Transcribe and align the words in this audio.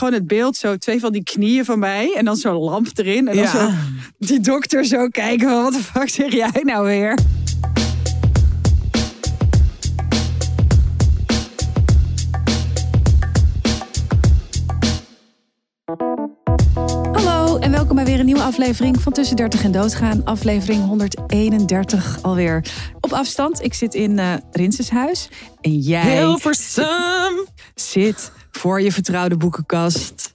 gewoon 0.00 0.14
het 0.14 0.26
beeld, 0.26 0.56
zo 0.56 0.76
twee 0.76 1.00
van 1.00 1.12
die 1.12 1.22
knieën 1.22 1.64
van 1.64 1.78
mij. 1.78 2.14
En 2.16 2.24
dan 2.24 2.36
zo'n 2.36 2.56
lamp 2.56 2.86
erin. 2.94 3.28
En 3.28 3.34
dan 3.34 3.44
Ja. 3.44 3.50
zo 3.50 3.70
die 4.18 4.40
dokter 4.40 4.84
zo 4.84 5.08
kijken 5.08 5.48
van, 5.48 5.62
wat 5.62 5.72
de 5.72 5.78
fuck 5.78 6.08
zeg 6.08 6.32
jij 6.32 6.60
nou 6.62 6.84
weer? 6.86 7.18
Hallo 17.12 17.58
en 17.58 17.70
welkom 17.70 17.94
bij 17.96 18.04
weer 18.04 18.18
een 18.18 18.26
nieuwe 18.26 18.42
aflevering 18.42 19.00
van 19.00 19.12
Tussen 19.12 19.36
30 19.36 19.64
en 19.64 19.72
Doodgaan. 19.72 20.24
Aflevering 20.24 20.84
131 20.86 22.18
alweer. 22.22 22.64
Op 23.00 23.12
afstand, 23.12 23.62
ik 23.62 23.74
zit 23.74 23.94
in 23.94 24.18
eh 24.18 24.34
Rinseshuis. 24.50 25.28
En 25.60 25.78
jij 25.78 26.16
Hilversum. 26.16 27.46
zit 27.74 28.32
voor 28.50 28.80
je 28.80 28.92
vertrouwde 28.92 29.36
boekenkast. 29.36 30.34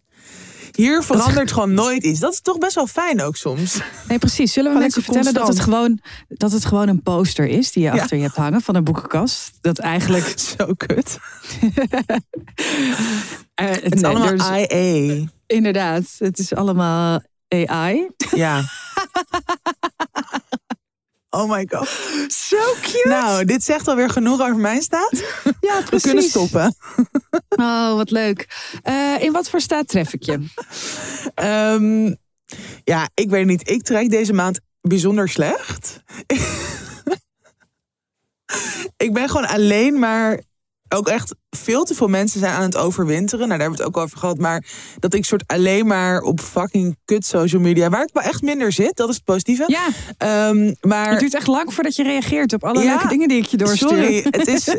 Hier 0.72 1.04
verandert 1.04 1.52
gewoon 1.52 1.74
nooit 1.74 2.04
iets. 2.04 2.20
Dat 2.20 2.34
is 2.34 2.42
toch 2.42 2.58
best 2.58 2.76
wel 2.76 2.88
fijn 2.88 3.22
ook 3.22 3.36
soms. 3.36 3.80
Nee, 4.08 4.20
precies. 4.20 4.54
Zullen 4.54 4.74
we 4.74 4.80
mensen 4.80 5.04
vertellen 5.04 5.34
dat 5.34 5.48
het, 5.48 5.60
gewoon, 5.60 6.00
dat 6.28 6.52
het 6.52 6.66
gewoon 6.66 6.88
een 6.88 7.02
poster 7.02 7.48
is 7.48 7.72
die 7.72 7.84
je 7.84 7.92
Ja. 7.94 8.02
achter 8.02 8.18
je 8.18 8.24
hebt 8.24 8.36
hangen 8.36 8.62
van 8.62 8.76
een 8.76 8.84
boekenkast? 8.84 9.52
Dat 9.62 9.78
eigenlijk. 9.80 10.34
Zo 10.58 10.74
kut. 10.78 11.18
eh, 13.56 13.68
Het 13.70 13.96
is 13.96 14.02
nee, 14.02 14.12
allemaal 14.16 14.34
is- 14.34 14.70
IA. 14.72 15.26
Inderdaad, 15.48 16.04
het 16.18 16.40
is 16.40 16.54
allemaal 16.54 17.22
AI. 17.48 18.08
Ja. 18.36 18.62
Oh 21.36 21.50
my 21.50 21.66
god. 21.70 21.88
Zo 22.28 22.58
cute. 22.82 23.08
Nou, 23.08 23.46
dit 23.46 23.64
zegt 23.64 23.88
alweer 23.88 24.10
genoeg 24.10 24.42
over 24.42 24.56
mijn 24.56 24.82
staat. 24.82 25.24
ja, 25.60 25.78
We 25.80 25.84
precies. 25.86 26.02
kunnen 26.02 26.24
stoppen. 26.24 26.76
Oh, 27.58 27.94
wat 27.96 28.12
leuk. 28.12 28.48
Eh, 28.84 29.16
in 29.20 29.32
wat 29.32 29.50
voor 29.50 29.62
staat 29.62 29.88
tref 29.88 30.14
ik 30.14 30.24
je? 30.24 30.46
Ehm, 31.34 32.14
ja, 32.84 33.10
ik 33.14 33.30
weet 33.30 33.46
niet. 33.46 33.70
Ik 33.70 33.84
trek 33.84 34.10
deze 34.10 34.34
maand 34.34 34.60
bijzonder 34.82 35.30
slecht. 35.30 36.04
ik 39.06 39.14
ben 39.14 39.30
gewoon 39.30 39.48
alleen 39.48 40.00
maar 40.00 40.42
ook 40.90 41.08
echt 41.08 41.36
veel 41.56 41.84
te 41.84 41.94
veel 41.96 42.08
mensen 42.08 42.40
zijn 42.40 42.54
aan 42.54 42.62
het 42.62 42.78
overwinteren. 42.78 43.48
Nou, 43.48 43.50
daar 43.50 43.60
hebben 43.60 43.78
we 43.78 43.84
het 43.84 43.96
ook 43.96 44.04
over 44.04 44.18
gehad. 44.18 44.38
Maar 44.38 44.64
dat 45.00 45.14
ik 45.14 45.26
soort 45.26 45.44
alleen 45.48 45.88
maar 45.88 46.22
op 46.22 46.40
fucking 46.40 46.98
kut 47.06 47.26
social 47.26 47.62
media, 47.62 47.90
waar 47.90 48.04
ik 48.04 48.10
wel 48.14 48.24
echt 48.24 48.42
minder 48.42 48.72
zit, 48.72 48.96
dat 48.96 49.10
is 49.10 49.16
het 49.16 49.24
positieve. 49.24 49.64
Ja, 49.68 49.88
Ehm, 50.18 50.74
maar 50.82 51.10
het 51.10 51.20
duurt 51.20 51.34
echt 51.34 51.48
lang 51.48 51.74
voordat 51.74 51.96
je 51.96 52.04
reageert 52.04 52.54
op 52.54 52.64
alle 52.64 52.84
Ja, 52.84 52.90
leuke 52.90 53.08
dingen 53.08 53.28
die 53.28 53.38
ik 53.38 53.46
je 53.46 53.58
doorstuur. 53.58 53.90
Sorry, 53.90 54.26
het 54.30 54.48
is, 54.48 54.64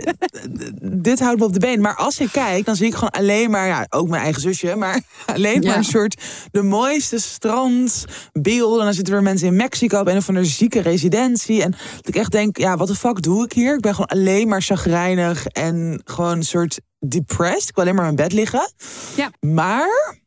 dit 1.08 1.18
houdt 1.20 1.38
me 1.38 1.44
op 1.44 1.52
de 1.52 1.58
been. 1.58 1.80
Maar 1.80 1.94
als 1.96 2.18
ik 2.18 2.28
kijk, 2.32 2.64
dan 2.64 2.76
zie 2.76 2.86
ik 2.86 2.94
gewoon 2.94 3.10
alleen 3.10 3.50
maar, 3.50 3.66
ja, 3.66 3.86
ook 3.88 4.08
mijn 4.08 4.22
eigen 4.22 4.40
zusje, 4.42 4.76
maar 4.76 5.00
alleen 5.34 5.62
Ja. 5.62 5.68
maar 5.68 5.76
een 5.76 5.84
soort 5.84 6.22
de 6.52 6.62
mooiste 6.62 7.18
strandbeelden. 7.20 8.78
En 8.78 8.84
dan 8.84 8.94
zitten 8.94 9.14
er 9.14 9.22
mensen 9.22 9.46
in 9.48 9.56
Mexico 9.56 10.00
op 10.00 10.06
een 10.06 10.16
of 10.16 10.28
andere 10.28 10.46
zieke 10.46 10.80
residentie. 10.80 11.62
En 11.62 11.70
dat 11.70 12.08
ik 12.08 12.16
echt 12.16 12.32
denk, 12.32 12.56
ja, 12.56 12.76
wat 12.76 12.88
de 12.88 12.94
fuck 12.94 13.22
doe 13.22 13.44
ik 13.44 13.52
hier? 13.52 13.74
Ik 13.74 13.80
ben 13.80 13.92
gewoon 13.94 14.06
alleen 14.06 14.48
maar 14.48 14.62
chagrijnig 14.62 15.46
en 15.46 16.00
gewoon 16.04 16.36
een 16.36 16.42
soort 16.44 16.65
depressed. 16.98 17.68
Ik 17.68 17.74
wil 17.74 17.84
alleen 17.84 17.96
maar 17.96 18.08
in 18.08 18.16
bed 18.16 18.32
liggen. 18.32 18.72
Ja. 19.16 19.30
Maar 19.40 20.18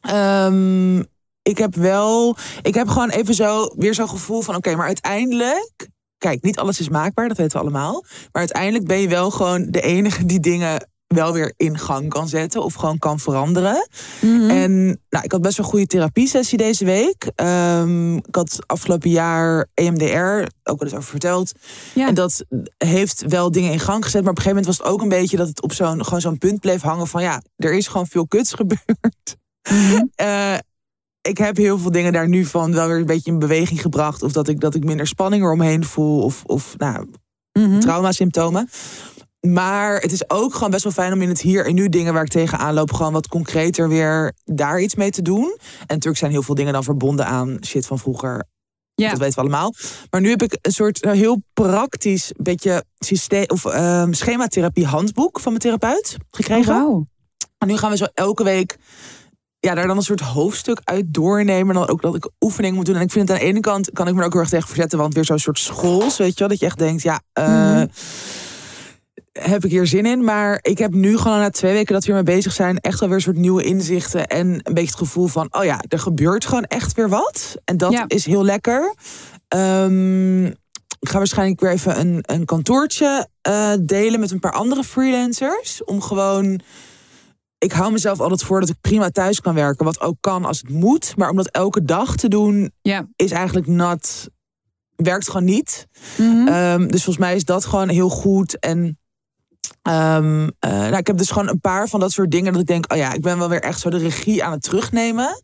ehm, 0.00 0.98
ik 1.42 1.58
heb 1.58 1.74
wel, 1.74 2.36
ik 2.62 2.74
heb 2.74 2.88
gewoon 2.88 3.10
even 3.10 3.34
zo 3.34 3.72
weer 3.76 3.94
zo'n 3.94 4.08
gevoel 4.08 4.40
van, 4.40 4.54
oké, 4.54 4.76
maar 4.76 4.86
uiteindelijk 4.86 5.88
kijk, 6.20 6.42
niet 6.42 6.58
alles 6.58 6.80
is 6.80 6.88
maakbaar, 6.88 7.28
dat 7.28 7.36
weten 7.36 7.52
we 7.52 7.62
allemaal. 7.62 8.04
Maar 8.32 8.42
uiteindelijk 8.42 8.86
ben 8.86 8.98
je 8.98 9.08
wel 9.08 9.30
gewoon 9.30 9.66
de 9.70 9.80
enige 9.80 10.26
die 10.26 10.40
dingen 10.40 10.89
wel 11.14 11.32
weer 11.32 11.52
in 11.56 11.78
gang 11.78 12.08
kan 12.08 12.28
zetten 12.28 12.62
of 12.62 12.74
gewoon 12.74 12.98
kan 12.98 13.18
veranderen. 13.18 13.88
Mhm. 14.20 14.50
En 14.50 14.84
nou, 15.08 15.24
ik 15.24 15.32
had 15.32 15.40
best 15.40 15.56
wel 15.56 15.66
een 15.66 15.72
goede 15.72 15.86
therapiesessie 15.86 16.58
deze 16.58 16.84
week. 16.84 17.30
Ehm, 17.34 18.16
ik 18.16 18.34
had 18.34 18.58
afgelopen 18.66 19.10
jaar 19.10 19.66
EMDR 19.74 20.48
ook 20.64 20.78
wel 20.78 20.88
eens 20.88 20.94
over 20.94 21.10
verteld. 21.10 21.52
Ja. 21.94 22.08
En 22.08 22.14
dat 22.14 22.44
heeft 22.78 23.24
wel 23.28 23.50
dingen 23.50 23.72
in 23.72 23.80
gang 23.80 24.04
gezet. 24.04 24.22
Maar 24.22 24.30
op 24.30 24.36
een 24.36 24.42
gegeven 24.42 24.62
moment 24.62 24.66
was 24.66 24.76
het 24.88 24.94
ook 24.96 25.02
een 25.02 25.18
beetje 25.20 25.36
dat 25.36 25.48
het 25.48 25.62
op 25.62 25.72
zo'n 25.72 26.04
gewoon 26.04 26.20
zo'n 26.20 26.38
punt 26.38 26.60
bleef 26.60 26.80
hangen 26.82 27.06
van 27.06 27.22
ja, 27.22 27.42
er 27.56 27.72
is 27.74 27.86
gewoon 27.86 28.06
veel 28.06 28.26
kuts 28.26 28.52
gebeurd. 28.60 29.36
Mhm. 29.70 30.04
Eh, 30.14 30.54
ik 31.20 31.38
heb 31.38 31.56
heel 31.56 31.78
veel 31.78 31.90
dingen 31.90 32.12
daar 32.12 32.28
nu 32.28 32.44
van 32.44 32.72
wel 32.72 32.86
weer 32.88 32.96
een 32.98 33.06
beetje 33.06 33.30
in 33.30 33.38
beweging 33.38 33.80
gebracht. 33.80 34.22
Of 34.22 34.32
dat 34.32 34.48
ik, 34.48 34.60
dat 34.60 34.74
ik 34.74 34.84
minder 34.84 35.06
spanning 35.06 35.42
eromheen 35.42 35.84
voel. 35.84 36.22
Of, 36.22 36.42
of 36.46 36.74
nou, 36.78 37.06
Mhm. 37.52 37.78
traumasymptomen. 37.80 38.68
Maar 39.46 40.00
het 40.00 40.12
is 40.12 40.30
ook 40.30 40.54
gewoon 40.54 40.70
best 40.70 40.82
wel 40.84 40.92
fijn 40.92 41.12
om 41.12 41.22
in 41.22 41.28
het 41.28 41.40
hier 41.40 41.66
en 41.66 41.74
nu 41.74 41.88
dingen 41.88 42.12
waar 42.12 42.24
ik 42.24 42.30
tegenaan 42.30 42.74
loop, 42.74 42.92
gewoon 42.92 43.12
wat 43.12 43.28
concreter 43.28 43.88
weer 43.88 44.32
daar 44.44 44.80
iets 44.80 44.94
mee 44.94 45.10
te 45.10 45.22
doen. 45.22 45.56
En 45.78 45.86
natuurlijk 45.86 46.18
zijn 46.18 46.30
heel 46.30 46.42
veel 46.42 46.54
dingen 46.54 46.72
dan 46.72 46.84
verbonden 46.84 47.26
aan 47.26 47.56
shit 47.66 47.86
van 47.86 47.98
vroeger. 47.98 48.44
Ja. 48.94 49.10
Dat 49.10 49.18
weten 49.18 49.34
we 49.34 49.40
allemaal. 49.40 49.74
Maar 50.10 50.20
nu 50.20 50.28
heb 50.28 50.42
ik 50.42 50.58
een 50.62 50.72
soort 50.72 51.00
eh, 51.02 51.12
heel 51.12 51.42
praktisch 51.52 52.32
beetje 52.36 52.84
systeem 52.98 53.44
of 53.46 53.64
ehm, 53.64 54.12
schematherapie 54.12 54.86
handboek 54.86 55.40
van 55.40 55.52
mijn 55.52 55.64
therapeut 55.64 56.16
Oh, 56.18 56.26
gekregen. 56.30 56.72
wauw. 56.74 57.06
En 57.58 57.68
nu 57.68 57.76
gaan 57.76 57.90
we 57.90 57.96
zo 57.96 58.06
elke 58.14 58.44
week 58.44 58.78
ja, 59.58 59.74
daar 59.74 59.86
dan 59.86 59.96
een 59.96 60.02
soort 60.02 60.20
hoofdstuk 60.20 60.80
uit 60.84 61.04
doornemen. 61.14 61.74
En 61.74 61.80
dan 61.80 61.88
ook 61.88 62.02
dat 62.02 62.14
ik 62.14 62.30
oefening 62.40 62.74
moet 62.76 62.86
doen. 62.86 62.94
En 62.96 63.00
ik 63.00 63.10
vind 63.10 63.28
het 63.28 63.36
aan 63.38 63.44
de 63.44 63.50
ene 63.50 63.60
kant 63.60 63.90
kan 63.92 64.08
ik 64.08 64.14
me 64.14 64.20
er 64.20 64.26
ook 64.26 64.32
heel 64.32 64.40
erg 64.40 64.50
tegen 64.50 64.68
verzetten. 64.68 64.98
Want 64.98 65.14
weer 65.14 65.24
zo'n 65.24 65.38
soort 65.38 65.58
schools, 65.58 66.16
weet 66.16 66.32
je 66.32 66.38
wel. 66.38 66.48
Dat 66.48 66.58
je 66.60 66.66
echt 66.66 66.78
denkt, 66.78 67.02
ja, 67.02 67.20
eh, 67.32 67.46
Mhm. 67.48 67.86
Heb 69.32 69.64
ik 69.64 69.70
hier 69.70 69.86
zin 69.86 70.06
in. 70.06 70.24
Maar 70.24 70.58
ik 70.62 70.78
heb 70.78 70.92
nu 70.92 71.18
gewoon 71.18 71.38
na 71.38 71.50
twee 71.50 71.72
weken 71.72 71.92
dat 71.94 72.04
we 72.04 72.12
hiermee 72.12 72.34
bezig 72.34 72.52
zijn... 72.52 72.78
echt 72.78 73.00
wel 73.00 73.08
weer 73.08 73.18
een 73.18 73.24
soort 73.24 73.36
nieuwe 73.36 73.62
inzichten. 73.62 74.26
En 74.26 74.46
een 74.46 74.74
beetje 74.74 74.90
het 74.90 74.98
gevoel 74.98 75.26
van, 75.26 75.46
oh 75.50 75.64
ja, 75.64 75.80
er 75.88 75.98
gebeurt 75.98 76.44
gewoon 76.46 76.64
echt 76.64 76.94
weer 76.94 77.08
wat. 77.08 77.56
En 77.64 77.76
dat 77.76 77.92
Ja. 77.92 78.04
is 78.06 78.26
heel 78.26 78.44
lekker. 78.44 78.94
Ehm, 79.48 80.44
ik 81.00 81.08
ga 81.08 81.18
waarschijnlijk 81.18 81.60
weer 81.60 81.70
even 81.70 82.00
een, 82.00 82.18
een 82.22 82.44
kantoortje 82.44 83.28
eh, 83.40 83.72
delen 83.82 84.20
met 84.20 84.30
een 84.30 84.38
paar 84.40 84.52
andere 84.52 84.84
freelancers. 84.84 85.84
Om 85.84 86.00
gewoon 86.00 86.60
ik 87.58 87.72
hou 87.72 87.92
mezelf 87.92 88.20
altijd 88.20 88.42
voor 88.42 88.60
dat 88.60 88.68
ik 88.68 88.80
prima 88.80 89.10
thuis 89.10 89.40
kan 89.40 89.54
werken. 89.54 89.84
Wat 89.84 90.00
ook 90.00 90.16
kan 90.20 90.44
als 90.44 90.58
het 90.60 90.68
moet. 90.70 91.16
Maar 91.16 91.30
om 91.30 91.36
dat 91.36 91.48
elke 91.50 91.82
dag 91.82 92.16
te 92.16 92.28
doen, 92.28 92.72
Ja. 92.82 93.06
is 93.16 93.30
eigenlijk 93.30 93.66
not. 93.66 94.28
Werkt 94.96 95.26
gewoon 95.26 95.44
niet. 95.44 95.86
Mhm. 96.18 96.48
Ehm, 96.48 96.80
dus 96.86 97.04
volgens 97.04 97.24
mij 97.24 97.34
is 97.34 97.44
dat 97.44 97.64
gewoon 97.64 97.88
heel 97.88 98.08
goed. 98.08 98.58
En 98.58 98.98
eh, 99.82 100.20
nou, 100.70 100.96
ik 100.96 101.06
heb 101.06 101.16
dus 101.16 101.30
gewoon 101.30 101.48
een 101.48 101.60
paar 101.60 101.88
van 101.88 102.00
dat 102.00 102.12
soort 102.12 102.30
dingen. 102.30 102.52
Dat 102.52 102.60
ik 102.60 102.66
denk, 102.66 102.92
oh 102.92 102.98
ja, 102.98 103.12
ik 103.12 103.20
ben 103.20 103.38
wel 103.38 103.48
weer 103.48 103.62
echt 103.62 103.80
zo 103.80 103.90
de 103.90 103.98
regie 103.98 104.44
aan 104.44 104.52
het 104.52 104.62
terugnemen. 104.62 105.42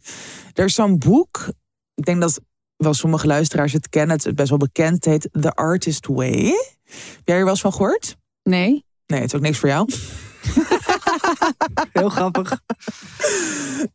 Er 0.53 0.65
is 0.65 0.75
zo'n 0.75 0.99
boek. 0.99 1.49
Ik 1.95 2.05
denk 2.05 2.21
dat 2.21 2.41
wel 2.77 2.95
sommige 2.95 3.27
luisteraars 3.27 3.73
het 3.73 3.89
kennen. 3.89 4.17
Het 4.17 4.27
is 4.27 4.33
best 4.33 4.49
wel 4.49 4.59
bekend. 4.59 5.05
Het 5.05 5.05
heet 5.05 5.29
The 5.43 5.55
Artist 5.55 6.07
Way. 6.07 6.45
Heb 6.85 7.21
jij 7.25 7.37
er 7.37 7.43
wel 7.43 7.51
eens 7.51 7.61
van 7.61 7.73
gehoord? 7.73 8.17
Nee, 8.43 8.85
Nee, 9.07 9.21
het 9.21 9.29
is 9.29 9.35
ook 9.35 9.45
niks 9.45 9.59
voor 9.59 9.69
jou. 9.69 9.89
heel 11.99 12.09
grappig. 12.09 12.61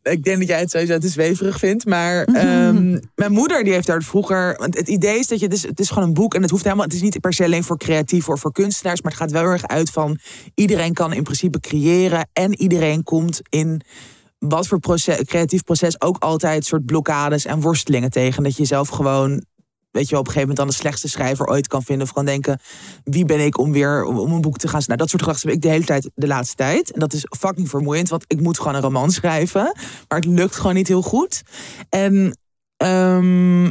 Ik 0.02 0.22
denk 0.22 0.38
dat 0.38 0.48
jij 0.48 0.60
het 0.60 0.70
sowieso 0.70 0.98
te 0.98 1.08
zweverig 1.08 1.58
vindt. 1.58 1.86
Maar 1.86 2.24
ehm, 2.24 2.98
mijn 3.14 3.32
moeder 3.32 3.64
die 3.64 3.72
heeft 3.72 3.86
daar 3.86 4.02
vroeger... 4.02 4.56
Want 4.58 4.76
het 4.76 4.88
idee 4.88 5.18
is 5.18 5.26
dat 5.26 5.38
je... 5.38 5.44
Het 5.44 5.54
is, 5.54 5.62
het 5.62 5.80
is 5.80 5.88
gewoon 5.88 6.08
een 6.08 6.14
boek 6.14 6.34
en 6.34 6.42
het 6.42 6.50
hoeft 6.50 6.64
helemaal... 6.64 6.84
Het 6.84 6.94
is 6.94 7.02
niet 7.02 7.20
per 7.20 7.32
se 7.32 7.44
alleen 7.44 7.64
voor 7.64 7.78
creatief 7.78 8.28
of 8.28 8.40
voor 8.40 8.52
kunstenaars. 8.52 9.02
Maar 9.02 9.12
het 9.12 9.20
gaat 9.20 9.30
wel 9.30 9.42
erg 9.44 9.66
uit 9.66 9.90
van... 9.90 10.18
Iedereen 10.54 10.92
kan 10.92 11.12
in 11.12 11.22
principe 11.22 11.60
creëren. 11.60 12.28
En 12.32 12.60
iedereen 12.60 13.02
komt 13.02 13.40
in 13.48 13.82
wat 14.38 14.66
voor 14.66 14.78
proces, 14.78 15.24
creatief 15.24 15.64
proces 15.64 16.00
ook 16.00 16.16
altijd 16.18 16.64
soort 16.64 16.86
blokkades 16.86 17.44
en 17.44 17.60
worstelingen 17.60 18.10
tegen. 18.10 18.42
Dat 18.42 18.56
je 18.56 18.64
zelf 18.64 18.88
gewoon... 18.88 19.44
Weet 19.92 20.08
je, 20.08 20.18
op 20.18 20.26
een 20.26 20.32
gegeven 20.32 20.40
moment 20.40 20.56
dan 20.56 20.66
de 20.66 20.82
slechtste 20.82 21.08
schrijver 21.08 21.46
ooit 21.46 21.66
kan 21.66 21.82
vinden. 21.82 22.06
Of 22.06 22.12
kan 22.12 22.24
denken, 22.24 22.58
wie 23.04 23.24
ben 23.24 23.40
ik 23.40 23.58
om 23.58 23.72
weer 23.72 24.04
om, 24.04 24.32
een 24.32 24.40
boek 24.40 24.58
te 24.58 24.68
gaan 24.68 24.82
Nou, 24.86 24.98
dat 24.98 25.08
soort 25.08 25.22
gedachten 25.22 25.48
heb 25.48 25.56
ik 25.56 25.62
de 25.62 25.68
hele 25.68 25.84
tijd, 25.84 26.10
de 26.14 26.26
laatste 26.26 26.56
tijd. 26.56 26.92
En 26.92 27.00
dat 27.00 27.12
is 27.12 27.26
fucking 27.38 27.68
vermoeiend, 27.68 28.08
want 28.08 28.24
ik 28.26 28.40
moet 28.40 28.58
gewoon 28.58 28.74
een 28.74 28.80
roman 28.80 29.10
schrijven. 29.20 29.72
Maar 30.08 30.18
het 30.18 30.24
lukt 30.24 30.56
gewoon 30.56 30.74
niet 30.74 30.88
heel 30.88 31.02
goed. 31.02 31.42
En 31.88 32.38
ehm, 32.76 33.70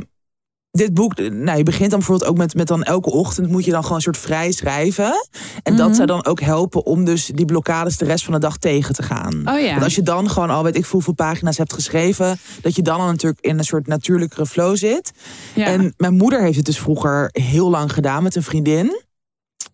dit 0.71 0.93
boek, 0.93 1.17
nou, 1.19 1.57
je 1.57 1.63
begint 1.63 1.89
dan 1.89 1.99
bijvoorbeeld 1.99 2.29
ook 2.29 2.37
met, 2.37 2.55
met 2.55 2.67
dan 2.67 2.83
elke 2.83 3.11
ochtend 3.11 3.47
moet 3.49 3.65
je 3.65 3.71
dan 3.71 3.81
gewoon 3.81 3.95
een 3.97 4.03
soort 4.03 4.17
vrij 4.17 4.51
schrijven. 4.51 5.27
En 5.63 5.75
dat 5.75 5.85
Mhm. 5.87 5.95
zou 5.95 6.07
dan 6.07 6.25
ook 6.25 6.39
helpen 6.41 6.85
om 6.85 7.05
dus 7.05 7.25
die 7.25 7.45
blokkades 7.45 7.97
de 7.97 8.05
rest 8.05 8.23
van 8.23 8.33
de 8.33 8.39
dag 8.39 8.57
tegen 8.57 8.93
te 8.93 9.03
gaan. 9.03 9.33
Oh 9.49 9.59
ja. 9.59 9.71
Want 9.71 9.83
als 9.83 9.95
je 9.95 10.01
dan 10.01 10.29
gewoon 10.29 10.49
al 10.49 10.63
weet 10.63 10.75
ik 10.75 10.81
veel 10.81 10.91
hoeveel 10.91 11.13
pagina's 11.13 11.57
hebt 11.57 11.73
geschreven, 11.73 12.39
dat 12.61 12.75
je 12.75 12.81
dan 12.81 12.99
al 12.99 13.05
natuurlijk 13.05 13.41
in 13.41 13.57
een 13.57 13.63
soort 13.63 13.87
natuurlijkere 13.87 14.45
flow 14.45 14.75
zit. 14.77 15.11
ja. 15.53 15.65
En 15.65 15.93
mijn 15.97 16.13
moeder 16.13 16.41
heeft 16.41 16.55
het 16.57 16.65
dus 16.65 16.79
vroeger 16.79 17.29
heel 17.31 17.69
lang 17.69 17.93
gedaan 17.93 18.23
met 18.23 18.35
een 18.35 18.43
vriendin. 18.43 19.01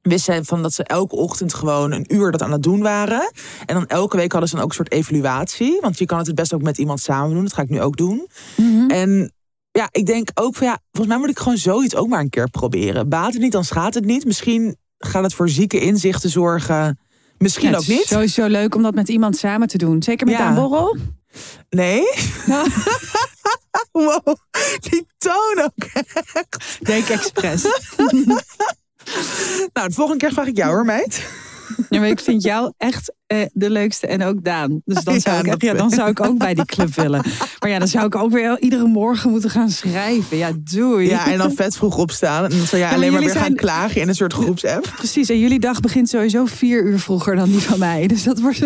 Wist 0.01 0.25
zij 0.25 0.43
van 0.43 0.61
dat 0.61 0.73
ze 0.73 0.83
elke 0.83 1.15
ochtend 1.15 1.53
gewoon 1.53 1.91
een 1.91 2.05
uur 2.15 2.31
dat 2.31 2.41
aan 2.41 2.51
het 2.51 2.63
doen 2.63 2.81
waren. 2.81 3.31
En 3.65 3.75
dan 3.75 3.87
elke 3.87 4.17
week 4.17 4.31
hadden 4.31 4.49
ze 4.49 4.55
dan 4.55 4.63
ook 4.63 4.69
een 4.69 4.75
soort 4.75 4.91
evaluatie. 4.91 5.77
Want 5.81 5.97
je 5.99 6.05
kan 6.05 6.17
het 6.17 6.27
het 6.27 6.35
best 6.35 6.53
ook 6.53 6.61
met 6.61 6.77
iemand 6.77 6.99
samen 6.99 7.33
doen. 7.33 7.43
Dat 7.43 7.53
ga 7.53 7.61
ik 7.61 7.69
nu 7.69 7.81
ook 7.81 7.97
doen. 7.97 8.27
Mhm. 8.57 8.89
En 8.89 9.31
ja, 9.77 9.89
ik 9.91 10.05
denk 10.05 10.29
ook 10.33 10.55
van 10.55 10.67
ja, 10.67 10.79
volgens 10.91 11.13
mij 11.13 11.17
moet 11.17 11.29
ik 11.29 11.39
gewoon 11.39 11.57
zoiets 11.57 11.95
ook 11.95 12.07
maar 12.07 12.19
een 12.19 12.29
keer 12.29 12.49
proberen. 12.49 13.09
Baat 13.09 13.33
het 13.33 13.41
niet, 13.41 13.51
dan 13.51 13.63
schaadt 13.63 13.95
het 13.95 14.05
niet. 14.05 14.25
Misschien 14.25 14.77
gaat 14.97 15.23
het 15.23 15.33
voor 15.33 15.49
zieke 15.49 15.79
inzichten 15.79 16.29
zorgen. 16.29 16.99
Misschien 17.37 17.69
Ja, 17.69 17.75
ook 17.75 17.81
het 17.81 17.89
is 17.89 17.95
niet. 17.97 18.05
Sowieso 18.05 18.45
leuk 18.47 18.75
om 18.75 18.81
dat 18.83 18.95
met 18.95 19.09
iemand 19.09 19.37
samen 19.37 19.67
te 19.67 19.77
doen. 19.77 20.03
Zeker 20.03 20.25
met 20.27 20.35
Ja. 20.37 20.47
een 20.49 20.55
borrel. 20.55 20.97
Nee. 21.69 22.01
wow, 23.91 24.35
die 24.79 25.07
toon 25.17 25.61
ook. 25.63 26.05
Denk 26.79 27.07
expres. 27.07 27.63
Nou, 29.73 29.87
de 29.87 29.93
volgende 29.93 30.19
keer 30.25 30.33
vraag 30.33 30.47
ik 30.47 30.57
jou 30.57 30.69
hoor, 30.73 30.85
meid. 30.85 31.25
Ja, 31.89 31.99
maar 31.99 32.09
ik 32.09 32.19
vind 32.19 32.43
jou 32.43 32.73
echt 32.77 33.13
eh, 33.27 33.45
de 33.53 33.69
leukste 33.69 34.07
en 34.07 34.23
ook 34.23 34.43
Daan. 34.43 34.81
Dus 34.85 35.03
dan 35.03 35.13
Ja, 35.13 35.19
zou, 35.19 35.51
ik, 35.51 35.61
ja, 35.61 35.73
dan 35.73 35.89
zou 35.89 36.09
ik 36.09 36.19
ook 36.19 36.37
bij 36.37 36.53
die 36.53 36.65
club 36.65 36.95
willen. 36.95 37.25
Maar 37.59 37.69
ja, 37.69 37.79
dan 37.79 37.87
zou 37.87 38.05
ik 38.05 38.15
ook 38.15 38.31
weer 38.31 38.59
iedere 38.59 38.87
morgen 38.87 39.29
moeten 39.29 39.49
gaan 39.49 39.69
schrijven. 39.69 40.37
Ja, 40.37 40.51
doei. 40.59 41.09
Ja, 41.09 41.31
en 41.31 41.37
dan 41.37 41.51
vet 41.51 41.75
vroeg 41.75 41.97
opstaan. 41.97 42.43
En 42.43 42.49
dan 42.49 42.67
zou 42.67 42.81
jij 42.81 42.83
maar 42.85 42.93
alleen 42.93 43.11
maar 43.11 43.21
weer 43.21 43.35
gaan 43.35 43.55
klagen 43.55 44.01
in 44.01 44.07
een 44.07 44.15
soort 44.15 44.33
groepsapp. 44.33 44.91
Precies, 44.95 45.29
en 45.29 45.39
jullie 45.39 45.59
dag 45.59 45.79
begint 45.79 46.09
sowieso 46.09 46.45
vier 46.45 46.83
uur 46.83 46.99
vroeger 46.99 47.35
dan 47.35 47.49
die 47.49 47.61
van 47.61 47.79
mij. 47.79 48.07
Dus 48.07 48.23
dat 48.23 48.39
wordt... 48.39 48.61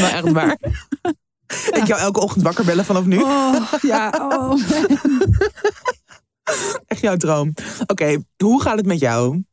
Maar 0.00 0.12
echt 0.12 0.32
waar. 0.32 0.58
Ik 1.72 1.86
jou 1.86 2.00
elke 2.00 2.20
ochtend 2.20 2.44
wakker 2.44 2.64
bellen 2.64 2.84
vanaf 2.84 3.04
nu. 3.04 3.18
Oh, 3.18 3.72
ja, 3.82 4.28
oh. 4.30 4.60
Echt 6.86 7.00
jouw 7.00 7.16
droom. 7.16 7.54
Oké, 7.86 8.16
hoe 8.36 8.62
gaat 8.62 8.76
het 8.76 8.86
met 8.86 9.00
jou? 9.00 9.44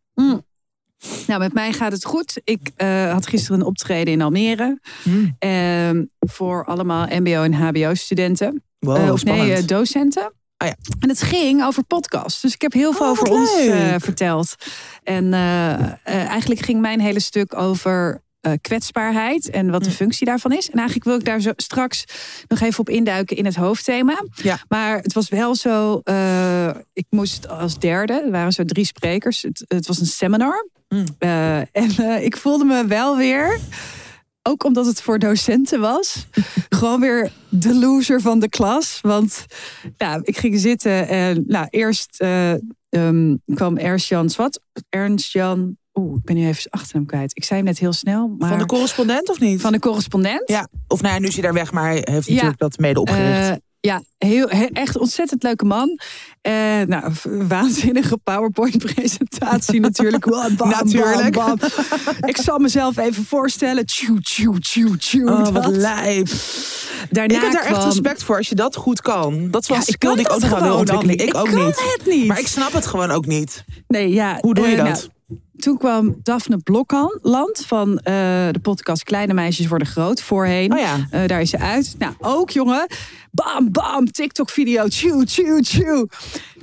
Nou, 1.28 1.40
met 1.40 1.54
mij 1.54 1.74
gaat 1.74 1.92
het 1.92 2.06
goed. 2.06 2.42
Ik 2.44 2.72
eh, 2.76 3.12
had 3.12 3.28
gisteren 3.28 3.60
een 3.60 3.66
optreden 3.66 4.14
in 4.14 4.22
Almere. 4.22 4.80
Hmm. 5.04 5.36
ehm, 5.40 6.04
voor 6.20 6.66
allemaal 6.66 7.08
mbo- 7.10 7.44
en 7.44 7.54
hbo-studenten. 7.54 8.64
Wow, 8.80 8.96
Eh, 8.98 9.12
of 9.12 9.20
spannend. 9.20 9.48
nee, 9.48 9.58
eh, 9.58 9.66
docenten. 9.68 10.34
Ah 10.58 10.68
ja. 10.68 10.76
En 11.00 11.10
het 11.10 11.22
ging 11.22 11.64
over 11.64 11.84
podcasts. 11.84 12.42
Dus 12.42 12.54
ik 12.54 12.62
heb 12.62 12.74
heel 12.74 12.94
veel 12.94 13.06
Oh, 13.06 13.12
over 13.12 13.28
ons 13.32 13.50
verteld. 13.98 14.56
En 15.04 15.34
eigenlijk 16.04 16.62
ging 16.62 16.82
mijn 16.82 17.00
hele 17.00 17.20
stuk 17.20 17.56
over 17.58 18.24
eh, 18.46 18.52
kwetsbaarheid 18.62 19.50
en 19.50 19.70
wat 19.70 19.84
de 19.84 19.90
Mm. 19.90 19.96
functie 19.96 20.26
daarvan 20.26 20.52
is. 20.52 20.70
En 20.70 20.76
eigenlijk 20.78 21.06
wil 21.06 21.16
ik 21.16 21.26
daar 21.26 21.40
zo 21.42 21.52
straks 21.56 22.04
nog 22.48 22.60
even 22.60 22.80
op 22.80 22.90
induiken 22.90 23.38
in 23.38 23.46
het 23.46 23.56
hoofdthema. 23.56 24.24
Ja. 24.36 24.60
Maar 24.68 24.98
het 25.02 25.14
was 25.14 25.30
wel 25.30 25.56
zo, 25.56 26.02
eh, 26.04 26.70
ik 26.94 27.06
moest 27.10 27.48
als 27.48 27.80
derde, 27.80 28.14
er 28.14 28.32
waren 28.32 28.52
zo 28.52 28.64
drie 28.66 28.86
sprekers. 28.86 29.42
Het, 29.42 29.66
het 29.68 29.88
was 29.88 30.00
een 30.00 30.06
seminar. 30.06 30.68
Mm. 30.90 31.06
Eh, 31.18 31.58
en 31.58 32.22
ik 32.24 32.38
voelde 32.38 32.66
me 32.66 32.86
wel 32.88 33.18
weer, 33.18 33.60
ook 34.42 34.64
omdat 34.64 34.86
het 34.86 35.02
voor 35.02 35.20
docenten 35.20 35.80
was, 35.80 36.26
gewoon 36.78 37.00
weer 37.00 37.32
de 37.50 37.76
loser 37.76 38.22
van 38.22 38.40
de 38.40 38.50
klas. 38.50 39.00
Want 39.02 39.46
ja, 39.98 40.20
ik 40.22 40.38
ging 40.38 40.60
zitten 40.60 41.08
en 41.08 41.44
nou, 41.48 41.68
eerst 41.70 42.20
eh, 42.20 42.52
ehm, 42.90 43.36
kwam 43.54 43.78
Ernst 43.78 44.08
Jan 44.10 44.30
Swat. 44.30 44.62
Oeh, 46.00 46.18
ik 46.18 46.24
ben 46.24 46.36
nu 46.36 46.42
even 46.42 46.62
zijn 46.62 46.74
achternaam 46.74 47.06
kwijt. 47.06 47.32
Ik 47.34 47.44
zei 47.44 47.60
hem 47.60 47.68
net 47.68 47.80
heel 47.80 47.94
snel, 47.94 48.36
maar 48.38 48.50
Van 48.50 48.58
de 48.58 48.66
correspondent 48.66 49.30
of 49.30 49.40
niet? 49.40 49.62
van 49.62 49.72
de 49.72 49.80
correspondent. 49.80 50.50
Ja, 50.50 50.68
of 50.88 51.02
nou 51.02 51.14
ja, 51.14 51.20
nu 51.20 51.28
is 51.28 51.34
hij 51.34 51.44
daar 51.44 51.54
weg, 51.54 51.72
maar 51.72 51.84
hij 51.86 52.02
heeft 52.04 52.26
Ja. 52.28 52.34
natuurlijk 52.34 52.60
dat 52.60 52.78
mede 52.78 53.00
opgericht. 53.00 53.50
Eh, 53.50 53.56
ja, 53.80 54.02
heel, 54.18 54.48
he- 54.50 54.66
echt 54.74 54.98
ontzettend 54.98 55.44
leuke 55.44 55.66
man. 55.66 56.00
Eh, 56.42 56.54
nou, 56.88 57.14
waanzinnige 57.48 58.18
PowerPoint-presentatie 58.24 59.80
natuurlijk. 59.90 60.26
Bam, 60.30 60.56
bam, 60.56 60.70
Natuurlijk. 60.70 61.32
bam. 61.36 61.58
Ik 62.22 62.38
zal 62.38 62.58
mezelf 62.60 62.98
even 62.98 63.24
voorstellen. 63.26 63.86
Tjoe, 63.86 64.22
tjoe, 64.22 64.60
tjoe, 64.60 64.98
tjoe. 64.98 65.30
oh, 65.32 65.48
wat 65.48 65.66
lijp. 65.68 66.28
Daarna 67.10 67.36
Ik 67.36 67.42
heb 67.42 67.52
daar 67.52 67.64
echt 67.66 67.84
respect 67.84 68.24
voor 68.24 68.38
als 68.38 68.50
je 68.50 68.56
dat 68.56 68.76
goed 68.76 69.02
kan. 69.02 69.52
Dat 69.52 69.68
was 69.68 69.78
Ja, 69.78 69.84
skill 69.84 70.16
die 70.16 70.26
ik 70.26 70.32
ook 70.32 70.40
nog 70.42 70.54
aan 70.54 70.72
ontwikkelen. 70.72 71.18
Ik, 71.18 71.36
ook 71.36 71.50
kan 71.50 71.66
niet. 71.66 71.96
het 71.98 72.02
niet. 72.06 72.26
Maar 72.28 72.40
ik 72.40 72.48
snap 72.48 72.74
het 72.74 72.86
gewoon 72.86 73.12
ook 73.12 73.26
niet. 73.26 73.64
Nee, 73.88 74.10
ja, 74.10 74.38
Hoe 74.42 74.54
doe 74.54 74.68
je 74.68 74.76
eh, 74.76 74.86
dat? 74.86 74.94
nou, 74.94 75.10
toen 75.58 75.78
kwam 75.78 76.16
Daphne 76.24 76.58
Blokland 76.58 77.66
van 77.66 77.98
eh, 77.98 78.14
de 78.52 78.60
podcast 78.62 79.04
Kleine 79.04 79.34
Meisjes 79.34 79.68
Worden 79.68 79.88
Groot 79.88 80.22
voorheen. 80.22 80.74
Oh 80.74 80.80
ja. 80.80 81.08
Eh, 81.10 81.28
daar 81.28 81.42
is 81.42 81.50
ze 81.50 81.60
uit. 81.60 81.96
Nou, 81.98 82.14
ook 82.20 82.50
jongen. 82.50 82.88
Bam, 83.32 83.72
bam, 83.72 84.12
TikTok-video. 84.12 84.88
Tjoe, 84.88 85.26
tjoe, 85.26 85.62
tjoe. 85.62 86.10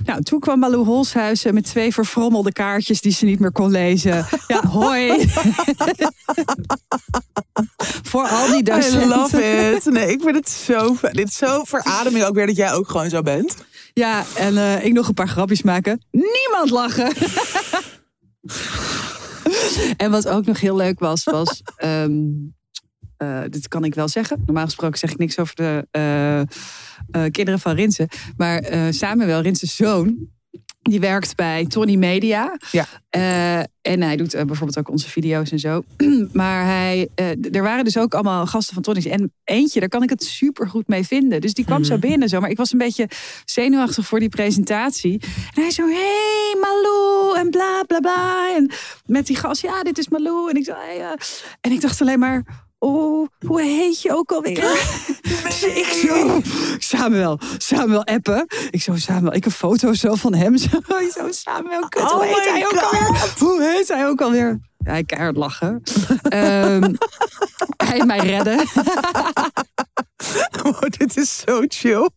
Nou, 0.04 0.22
toen 0.22 0.40
kwam 0.40 0.58
Malou 0.58 0.84
Holshuizen 0.84 1.54
met 1.54 1.64
twee 1.64 1.92
verfrommelde 1.92 2.52
kaartjes 2.52 3.00
die 3.00 3.12
ze 3.12 3.24
niet 3.24 3.40
meer 3.40 3.52
kon 3.52 3.70
lezen. 3.70 4.26
Ja, 4.46 4.66
hoi. 4.78 5.12
Voor 8.02 8.28
al 8.28 8.46
die 8.46 8.56
I 8.56 8.62
docenten. 8.62 9.08
love 9.08 9.72
it. 9.74 9.84
Nee, 9.84 10.10
ik 10.10 10.22
vind 10.22 10.36
het 10.36 10.48
zo. 10.48 10.96
Dit 11.12 11.28
is 11.28 11.36
zo 11.36 11.64
verademing 11.64 12.24
ook 12.24 12.34
weer 12.34 12.46
dat 12.46 12.56
jij 12.56 12.72
ook 12.72 12.88
gewoon 12.88 13.10
zo 13.10 13.22
bent. 13.22 13.56
Ja, 13.94 14.24
en 14.36 14.56
eh, 14.56 14.84
ik 14.84 14.92
nog 14.92 15.08
een 15.08 15.14
paar 15.14 15.28
grapjes 15.28 15.62
maken. 15.62 16.02
Niemand 16.10 16.70
lachen. 16.70 17.12
en 19.96 20.10
wat 20.10 20.28
ook 20.28 20.46
nog 20.46 20.60
heel 20.60 20.76
leuk 20.76 20.98
was, 20.98 21.24
was... 21.24 21.62
ehm, 21.76 22.12
eh, 23.22 23.42
dit 23.48 23.68
kan 23.68 23.84
ik 23.84 23.94
wel 23.94 24.08
zeggen. 24.08 24.42
Normaal 24.46 24.64
gesproken 24.64 24.98
zeg 24.98 25.10
ik 25.10 25.18
niks 25.18 25.38
over 25.38 25.54
de 25.54 25.86
eh, 25.90 26.40
eh, 26.40 26.46
kinderen 27.30 27.60
van 27.60 27.74
Rinsen. 27.74 28.08
Maar 28.36 28.64
Samuel, 28.90 29.40
Rinsen's 29.40 29.76
zoon, 29.76 30.28
die 30.82 31.00
werkt 31.00 31.36
bij 31.36 31.66
Tony 31.66 31.96
Media. 31.96 32.56
Ja. 32.70 32.86
Eh, 33.10 33.58
en 33.58 34.02
hij 34.02 34.16
doet 34.16 34.34
eh, 34.34 34.44
bijvoorbeeld 34.44 34.78
ook 34.78 34.90
onze 34.90 35.08
video's 35.10 35.50
en 35.50 35.58
zo. 35.58 35.82
maar 36.32 36.64
hij, 36.64 37.08
eh, 37.14 37.54
er 37.54 37.62
waren 37.62 37.84
dus 37.84 37.98
ook 37.98 38.14
allemaal 38.14 38.46
gasten 38.46 38.74
van 38.74 38.82
Tony's. 38.82 39.04
En 39.04 39.32
eentje, 39.44 39.80
daar 39.80 39.88
kan 39.88 40.02
ik 40.02 40.10
het 40.10 40.24
super 40.24 40.68
goed 40.68 40.88
mee 40.88 41.06
vinden. 41.06 41.40
Dus 41.40 41.54
die 41.54 41.64
kwam 41.64 41.84
zo 41.84 41.98
binnen 41.98 42.28
zo. 42.28 42.40
Maar 42.40 42.50
ik 42.50 42.56
was 42.56 42.72
een 42.72 42.78
beetje 42.78 43.08
zenuwachtig 43.44 44.06
voor 44.06 44.20
die 44.20 44.28
presentatie. 44.28 45.20
En 45.54 45.62
hij 45.62 45.70
zo, 45.70 45.86
hey 45.86 46.56
Malou 46.60 47.38
en 47.38 47.50
bla 47.50 47.82
bla 47.86 48.00
bla. 48.00 48.54
En 48.56 48.70
met 49.06 49.26
die 49.26 49.36
gast, 49.36 49.62
ja, 49.62 49.82
dit 49.82 49.98
is 49.98 50.08
Malou. 50.08 50.50
En 50.50 50.56
ik 50.56 50.66
hey, 50.66 51.00
eh. 51.00 51.10
En 51.60 51.72
ik 51.72 51.80
dacht 51.80 52.00
alleen 52.00 52.18
maar... 52.18 52.61
Oh, 52.82 53.28
hoe 53.46 53.62
heet 53.62 54.02
je 54.02 54.16
ook 54.16 54.32
alweer? 54.32 54.60
Dus 55.42 55.62
ik 55.62 55.84
zo, 55.84 56.40
Samuel, 56.78 57.38
Samuel 57.58 58.04
appen. 58.04 58.46
Ik 58.70 58.82
zo, 58.82 58.96
Samuel, 58.96 59.34
ik 59.34 59.44
een 59.44 59.50
foto 59.50 59.92
zo 59.92 60.14
van 60.14 60.34
hem. 60.34 60.56
Zo, 61.14 61.26
Samuel, 61.30 61.88
kut, 61.88 62.02
hoe 62.02 62.12
Oh 62.12 62.20
heet 62.22 62.36
my 62.36 62.50
hij 62.50 62.66
ook 62.66 62.82
alweer? 62.82 63.34
Hoe 63.38 63.62
heet 63.62 63.88
hij 63.88 64.08
ook 64.08 64.20
alweer? 64.20 64.60
Ja, 64.78 64.90
hij 64.90 65.04
keihard 65.04 65.36
lachen. 65.36 65.82
Ehm, 66.22 66.94
hij 67.76 68.04
mij 68.04 68.18
redden. 68.18 68.66
Oh, 70.64 70.80
dit 70.80 71.16
is 71.16 71.38
zo 71.46 71.62
chill. 71.68 72.10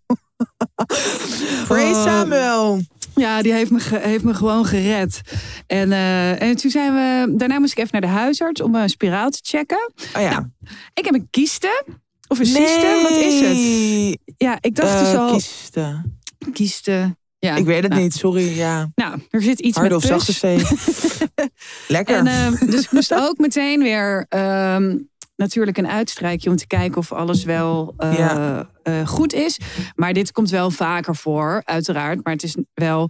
Praise 1.68 1.96
Oh. 1.96 2.04
Samuel. 2.04 2.82
Ja, 3.16 3.42
die 3.42 3.54
heeft 3.54 3.72
me, 3.72 3.80
ge- 3.80 4.00
heeft 4.00 4.24
me 4.24 4.34
gewoon 4.34 4.66
gered. 4.66 5.22
En, 5.68 5.92
eh, 5.92 6.42
en 6.42 6.56
toen 6.56 6.72
zijn 6.72 6.94
we... 6.94 7.34
Daarna 7.38 7.60
moest 7.60 7.72
ik 7.72 7.78
even 7.78 7.90
naar 7.92 8.02
de 8.12 8.18
huisarts 8.18 8.62
om 8.62 8.76
een 8.76 8.90
spiraal 8.90 9.30
te 9.30 9.40
checken. 9.42 9.92
Oh 10.16 10.22
ja. 10.22 10.30
Nou, 10.30 10.46
Ik 10.94 11.06
heb 11.06 11.14
een 11.14 11.28
kieste. 11.32 11.84
Of 12.28 12.40
een 12.40 12.46
cyste, 12.46 13.00
wat 13.04 13.12
is 13.12 13.40
het? 13.40 13.52
Nee. 13.54 14.20
Ja, 14.38 14.58
ik 14.62 14.76
dacht 14.76 14.94
Eh, 14.94 15.00
dus 15.00 15.16
al... 15.16 15.32
kiesten. 15.32 16.20
Kieste. 16.54 17.16
Ja. 17.40 17.56
Ik 17.56 17.66
weet 17.66 17.82
het 17.84 17.92
nou, 17.92 18.04
niet, 18.04 18.14
sorry. 18.14 18.58
Ja. 18.58 18.90
Nou, 18.96 19.20
er 19.30 19.42
zit 19.42 19.60
iets 19.60 19.78
Harde 19.78 19.94
met 19.96 20.04
of 20.04 20.10
pus. 20.18 20.40
zachte 20.40 20.58
C. 20.58 20.70
Lekker. 21.88 22.16
En, 22.18 22.28
ehm, 22.28 22.66
dus 22.70 22.84
ik 22.84 22.92
moest 22.92 23.14
ook 23.14 23.38
meteen 23.38 23.82
weer 23.84 24.26
ehm, 24.30 24.98
natuurlijk 25.36 25.78
een 25.78 25.88
uitstrijkje 25.88 26.50
om 26.50 26.56
te 26.56 26.68
kijken 26.68 26.98
of 26.98 27.12
alles 27.12 27.44
wel 27.44 27.94
eh, 27.98 28.18
Ja. 28.18 28.70
eh, 28.84 29.08
goed 29.08 29.34
is. 29.34 29.60
Maar 29.96 30.14
dit 30.14 30.32
komt 30.32 30.50
wel 30.50 30.72
vaker 30.72 31.16
voor, 31.16 31.62
uiteraard. 31.64 32.24
Maar 32.24 32.34
het 32.34 32.44
is 32.44 32.56
wel. 32.74 33.10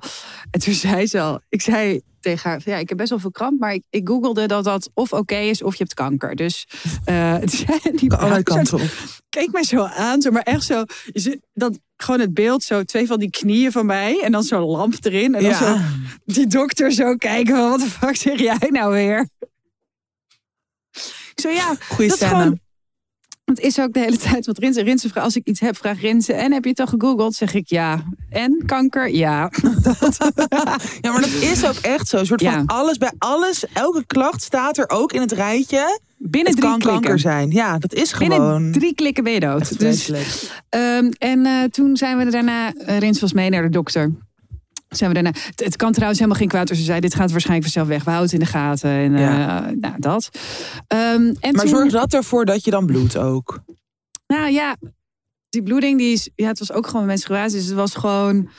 En 0.51 0.59
toen 0.59 0.73
zei 0.73 1.07
ze 1.07 1.19
al, 1.19 1.39
ik 1.49 1.61
zei 1.61 2.01
tegen 2.19 2.49
haar, 2.49 2.61
ja, 2.65 2.77
ik 2.77 2.89
heb 2.89 2.97
best 2.97 3.09
wel 3.09 3.19
veel 3.19 3.31
kramp, 3.31 3.59
maar 3.59 3.73
ik, 3.73 3.83
ik 3.89 4.07
googelde 4.07 4.45
dat 4.47 4.63
dat 4.63 4.89
of 4.93 5.13
oké 5.13 5.35
is 5.35 5.63
of 5.63 5.71
je 5.71 5.83
hebt 5.83 5.93
kanker. 5.93 6.35
Dus 6.35 6.67
zei 7.45 7.79
die 7.95 8.13
Alle 8.13 8.29
huisarts- 8.31 8.69
kanten 8.69 8.89
keek 9.29 9.51
mij 9.51 9.63
zo 9.63 9.83
aan, 9.83 10.21
zo, 10.21 10.31
maar 10.31 10.41
echt 10.41 10.63
zo. 10.63 10.83
Dat 11.53 11.79
gewoon 11.97 12.19
het 12.19 12.33
beeld, 12.33 12.63
zo 12.63 12.83
twee 12.83 13.07
van 13.07 13.19
die 13.19 13.29
knieën 13.29 13.71
van 13.71 13.85
mij 13.85 14.21
en 14.23 14.31
dan 14.31 14.43
zo'n 14.43 14.63
lamp 14.63 14.93
erin 15.01 15.35
en 15.35 15.43
dan 15.43 15.53
zo 15.53 15.77
die 16.25 16.47
dokter 16.47 16.91
zo 16.91 17.15
kijken 17.15 17.55
van 17.55 17.69
wat 17.69 17.79
de 17.79 17.85
fuck 17.85 18.15
zeg 18.15 18.39
jij 18.39 18.67
nou 18.69 18.91
weer? 18.93 19.29
Ik 21.35 21.41
zo 21.41 21.49
ja, 21.49 21.75
Goeie 21.89 22.09
dat 22.09 22.21
is 22.21 22.27
scène. 22.27 22.41
gewoon. 22.41 22.59
Het 23.45 23.59
is 23.59 23.79
ook 23.79 23.93
de 23.93 23.99
hele 23.99 24.17
tijd 24.31 24.45
wat 24.45 24.57
Rinse. 24.57 24.81
Rinse 24.83 25.09
vraagt, 25.09 25.25
als 25.25 25.35
ik 25.35 25.47
iets 25.47 25.59
heb, 25.59 25.77
vraag 25.77 26.01
Rinse. 26.01 26.33
En 26.33 26.51
heb 26.51 26.63
je 26.63 26.69
het 26.69 26.79
al 26.79 26.87
gegoogeld? 26.87 27.35
Zeg 27.35 27.53
ik 27.53 27.69
ja. 27.69 28.03
En 28.29 28.63
kanker? 28.65 29.09
Ja. 29.09 29.51
Ja, 31.01 31.11
maar 31.11 31.21
dat 31.21 31.29
is 31.29 31.65
ook 31.65 31.75
echt 31.75 32.07
zo. 32.07 32.17
Een 32.17 32.25
soort 32.25 32.41
Ja. 32.41 32.51
van 32.53 32.65
alles 32.65 32.97
bij 32.97 33.11
alles. 33.17 33.65
Elke 33.73 34.05
klacht 34.05 34.41
staat 34.43 34.77
er 34.77 34.89
ook 34.89 35.11
in 35.13 35.21
het 35.21 35.31
rijtje. 35.31 35.99
Binnen 36.17 36.51
Het 36.51 36.61
drie 36.61 36.71
kan 36.71 36.79
kanker 36.79 37.19
zijn. 37.19 37.51
Ja, 37.51 37.77
dat 37.77 37.93
is 37.93 38.11
gewoon. 38.13 38.29
Binnen 38.29 38.71
drie 38.71 38.95
klikken 38.95 39.23
ben 39.23 39.33
je 39.33 39.39
dood. 39.39 39.79
Dus, 39.79 40.11
ehm, 40.69 41.09
en 41.17 41.45
eh, 41.45 41.63
toen 41.63 41.97
zijn 41.97 42.17
we 42.17 42.29
daarna, 42.31 42.73
uh, 42.75 42.97
Rins 42.97 43.19
was 43.19 43.33
mee 43.33 43.49
naar 43.49 43.61
de 43.61 43.69
dokter. 43.69 44.11
Zijn 44.89 45.09
we 45.09 45.21
daarna, 45.21 45.39
het, 45.45 45.63
het 45.63 45.75
kan 45.75 45.91
trouwens 45.91 46.19
helemaal 46.19 46.39
geen 46.41 46.49
kwaad. 46.49 46.67
Dus 46.67 46.77
ze 46.77 46.83
zei, 46.83 46.99
dit 46.99 47.15
gaat 47.15 47.31
waarschijnlijk 47.31 47.71
vanzelf 47.71 47.87
weg. 47.87 48.03
We 48.03 48.11
houden 48.11 48.31
het 48.31 48.39
in 48.39 48.45
de 48.45 48.51
gaten. 48.57 48.89
En 48.89 49.17
Ja. 49.17 49.65
eh, 49.67 49.75
nou, 49.79 49.93
dat. 49.99 50.29
Ehm, 50.87 51.01
en 51.01 51.35
maar 51.39 51.51
toen, 51.51 51.67
zorg 51.67 51.91
dat 51.91 52.13
ervoor 52.13 52.45
dat 52.45 52.63
je 52.65 52.71
dan 52.71 52.85
bloedt 52.85 53.17
ook. 53.17 53.63
Nou 54.27 54.49
ja, 54.51 54.75
die 55.49 55.63
bloeding, 55.63 55.97
die 55.97 56.13
is, 56.13 56.29
ja, 56.35 56.47
het 56.47 56.59
was 56.59 56.71
ook 56.71 56.87
gewoon 56.87 57.05
menstruatie. 57.05 57.57
Dus 57.57 57.65
het 57.65 57.75
was 57.75 57.95
gewoon, 57.95 58.49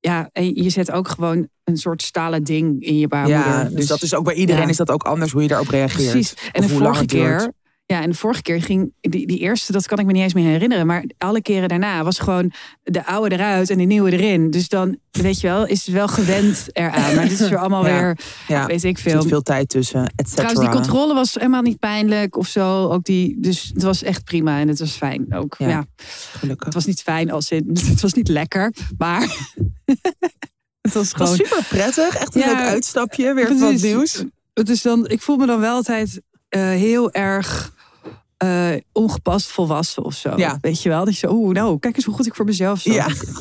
ja, 0.00 0.28
en 0.32 0.54
je 0.54 0.70
zet 0.70 0.90
ook 0.90 1.08
gewoon 1.08 1.48
een 1.64 1.76
soort 1.76 2.02
stalen 2.02 2.44
ding 2.44 2.82
in 2.82 2.98
je 2.98 3.08
baarmoeder. 3.08 3.46
Ja, 3.46 3.64
dus, 3.64 3.86
dat 3.86 4.02
is 4.02 4.14
ook 4.14 4.24
bij 4.24 4.34
iedereen 4.34 4.62
ja. 4.62 4.68
is 4.68 4.76
dat 4.76 4.90
ook 4.90 5.02
anders 5.02 5.32
hoe 5.32 5.42
je 5.42 5.48
daarop 5.48 5.68
reageert. 5.68 6.10
Precies. 6.10 6.34
En 6.52 6.60
de 6.62 6.68
vorige 6.68 7.06
keer. 7.06 7.52
Ja, 7.94 8.02
en 8.02 8.10
de 8.10 8.16
vorige 8.16 8.42
keer 8.42 8.62
ging 8.62 8.92
die, 9.00 9.26
die 9.26 9.38
eerste, 9.38 9.72
dat 9.72 9.86
kan 9.86 9.98
ik 9.98 10.06
me 10.06 10.12
niet 10.12 10.22
eens 10.22 10.34
meer 10.34 10.48
herinneren. 10.50 10.86
Maar 10.86 11.04
alle 11.18 11.42
keren 11.42 11.68
daarna 11.68 12.04
was 12.04 12.18
gewoon 12.18 12.52
de 12.82 13.06
oude 13.06 13.34
eruit 13.34 13.70
en 13.70 13.78
de 13.78 13.84
nieuwe 13.84 14.12
erin. 14.12 14.50
Dus 14.50 14.68
dan, 14.68 14.98
weet 15.10 15.40
je 15.40 15.46
wel, 15.46 15.66
is 15.66 15.86
het 15.86 15.94
wel 15.94 16.08
gewend 16.08 16.66
eraan. 16.72 17.14
Maar 17.14 17.28
dit 17.28 17.40
is 17.40 17.48
weer 17.48 17.58
allemaal 17.58 17.86
Ja. 17.86 17.92
weer, 18.00 18.18
Ja, 18.48 18.66
weet 18.66 18.84
ik 18.84 18.98
veel. 18.98 19.22
veel 19.22 19.42
tijd 19.42 19.68
tussen, 19.68 20.12
et. 20.16 20.30
Trouwens, 20.30 20.60
die 20.60 20.68
controle 20.68 21.14
was 21.14 21.34
helemaal 21.34 21.62
niet 21.62 21.78
pijnlijk 21.78 22.36
of 22.36 22.46
zo. 22.48 22.88
Ook 22.90 23.04
die, 23.04 23.40
dus 23.40 23.70
het 23.74 23.82
was 23.82 24.02
echt 24.02 24.24
prima 24.24 24.58
en 24.60 24.68
het 24.68 24.78
was 24.78 24.92
fijn 24.92 25.34
ook. 25.34 25.54
Ja. 25.58 25.68
Ja, 25.68 25.84
Gelukkig. 26.38 26.64
het 26.64 26.74
was 26.74 26.84
niet 26.86 27.00
fijn 27.02 27.30
als 27.30 27.50
in, 27.50 27.70
het 27.90 28.00
was 28.00 28.12
niet 28.12 28.28
lekker, 28.28 28.72
maar 28.98 29.20
het 29.84 29.98
was 30.00 30.12
Het 30.82 30.92
was 30.94 31.12
gewoon. 31.12 31.34
super 31.36 31.64
prettig. 31.68 32.16
Echt 32.16 32.34
een 32.34 32.42
leuk 32.46 32.54
uitstapje. 32.56 33.34
Weer 33.34 33.48
wat 33.48 33.58
Precies. 33.58 33.82
nieuws. 33.82 34.24
Het 34.54 34.68
is 34.68 34.82
dan, 34.82 35.08
ik 35.08 35.22
voel 35.22 35.36
me 35.36 35.46
dan 35.46 35.60
wel 35.60 35.74
altijd 35.74 36.20
eh, 36.48 36.60
heel 36.62 37.12
erg 37.12 37.72
eh, 38.36 38.70
ongepast 38.92 39.46
volwassen 39.46 40.04
of 40.04 40.14
zo. 40.14 40.32
Ja. 40.36 40.58
Weet 40.60 40.82
je 40.82 40.88
wel? 40.88 41.04
Dat 41.04 41.18
je 41.18 41.26
zo, 41.26 41.32
oeh, 41.34 41.54
nou, 41.54 41.78
kijk 41.78 41.96
eens 41.96 42.04
hoe 42.04 42.14
goed 42.14 42.26
ik 42.26 42.34
voor 42.34 42.44
mezelf 42.44 42.80
zorg. 42.80 42.96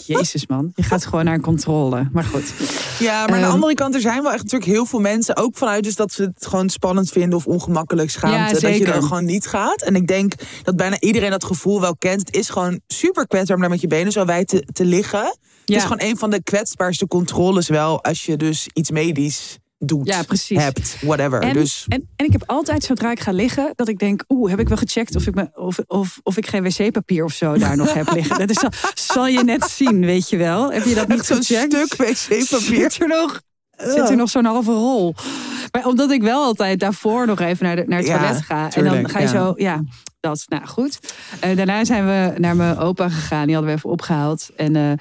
Ja. 0.05 0.15
Jezus 0.17 0.47
man, 0.47 0.71
je 0.75 0.83
gaat 0.83 1.05
gewoon 1.05 1.25
naar 1.25 1.33
een 1.33 1.41
controle. 1.41 2.09
Maar 2.11 2.23
goed. 2.23 2.53
Ja, 2.99 3.25
maar 3.25 3.35
aan 3.35 3.39
de 3.39 3.45
Ehm, 3.45 3.53
andere 3.53 3.73
kant, 3.73 3.95
er 3.95 4.01
zijn 4.01 4.21
wel 4.21 4.31
echt 4.31 4.43
natuurlijk 4.43 4.71
heel 4.71 4.85
veel 4.85 4.99
mensen, 4.99 5.37
ook 5.37 5.57
vanuit 5.57 5.83
dus 5.83 5.95
dat 5.95 6.11
ze 6.11 6.23
het 6.23 6.45
gewoon 6.47 6.69
spannend 6.69 7.09
vinden 7.09 7.37
of 7.37 7.45
ongemakkelijk 7.45 8.09
schaamte, 8.09 8.37
Ja, 8.37 8.59
dat 8.59 8.77
je 8.77 8.85
dan 8.85 9.03
gewoon 9.03 9.25
niet 9.25 9.47
gaat. 9.47 9.81
En 9.81 9.95
ik 9.95 10.07
denk 10.07 10.33
dat 10.63 10.75
bijna 10.75 10.99
iedereen 10.99 11.29
dat 11.31 11.43
gevoel 11.43 11.81
wel 11.81 11.95
kent. 11.95 12.19
Het 12.19 12.35
is 12.35 12.49
gewoon 12.49 12.79
super 12.87 13.27
kwetsbaar 13.27 13.55
om 13.55 13.61
daar 13.61 13.71
met 13.71 13.81
je 13.81 13.87
benen 13.87 14.11
zo 14.11 14.25
wijd 14.25 14.47
te, 14.47 14.67
te 14.73 14.85
liggen. 14.85 15.37
Het 15.65 15.75
is 15.75 15.81
gewoon 15.81 16.01
een 16.01 16.17
van 16.17 16.29
de 16.29 16.43
kwetsbaarste 16.43 17.07
controles 17.07 17.67
wel 17.67 18.03
als 18.03 18.25
je 18.25 18.37
dus 18.37 18.67
iets 18.73 18.91
medisch 18.91 19.57
doet, 19.87 20.07
Ja, 20.07 20.23
precies. 20.23 20.57
hebt, 20.57 20.97
whatever. 21.01 21.41
En, 21.41 21.53
dus 21.53 21.85
en, 21.87 22.09
en 22.15 22.25
ik 22.25 22.31
heb 22.31 22.43
altijd, 22.45 22.83
zodra 22.83 23.11
ik 23.11 23.19
ga 23.19 23.31
liggen, 23.31 23.71
dat 23.75 23.87
ik 23.87 23.99
denk, 23.99 24.23
oeh, 24.29 24.49
heb 24.49 24.59
ik 24.59 24.67
wel 24.67 24.77
gecheckt 24.77 25.15
of 25.15 25.27
ik, 25.27 25.35
me, 25.35 25.49
of, 25.53 25.79
of, 25.87 26.19
of 26.23 26.37
ik 26.37 26.47
geen 26.47 26.63
wc-papier 26.63 27.23
of 27.23 27.33
zo 27.33 27.57
daar 27.57 27.77
nog 27.77 27.93
heb 27.93 28.11
liggen. 28.11 28.37
Dat 28.37 28.49
is 28.49 28.59
dan, 28.59 28.71
zal 28.93 29.27
je 29.27 29.43
net 29.43 29.63
zien, 29.63 30.05
weet 30.05 30.29
je 30.29 30.37
wel. 30.37 30.71
Heb 30.71 30.83
je 30.85 30.95
dat 30.95 31.07
niet 31.07 31.21
gecheckt? 31.21 31.73
stuk 31.73 31.95
wc-papier. 31.95 32.91
Zit 32.91 33.01
er 33.01 33.07
nog, 33.07 33.41
zit 33.77 34.09
er 34.09 34.15
nog 34.15 34.29
zo'n 34.29 34.45
halve 34.45 34.71
rol. 34.71 35.15
Maar 35.71 35.85
omdat 35.85 36.11
ik 36.11 36.21
wel 36.21 36.43
altijd 36.43 36.79
daarvoor 36.79 37.25
nog 37.25 37.39
even 37.39 37.65
naar, 37.65 37.75
de, 37.75 37.83
naar 37.87 37.97
het 37.99 38.07
Ja, 38.07 38.17
toilet 38.17 38.41
ga. 38.41 38.69
en 38.71 38.83
dan 38.83 39.09
ga 39.09 39.19
je 39.19 39.25
ja. 39.25 39.31
zo, 39.31 39.53
ja, 39.55 39.83
dat, 40.19 40.43
nou 40.47 40.65
goed. 40.65 40.99
Eh, 41.39 41.55
daarna 41.55 41.85
zijn 41.85 42.05
we 42.05 42.39
naar 42.39 42.55
mijn 42.55 42.77
opa 42.77 43.09
gegaan. 43.09 43.45
Die 43.45 43.55
hadden 43.55 43.73
we 43.73 43.77
even 43.77 43.89
opgehaald. 43.89 44.49
En 44.55 44.75
eh, 44.75 44.91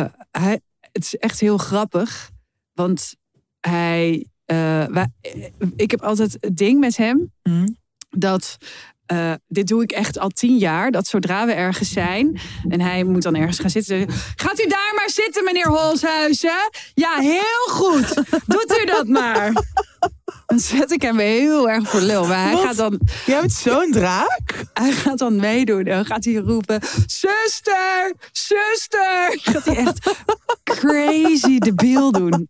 eh, 0.00 0.10
hij, 0.30 0.60
het 0.92 1.04
is 1.04 1.16
echt 1.16 1.40
heel 1.40 1.58
grappig. 1.58 2.30
Want 2.72 3.14
hij, 3.68 4.26
eh, 4.44 4.84
wij- 4.86 5.12
ik 5.76 5.90
heb 5.90 6.02
altijd 6.02 6.36
het 6.40 6.56
ding 6.56 6.80
met 6.80 6.96
hem 6.96 7.32
Hm. 7.42 7.66
dat. 8.10 8.56
eh, 9.06 9.32
dit 9.46 9.66
doe 9.66 9.82
ik 9.82 9.92
echt 9.92 10.18
al 10.18 10.28
tien 10.28 10.56
jaar. 10.58 10.90
Dat 10.90 11.06
zodra 11.06 11.46
we 11.46 11.52
ergens 11.52 11.92
zijn 11.92 12.40
en 12.68 12.80
hij 12.80 13.04
moet 13.04 13.22
dan 13.22 13.34
ergens 13.34 13.58
gaan 13.58 13.70
zitten. 13.70 14.06
Gaat 14.36 14.60
u 14.60 14.66
daar 14.68 14.92
maar 14.96 15.10
zitten, 15.10 15.44
meneer 15.44 15.68
Holshuizen? 15.68 16.70
Ja, 16.94 17.18
heel 17.18 17.66
goed. 17.68 18.14
Doet 18.46 18.78
u 18.82 18.84
dat 18.84 19.06
maar. 19.06 19.52
Dan 20.46 20.58
zet 20.58 20.92
ik 20.92 21.02
hem 21.02 21.18
heel 21.18 21.70
erg 21.70 21.88
voor 21.88 22.00
lul. 22.00 22.26
Maar 22.26 22.44
hij 22.44 22.52
Wat? 22.52 22.64
gaat, 22.64 22.76
dan, 22.76 23.00
Jij 23.26 23.40
bent 23.40 23.52
zo'n 23.52 23.90
draak. 23.90 24.64
hij 24.72 24.92
gaat 24.92 25.18
dan 25.18 25.36
meedoen. 25.36 25.84
En 25.84 25.96
dan 25.96 26.04
gaat 26.04 26.24
hij 26.24 26.34
roepen: 26.34 26.80
Zuster, 27.06 28.14
zuster. 28.32 29.38
Gaat 29.42 29.64
hij 29.64 29.76
echt 29.76 30.10
crazy 30.64 31.58
debiel 31.58 32.12
doen. 32.12 32.46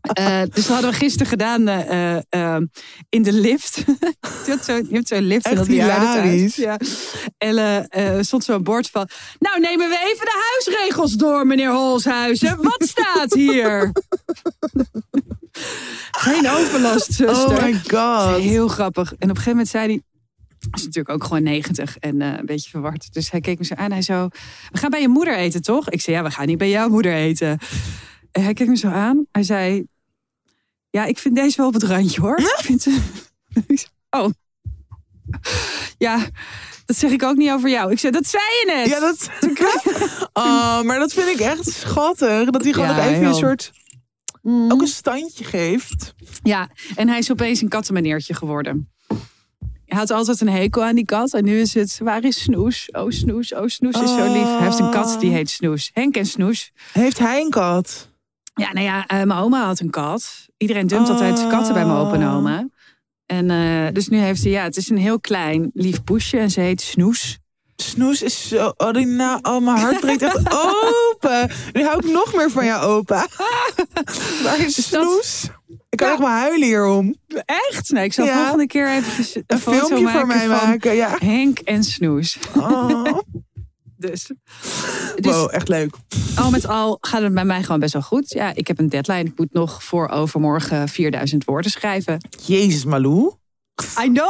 Eh, 0.00 0.40
dus 0.40 0.66
dat 0.66 0.66
hadden 0.66 0.90
we 0.90 0.96
gisteren 0.96 1.26
gedaan 1.26 1.68
eh, 1.68 2.16
eh, 2.16 2.22
eh, 2.28 2.62
in 3.08 3.22
de 3.22 3.32
lift. 3.32 3.74
je, 4.44 4.44
hebt 4.44 4.64
zo, 4.64 4.80
zo'n 5.02 5.22
lift 5.22 5.44
in 5.44 5.50
Echt 5.50 5.56
dat 5.56 5.66
hilarisch. 5.66 6.56
Ja. 6.56 6.78
En 7.38 8.24
stond 8.24 8.44
zo'n 8.44 8.62
bord 8.62 8.90
van... 8.90 9.08
Nou, 9.38 9.60
nemen 9.60 9.88
we 9.88 9.98
even 9.98 10.24
de 10.24 10.50
huisregels 10.52 11.12
door, 11.12 11.46
meneer 11.46 11.72
Holshuizen. 11.72 12.56
Wat 12.56 12.88
staat 12.88 13.34
hier? 13.34 13.92
Geen 16.10 16.50
overlast, 16.50 16.99
Oh 17.20 17.62
my 17.62 17.72
god. 17.88 18.40
Heel 18.40 18.68
grappig. 18.68 19.08
En 19.10 19.14
op 19.14 19.20
een 19.22 19.28
gegeven 19.28 19.50
moment 19.50 19.68
zei 19.68 19.84
hij... 19.86 20.02
Hij 20.60 20.70
is 20.78 20.84
natuurlijk 20.84 21.14
ook 21.14 21.24
gewoon 21.24 21.42
90 21.42 21.98
en 21.98 22.20
eh, 22.22 22.38
een 22.38 22.46
beetje 22.46 22.70
verward. 22.70 23.12
Dus 23.12 23.30
hij 23.30 23.40
keek 23.40 23.58
me 23.58 23.64
zo 23.64 23.74
aan. 23.74 23.90
Hij 23.92 24.02
zo, 24.02 24.28
we 24.70 24.78
gaan 24.78 24.90
bij 24.90 25.00
je 25.00 25.08
moeder 25.08 25.36
eten, 25.36 25.62
toch? 25.62 25.88
Ik 25.90 26.00
zei, 26.00 26.16
ja, 26.16 26.22
we 26.22 26.30
gaan 26.30 26.46
niet 26.46 26.58
bij 26.58 26.68
jouw 26.70 26.88
moeder 26.88 27.12
eten. 27.14 27.58
En 28.32 28.42
hij 28.42 28.52
keek 28.52 28.68
me 28.68 28.76
zo 28.76 28.88
aan. 28.88 29.26
Hij 29.32 29.42
zei, 29.42 29.86
ja, 30.90 31.04
ik 31.04 31.18
vind 31.18 31.34
deze 31.36 31.56
wel 31.56 31.66
op 31.66 31.72
het 31.74 31.82
randje, 31.82 32.20
hoor. 32.20 32.38
Ik 32.38 32.54
vind 32.58 32.82
ze- 32.82 33.00
Ik 33.66 33.78
zei, 33.78 33.90
oh. 34.24 34.30
Ja, 35.98 36.26
dat 36.86 36.96
zeg 36.96 37.10
ik 37.10 37.22
ook 37.22 37.36
niet 37.36 37.50
over 37.50 37.70
jou. 37.70 37.90
Ik 37.92 37.98
zei, 37.98 38.12
dat 38.12 38.26
zei 38.26 38.42
je 38.42 38.72
net. 38.76 38.88
Ja, 38.88 39.00
dat. 39.00 39.30
Oh, 40.32 40.82
maar 40.82 40.98
dat 40.98 41.12
vind 41.12 41.28
ik 41.28 41.38
echt 41.40 41.68
schattig. 41.70 42.50
Dat 42.50 42.62
hij 42.62 42.72
gewoon 42.72 42.88
Ja, 42.88 42.94
nog 42.96 43.04
even 43.04 43.18
heel. 43.18 43.28
een 43.28 43.34
soort. 43.34 43.72
Mm. 44.42 44.72
Ook 44.72 44.80
een 44.80 44.86
standje 44.86 45.44
geeft. 45.44 46.14
Ja, 46.42 46.68
en 46.94 47.08
hij 47.08 47.18
is 47.18 47.30
opeens 47.30 47.60
een 47.60 47.68
kattenmeneertje 47.68 48.34
geworden. 48.34 48.90
Hij 49.90 49.98
had 49.98 50.10
altijd 50.10 50.40
een 50.40 50.48
hekel 50.48 50.84
aan 50.84 50.94
die 50.94 51.04
kat. 51.04 51.34
En 51.34 51.44
nu 51.44 51.60
is 51.60 51.74
het, 51.74 52.00
waar 52.02 52.24
is 52.24 52.42
Snoes? 52.42 52.88
Oh, 52.90 53.10
Snoes, 53.10 53.54
oh, 53.54 53.66
Snoes 53.66 54.00
is 54.00 54.10
zo 54.10 54.32
lief. 54.32 54.42
Hij 54.42 54.62
heeft 54.62 54.78
een 54.78 54.90
kat 54.90 55.16
die 55.20 55.30
heet 55.30 55.50
Snoes. 55.50 55.90
Henk 55.92 56.16
en 56.16 56.26
Snoes. 56.26 56.72
Heeft 56.92 57.18
hij 57.18 57.40
een 57.40 57.50
kat? 57.50 58.10
Ja, 58.54 58.72
nou 58.72 58.86
ja, 58.86 59.06
eh, 59.06 59.22
mijn 59.22 59.38
oma 59.38 59.64
had 59.64 59.80
een 59.80 59.90
kat. 59.90 60.46
Iedereen 60.56 60.86
dumpt 60.86 61.08
altijd 61.08 61.46
katten 61.46 61.74
bij 61.74 61.86
mijn 61.86 61.98
opa 61.98 62.14
en 62.14 62.28
oma. 62.28 62.68
En 63.26 63.50
eh, 63.50 63.92
dus 63.92 64.08
nu 64.08 64.18
heeft 64.18 64.42
hij, 64.42 64.52
ja, 64.52 64.62
het 64.62 64.76
is 64.76 64.88
een 64.88 64.98
heel 64.98 65.20
klein 65.20 65.70
lief 65.74 66.04
poesje. 66.04 66.38
En 66.38 66.50
ze 66.50 66.60
heet 66.60 66.80
Snoes. 66.80 67.39
Snoes 67.82 68.22
is 68.22 68.48
zo. 68.48 68.72
Oh, 68.76 68.92
die 68.92 69.06
na, 69.06 69.38
oh 69.42 69.64
mijn 69.64 69.76
hart 69.76 70.00
breekt 70.00 70.22
echt 70.22 70.52
open. 71.12 71.50
Nu 71.72 71.84
hou 71.84 71.98
ik 72.06 72.12
nog 72.12 72.34
meer 72.34 72.50
van 72.50 72.64
jou, 72.64 72.82
opa. 72.84 73.26
Waar 74.42 74.60
is 74.60 74.74
Dus 74.74 74.86
Snoes? 74.86 75.48
Ik 75.88 75.98
kan 75.98 76.06
Ja. 76.06 76.12
echt 76.12 76.22
maar 76.22 76.38
huilen 76.40 76.66
hierom. 76.66 77.14
Echt? 77.44 77.90
Nee, 77.90 78.04
ik 78.04 78.12
zal 78.12 78.24
Ja. 78.24 78.36
volgende 78.40 78.66
keer 78.66 78.88
even 78.90 79.42
een, 79.46 79.58
filmpje 79.58 80.08
voor 80.08 80.26
mij 80.26 80.48
maken. 80.48 80.94
Ja. 80.94 81.16
Henk 81.18 81.58
en 81.58 81.84
Snoes. 81.84 82.38
Oh. 82.56 83.18
Dus, 83.96 84.26
dus 85.16 85.34
Wow, 85.34 85.54
echt 85.54 85.68
leuk. 85.68 85.94
al 86.36 86.50
met 86.50 86.66
al 86.66 86.98
gaat 87.00 87.22
het 87.22 87.34
bij 87.34 87.44
mij 87.44 87.62
gewoon 87.62 87.80
best 87.80 87.92
wel 87.92 88.02
goed. 88.02 88.30
Ja, 88.30 88.54
ik 88.54 88.66
heb 88.66 88.78
een 88.78 88.88
deadline. 88.88 89.24
Ik 89.24 89.32
moet 89.38 89.52
nog 89.52 89.84
voor 89.84 90.08
overmorgen 90.08 90.88
4000 90.88 91.44
woorden 91.44 91.70
schrijven. 91.70 92.28
Jezus, 92.46 92.84
Malou. 92.84 93.32
I 94.02 94.08
know! 94.12 94.28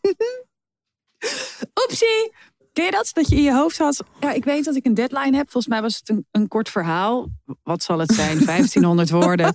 Oepsie! 1.84 2.32
Ken 2.72 2.84
je 2.84 2.90
dat? 2.90 3.10
Dat 3.12 3.28
je 3.28 3.36
in 3.36 3.42
je 3.42 3.52
hoofd 3.54 3.78
had. 3.78 4.04
Ja, 4.20 4.32
ik 4.32 4.44
weet 4.44 4.64
dat 4.64 4.76
ik 4.76 4.86
een 4.86 4.94
deadline 4.94 5.36
heb. 5.36 5.50
Volgens 5.50 5.66
mij 5.72 5.82
was 5.82 5.96
het 5.96 6.08
een, 6.08 6.26
een 6.30 6.48
kort 6.48 6.68
verhaal. 6.68 7.28
Wat 7.62 7.82
zal 7.82 7.98
het 7.98 8.12
zijn? 8.12 8.44
1500 8.46 9.10
woorden. 9.10 9.54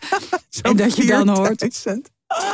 En 0.61 0.75
dat 0.75 0.95
je 0.95 1.05
dan 1.05 1.27
hoort 1.27 1.47
4000. 1.47 2.09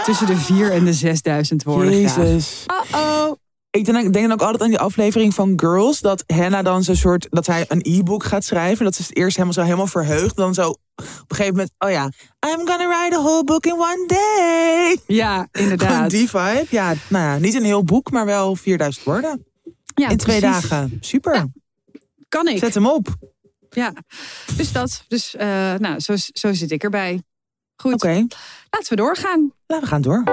tussen 0.06 0.28
de 0.28 0.38
4 0.38 0.72
en 0.72 0.86
de 0.86 0.94
6000 0.94 1.64
woorden. 1.64 2.02
Jezus. 2.02 2.66
Uh-oh. 2.92 3.32
Ik 3.70 3.86
denk, 3.86 4.14
denk 4.14 4.28
dan 4.28 4.32
ook 4.32 4.42
altijd 4.42 4.62
aan 4.62 4.70
die 4.70 4.80
aflevering 4.80 5.34
van 5.34 5.54
Girls. 5.56 6.00
Dat 6.00 6.24
Hannah 6.28 6.64
dan 6.64 6.84
zo'n 6.84 6.96
soort. 6.96 7.28
Dat 7.30 7.46
hij 7.46 7.66
een 7.68 7.82
e-book 7.84 8.24
gaat 8.24 8.44
schrijven. 8.44 8.86
Dat 8.86 8.96
ze 8.96 9.02
het 9.02 9.16
eerst 9.16 9.36
helemaal 9.36 9.54
zo 9.54 9.62
helemaal 9.64 9.88
verheugd. 9.88 10.36
Dan 10.36 10.54
zo 10.54 10.70
op 10.70 10.78
een 11.28 11.36
gegeven 11.36 11.52
moment. 11.52 11.72
Oh 11.80 11.90
ja. 11.90 12.04
I'm 12.50 12.68
gonna 12.68 12.88
write 12.88 13.16
a 13.18 13.22
whole 13.22 13.44
book 13.44 13.66
in 13.66 13.74
one 13.74 14.04
day. 14.08 14.98
Ja, 15.16 15.48
Gewoon 15.52 15.72
inderdaad. 15.72 16.10
die 16.10 16.30
vibe. 16.30 16.66
Ja, 16.70 16.94
nou 17.08 17.26
ja, 17.26 17.38
niet 17.38 17.54
een 17.56 17.64
heel 17.64 17.84
boek, 17.84 18.12
maar 18.12 18.26
wel 18.26 18.56
4000 18.56 19.06
woorden. 19.06 19.46
Ja, 19.94 20.10
in 20.10 20.18
twee 20.18 20.40
precies. 20.40 20.70
dagen. 20.70 20.98
Super. 21.02 21.46
Kan 22.30 22.48
ik. 22.48 22.58
Zet 22.58 22.74
hem 22.74 22.88
op. 22.88 23.08
Ja. 23.70 23.94
Dus 24.58 24.72
dat. 24.72 25.06
Dus 25.08 25.36
eh, 25.36 25.48
nou, 25.76 26.00
zo, 26.00 26.14
zo 26.16 26.54
zit 26.54 26.72
ik 26.72 26.84
erbij. 26.84 27.22
Goed. 27.76 27.94
Oké, 27.94 28.26
Laten 28.70 28.90
we 28.90 28.96
doorgaan. 28.96 29.54
nou, 29.68 29.82
we 29.82 29.88
gaan 29.88 30.02
door. 30.02 30.24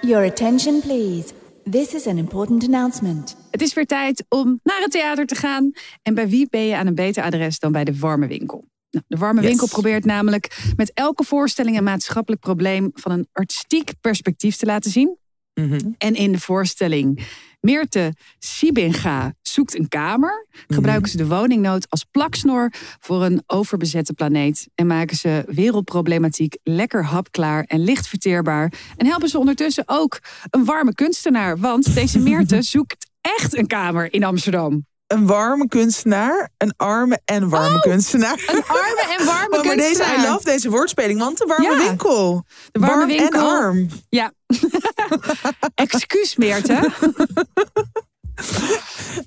Your 0.00 0.24
attention, 0.26 0.80
please. 0.80 1.32
This 1.70 1.94
is 1.94 2.06
an 2.06 2.18
important 2.18 2.64
announcement. 2.64 3.36
Het 3.50 3.62
is 3.62 3.74
weer 3.74 3.86
tijd 3.86 4.24
om 4.28 4.60
naar 4.62 4.80
het 4.80 4.90
theater 4.90 5.26
te 5.26 5.34
gaan. 5.34 5.72
En 6.02 6.14
bij 6.14 6.28
wie 6.28 6.46
ben 6.50 6.66
je 6.66 6.76
aan 6.76 6.86
een 6.86 6.94
beter 6.94 7.22
adres 7.22 7.58
dan 7.58 7.72
bij 7.72 7.84
de 7.84 7.98
Warme 7.98 8.26
Winkel? 8.26 8.64
Nou, 8.92 9.04
de 9.08 9.16
Warme 9.16 9.40
Yes. 9.40 9.48
Winkel 9.48 9.68
probeert 9.68 10.04
namelijk 10.04 10.72
met 10.76 10.90
elke 10.94 11.24
voorstelling 11.24 11.76
een 11.76 11.84
maatschappelijk 11.84 12.42
probleem 12.42 12.90
van 12.94 13.12
een 13.12 13.28
artistiek 13.32 13.92
perspectief 14.00 14.56
te 14.56 14.66
laten 14.66 14.90
zien. 14.90 15.16
Mhm. 15.54 15.92
En 15.98 16.14
in 16.14 16.32
de 16.32 16.40
voorstelling 16.40 17.26
Meerte 17.60 18.14
Sibinga 18.38 19.34
zoekt 19.42 19.78
een 19.78 19.88
kamer, 19.88 20.46
gebruiken 20.66 21.10
ze 21.10 21.16
de 21.16 21.26
woningnood 21.26 21.90
als 21.90 22.04
plaksnor 22.04 22.72
voor 23.00 23.24
een 23.24 23.42
overbezette 23.46 24.12
planeet 24.12 24.68
en 24.74 24.86
maken 24.86 25.16
ze 25.16 25.44
wereldproblematiek 25.46 26.58
lekker 26.62 27.04
hapklaar 27.04 27.64
en 27.64 27.84
licht 27.84 28.08
verteerbaar. 28.08 28.72
En 28.96 29.06
helpen 29.06 29.28
ze 29.28 29.38
ondertussen 29.38 29.84
ook 29.86 30.20
een 30.50 30.64
warme 30.64 30.94
kunstenaar, 30.94 31.58
want 31.58 31.94
deze 31.94 32.18
Meerte 32.28 32.62
zoekt 32.62 33.10
echt 33.20 33.56
een 33.56 33.66
kamer 33.66 34.12
in 34.12 34.24
Amsterdam. 34.24 34.86
Een 35.12 35.26
warme 35.26 35.68
kunstenaar, 35.68 36.50
een 36.56 36.74
arme 36.76 37.20
en 37.24 37.48
warme 37.48 37.80
kunstenaar. 37.80 38.44
Een 38.46 38.62
arme 38.66 39.16
en 39.18 39.24
warme 39.26 39.56
Oh, 39.58 39.64
maar 39.64 39.76
deze, 39.76 39.86
kunstenaar. 39.98 40.26
I 40.26 40.28
love 40.30 40.44
deze 40.44 40.70
woordspeling, 40.70 41.18
want 41.18 41.38
de 41.38 41.44
warme 41.46 41.70
Ja. 41.70 41.78
winkel. 41.88 42.44
De 42.70 42.80
warme 42.80 42.96
Warm 42.96 43.08
winkel. 43.08 43.40
en 43.40 43.46
arm. 43.46 43.88
Ja. 44.08 44.32
Excuus, 45.74 46.36
Meerte. 46.36 46.90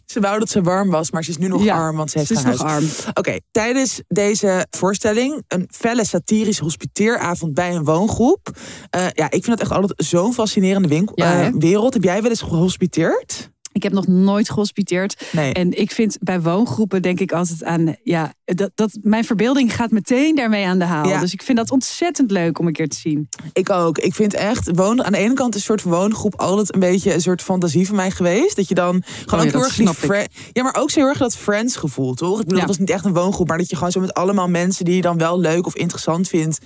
Ze 0.05 0.19
wou 0.19 0.39
dat 0.39 0.49
ze 0.49 0.61
warm 0.61 0.89
was, 0.89 1.11
maar 1.11 1.23
ze 1.23 1.29
is 1.29 1.37
nu 1.37 1.47
nog 1.47 1.63
Ja, 1.63 1.75
arm, 1.75 1.95
want 1.95 2.11
ze 2.11 2.17
heeft 2.17 2.29
Ze 2.29 2.35
is 2.37 2.43
nog 2.43 2.61
huis. 2.61 2.73
arm. 3.05 3.11
Oké, 3.13 3.39
tijdens 3.51 4.01
deze 4.07 4.67
voorstelling, 4.69 5.43
een 5.47 5.67
felle 5.71 6.05
satirische 6.05 6.63
hospiteeravond 6.63 7.53
bij 7.53 7.75
een 7.75 7.83
woongroep. 7.83 8.49
Eh, 8.89 9.01
ja, 9.13 9.25
ik 9.25 9.43
vind 9.43 9.45
dat 9.47 9.59
echt 9.59 9.71
altijd 9.71 9.93
zo'n 9.95 10.33
fascinerende 10.33 10.87
winkel, 10.87 11.13
Ja, 11.15 11.41
eh, 11.43 11.53
wereld. 11.57 11.93
Heb 11.93 12.03
jij 12.03 12.21
wel 12.21 12.29
eens 12.29 12.41
gehospiteerd? 12.41 13.49
Ik 13.75 13.83
heb 13.83 13.91
nog 13.93 14.07
nooit 14.07 14.49
gehospiteerd. 14.49 15.23
Nee. 15.31 15.53
En 15.53 15.79
ik 15.79 15.91
vind 15.91 16.17
bij 16.21 16.41
woongroepen 16.41 17.01
denk 17.01 17.19
ik 17.19 17.31
altijd 17.31 17.63
aan... 17.63 17.95
Ja, 18.03 18.33
dat, 18.45 18.71
dat, 18.75 18.97
mijn 19.01 19.23
verbeelding 19.25 19.75
gaat 19.75 19.91
meteen 19.91 20.35
daarmee 20.35 20.65
aan 20.65 20.79
de 20.79 20.85
haal. 20.85 21.07
Ja. 21.07 21.19
Dus 21.19 21.33
ik 21.33 21.41
vind 21.41 21.57
dat 21.57 21.71
ontzettend 21.71 22.31
leuk 22.31 22.59
om 22.59 22.67
een 22.67 22.73
keer 22.73 22.89
te 22.89 22.97
zien. 22.97 23.29
Ik 23.53 23.69
ook. 23.69 23.97
Ik 23.97 24.13
vind 24.13 24.33
echt, 24.33 24.71
wonen, 24.75 25.05
aan 25.05 25.11
de 25.11 25.17
ene 25.17 25.33
kant 25.33 25.55
is 25.55 25.59
een 25.59 25.65
soort 25.65 25.83
woongroep 25.83 26.35
altijd 26.35 26.73
een 26.73 26.79
beetje 26.79 27.13
een 27.13 27.21
soort 27.21 27.41
fantasie 27.41 27.87
van 27.87 27.95
mij 27.95 28.11
geweest. 28.11 28.55
Dat 28.55 28.67
je 28.67 28.75
dan 28.75 29.03
gewoon 29.05 29.39
ja, 29.39 29.45
ook 29.45 29.51
heel 29.51 29.85
dat 29.85 29.97
erg 30.09 30.27
die 30.27 30.49
Ja, 30.53 30.63
maar 30.63 30.75
ook 30.75 30.89
zo 30.89 30.99
heel 30.99 31.09
erg 31.09 31.17
dat 31.17 31.37
Friends 31.37 31.75
gevoel, 31.75 32.13
toch? 32.13 32.39
Ik 32.39 32.43
bedoel, 32.45 32.53
Ja. 32.53 32.59
het 32.59 32.69
was 32.69 32.77
niet 32.77 32.89
echt 32.89 33.05
een 33.05 33.13
woongroep, 33.13 33.47
maar 33.47 33.57
dat 33.57 33.69
je 33.69 33.75
gewoon 33.75 33.91
zo 33.91 33.99
met 33.99 34.13
allemaal 34.13 34.49
mensen 34.49 34.85
die 34.85 34.95
je 34.95 35.01
dan 35.01 35.17
wel 35.17 35.39
leuk 35.39 35.65
of 35.65 35.75
interessant 35.75 36.27
vindt 36.27 36.59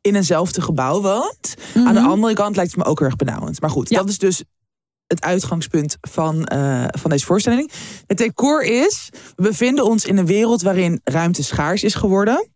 in 0.00 0.14
eenzelfde 0.14 0.60
gebouw 0.60 1.00
woont. 1.00 1.54
Aan 1.74 1.94
de 1.94 2.00
andere 2.00 2.34
kant 2.34 2.56
lijkt 2.56 2.70
het 2.74 2.84
me 2.84 2.90
ook 2.90 2.98
heel 2.98 3.08
erg 3.08 3.16
benauwend. 3.16 3.60
Maar 3.60 3.70
goed, 3.70 3.88
Ja. 3.88 3.98
dat 3.98 4.08
is 4.08 4.18
dus 4.18 4.42
het 5.12 5.22
uitgangspunt 5.24 5.96
van, 6.00 6.44
eh, 6.44 6.84
van 6.88 7.10
deze 7.10 7.26
voorstelling. 7.26 7.70
Het 8.06 8.18
decor 8.18 8.62
is, 8.62 9.08
we 9.36 9.42
bevinden 9.42 9.84
ons 9.84 10.04
in 10.04 10.16
een 10.16 10.26
wereld 10.26 10.62
waarin 10.62 11.00
ruimte 11.04 11.42
schaars 11.42 11.82
is 11.82 11.94
geworden. 11.94 12.50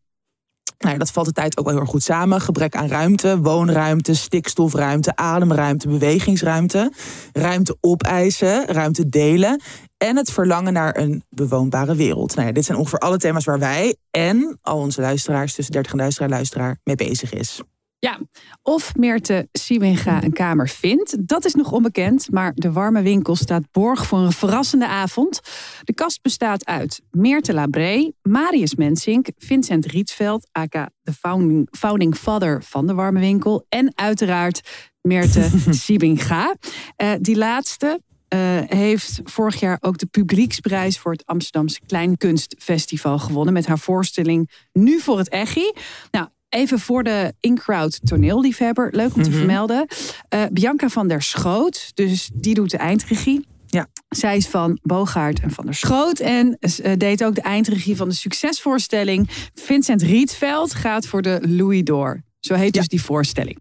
Nou, 0.78 0.98
dat 0.98 1.10
valt 1.10 1.26
de 1.26 1.32
tijd 1.32 1.58
ook 1.58 1.64
wel 1.64 1.72
heel 1.72 1.82
erg 1.82 1.90
goed 1.90 2.02
samen. 2.02 2.40
Gebrek 2.40 2.76
aan 2.76 2.88
ruimte, 2.88 3.40
woonruimte, 3.40 4.14
stikstofruimte, 4.14 5.16
ademruimte, 5.16 5.88
bewegingsruimte. 5.88 6.92
Ruimte 7.32 7.76
opeisen, 7.80 8.66
ruimte 8.66 9.08
delen. 9.08 9.60
En 9.96 10.16
het 10.16 10.32
verlangen 10.32 10.72
naar 10.72 10.96
een 10.96 11.24
bewoonbare 11.28 11.94
wereld. 11.94 12.34
Nou 12.34 12.52
dit 12.52 12.64
zijn 12.64 12.78
ongeveer 12.78 12.98
alle 12.98 13.18
thema's 13.18 13.44
waar 13.44 13.58
wij 13.58 13.96
en 14.10 14.58
al 14.62 14.78
onze 14.78 15.00
luisteraars, 15.00 15.54
tussen 15.54 15.72
30 15.72 15.92
en 15.92 15.98
luisteraar, 15.98 16.30
luisteraar, 16.30 16.78
mee 16.84 16.96
bezig 16.96 17.32
is. 17.32 17.60
Ja, 18.06 18.18
of 18.62 18.94
Meerte 18.96 19.48
Siewinga 19.52 20.22
een 20.22 20.32
kamer 20.32 20.68
vindt, 20.68 21.28
dat 21.28 21.44
is 21.44 21.54
nog 21.54 21.72
onbekend. 21.72 22.30
Maar 22.30 22.52
de 22.54 22.72
warme 22.72 23.02
winkel 23.02 23.36
staat 23.36 23.62
borg 23.72 24.06
voor 24.06 24.18
een 24.18 24.32
verrassende 24.32 24.86
avond. 24.86 25.40
De 25.84 25.94
kast 25.94 26.22
bestaat 26.22 26.66
uit 26.66 27.02
Meerte 27.10 27.54
Labré, 27.54 28.12
Marius 28.22 28.74
Mensink, 28.74 29.28
Vincent 29.38 29.86
Rietveld, 29.86 30.48
aka 30.52 30.90
de 31.02 31.12
founding, 31.12 31.68
founding 31.70 32.16
father 32.16 32.62
van 32.62 32.86
de 32.86 32.94
warme 32.94 33.20
winkel. 33.20 33.66
En 33.68 33.92
uiteraard 33.94 34.60
Meerte 35.00 35.50
Siewinga. 35.70 36.56
Eh, 36.96 37.12
die 37.20 37.36
laatste 37.36 38.00
eh, 38.28 38.38
heeft 38.66 39.20
vorig 39.24 39.60
jaar 39.60 39.78
ook 39.80 39.98
de 39.98 40.06
publieksprijs 40.06 40.98
voor 40.98 41.12
het 41.12 41.26
Amsterdamse 41.26 41.80
Kleinkunstfestival 41.86 43.18
gewonnen. 43.18 43.52
Met 43.52 43.66
haar 43.66 43.78
voorstelling 43.78 44.50
Nu 44.72 45.00
voor 45.00 45.18
het 45.18 45.28
Echi. 45.28 45.72
Nou, 46.10 46.26
even 46.48 46.78
voor 46.78 47.02
de 47.04 47.34
in-crowd 47.40 48.00
toneelliefhebber. 48.04 48.88
Leuk 48.92 49.14
om 49.14 49.22
te 49.22 49.28
Mhm. 49.28 49.38
vermelden. 49.38 49.86
Eh, 50.28 50.42
Bianca 50.52 50.88
van 50.88 51.08
der 51.08 51.22
Schoot, 51.22 51.90
dus 51.94 52.30
die 52.34 52.54
doet 52.54 52.70
de 52.70 52.76
eindregie. 52.76 53.46
Ja. 53.66 53.86
Zij 54.08 54.36
is 54.36 54.46
van 54.48 54.78
Bogaert 54.82 55.40
en 55.40 55.50
van 55.50 55.64
der 55.64 55.74
Schoot. 55.74 56.18
En 56.20 56.56
eh, 56.60 56.92
deed 56.96 57.24
ook 57.24 57.34
de 57.34 57.40
eindregie 57.40 57.96
van 57.96 58.08
de 58.08 58.14
succesvoorstelling. 58.14 59.28
Vincent 59.54 60.02
Rietveld 60.02 60.74
gaat 60.74 61.06
voor 61.06 61.22
de 61.22 61.38
Louis 61.48 61.82
d'Or. 61.84 62.22
Zo 62.40 62.54
heet 62.54 62.74
Ja. 62.74 62.80
dus 62.80 62.88
die 62.88 63.02
voorstelling. 63.02 63.58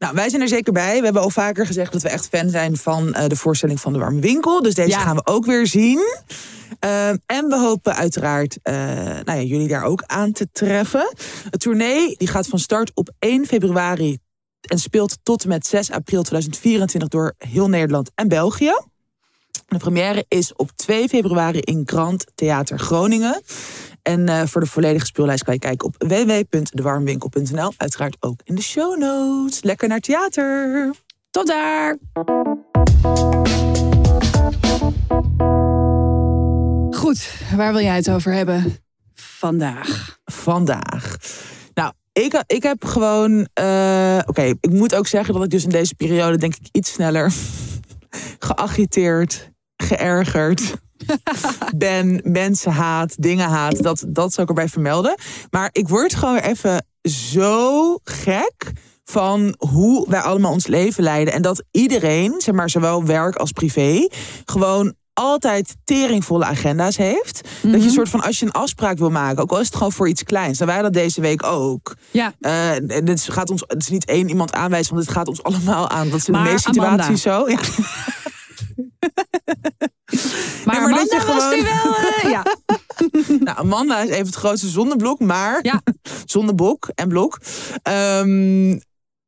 Nou, 0.00 0.14
wij 0.14 0.28
zijn 0.28 0.42
er 0.42 0.48
zeker 0.48 0.72
bij. 0.72 0.98
We 0.98 1.04
hebben 1.04 1.22
al 1.22 1.30
vaker 1.30 1.66
gezegd 1.66 1.92
dat 1.92 2.02
we 2.02 2.08
echt 2.08 2.28
fan 2.28 2.50
zijn 2.50 2.76
van 2.76 3.14
eh, 3.14 3.26
de 3.28 3.36
voorstelling 3.36 3.80
van 3.80 3.92
de 3.92 3.98
Warme 3.98 4.20
Winkel. 4.20 4.62
Dus 4.62 4.74
deze 4.74 4.88
Ja. 4.88 4.98
gaan 4.98 5.16
we 5.16 5.26
ook 5.26 5.46
weer 5.46 5.66
zien. 5.66 6.00
Ehm, 6.78 7.16
en 7.26 7.46
we 7.48 7.58
hopen 7.58 7.94
uiteraard 7.96 8.58
eh, 8.62 8.74
nou 9.24 9.32
ja, 9.38 9.40
jullie 9.40 9.68
daar 9.68 9.84
ook 9.84 10.02
aan 10.06 10.32
te 10.32 10.48
treffen. 10.52 11.12
Het 11.50 11.60
tournee 11.60 12.14
die 12.16 12.28
gaat 12.28 12.46
van 12.46 12.58
start 12.58 12.90
op 12.94 13.10
1 13.18 13.46
februari 13.46 14.18
en 14.60 14.78
speelt 14.78 15.18
tot 15.22 15.42
en 15.42 15.48
met 15.48 15.66
6 15.66 15.90
april 15.90 16.22
2024 16.22 17.08
door 17.08 17.34
heel 17.38 17.68
Nederland 17.68 18.10
en 18.14 18.28
België. 18.28 18.72
De 19.68 19.76
première 19.78 20.24
is 20.28 20.52
op 20.54 20.70
2 20.76 21.08
februari 21.08 21.58
in 21.60 21.82
Grand 21.84 22.26
Theater 22.34 22.78
Groningen. 22.78 23.42
En 24.10 24.28
eh, 24.28 24.42
voor 24.46 24.60
de 24.60 24.66
volledige 24.66 25.06
speellijst 25.06 25.44
kan 25.44 25.54
je 25.54 25.60
kijken 25.60 25.86
op 25.86 25.94
www.dewarmwinkel.nl. 25.98 27.72
Uiteraard 27.76 28.16
ook 28.20 28.40
in 28.44 28.54
de 28.54 28.62
show 28.62 28.98
notes. 28.98 29.62
Lekker 29.62 29.88
naar 29.88 30.00
theater. 30.00 30.90
Tot 31.30 31.46
daar! 31.46 31.96
Goed, 36.90 37.30
waar 37.56 37.72
wil 37.72 37.82
jij 37.82 37.96
het 37.96 38.10
over 38.10 38.32
hebben 38.32 38.76
vandaag? 39.14 40.18
Vandaag. 40.24 41.16
Nou, 41.74 41.92
ik, 42.12 42.42
ik 42.46 42.62
heb 42.62 42.84
gewoon. 42.84 43.48
eh, 43.52 44.18
Oké, 44.26 44.42
ik 44.42 44.70
moet 44.70 44.94
ook 44.94 45.06
zeggen 45.06 45.34
dat 45.34 45.44
ik 45.44 45.50
dus 45.50 45.64
in 45.64 45.70
deze 45.70 45.94
periode, 45.94 46.36
denk 46.36 46.54
ik, 46.54 46.68
iets 46.72 46.92
sneller 46.92 47.32
geagiteerd, 48.48 49.50
geërgerd 49.76 50.74
ben. 51.76 52.20
Mensen 52.22 52.72
haat, 52.72 53.22
dingen 53.22 53.48
haat. 53.48 53.82
Dat, 53.82 54.04
dat 54.08 54.32
zou 54.32 54.42
ik 54.42 54.48
erbij 54.48 54.68
vermelden. 54.68 55.14
Maar 55.50 55.68
ik 55.72 55.88
word 55.88 56.14
gewoon 56.14 56.38
even 56.38 56.84
zo 57.02 57.98
gek 58.04 58.72
van 59.04 59.54
hoe 59.58 60.10
wij 60.10 60.20
allemaal 60.20 60.52
ons 60.52 60.66
leven 60.66 61.02
leiden. 61.02 61.34
En 61.34 61.42
dat 61.42 61.62
iedereen, 61.70 62.34
zeg 62.38 62.54
maar, 62.54 62.70
zowel 62.70 63.04
werk 63.04 63.36
als 63.36 63.52
privé, 63.52 64.08
gewoon 64.44 64.94
altijd 65.12 65.76
teringvolle 65.84 66.44
agenda's 66.44 66.96
heeft. 66.96 67.48
Dat 67.62 67.80
je 67.80 67.86
een 67.86 67.90
soort 67.90 68.08
van, 68.08 68.22
als 68.22 68.38
je 68.38 68.46
een 68.46 68.52
afspraak 68.52 68.98
wil 68.98 69.10
maken, 69.10 69.42
ook 69.42 69.50
al 69.50 69.60
is 69.60 69.66
het 69.66 69.76
gewoon 69.76 69.92
voor 69.92 70.08
iets 70.08 70.22
kleins. 70.22 70.58
Dan 70.58 70.66
wij 70.66 70.82
dat 70.82 70.92
deze 70.92 71.20
week 71.20 71.42
ook. 71.42 71.96
Ja, 72.10 72.32
en 72.40 73.04
dit 73.04 73.28
gaat 73.30 73.50
ons, 73.50 73.64
het 73.66 73.82
is 73.82 73.88
niet 73.88 74.04
één 74.04 74.28
iemand 74.28 74.52
aanwijzen, 74.52 74.94
want 74.94 75.06
het 75.06 75.16
gaat 75.16 75.28
ons 75.28 75.42
allemaal 75.42 75.88
aan. 75.88 76.10
Dat 76.10 76.18
is 76.18 76.26
in 76.26 76.32
de 76.32 76.38
meeste 76.38 76.68
Amanda. 76.68 76.90
situaties 76.90 77.22
zo. 77.22 77.48
Ja. 77.48 77.58
was 81.34 81.42
gewoon- 81.42 81.58
nu 81.58 81.62
wel... 81.64 81.94
eh, 81.96 82.30
ja. 82.30 82.42
Nou, 83.44 83.58
Amanda 83.58 84.00
is 84.02 84.08
even 84.10 84.26
het 84.26 84.34
grootste 84.34 84.68
zonneblok, 84.68 85.20
maar 85.20 85.58
Ja. 85.62 85.82
zonnebok 86.24 86.90
en 86.94 87.08
blok. 87.08 87.38
Ehm, 87.82 88.70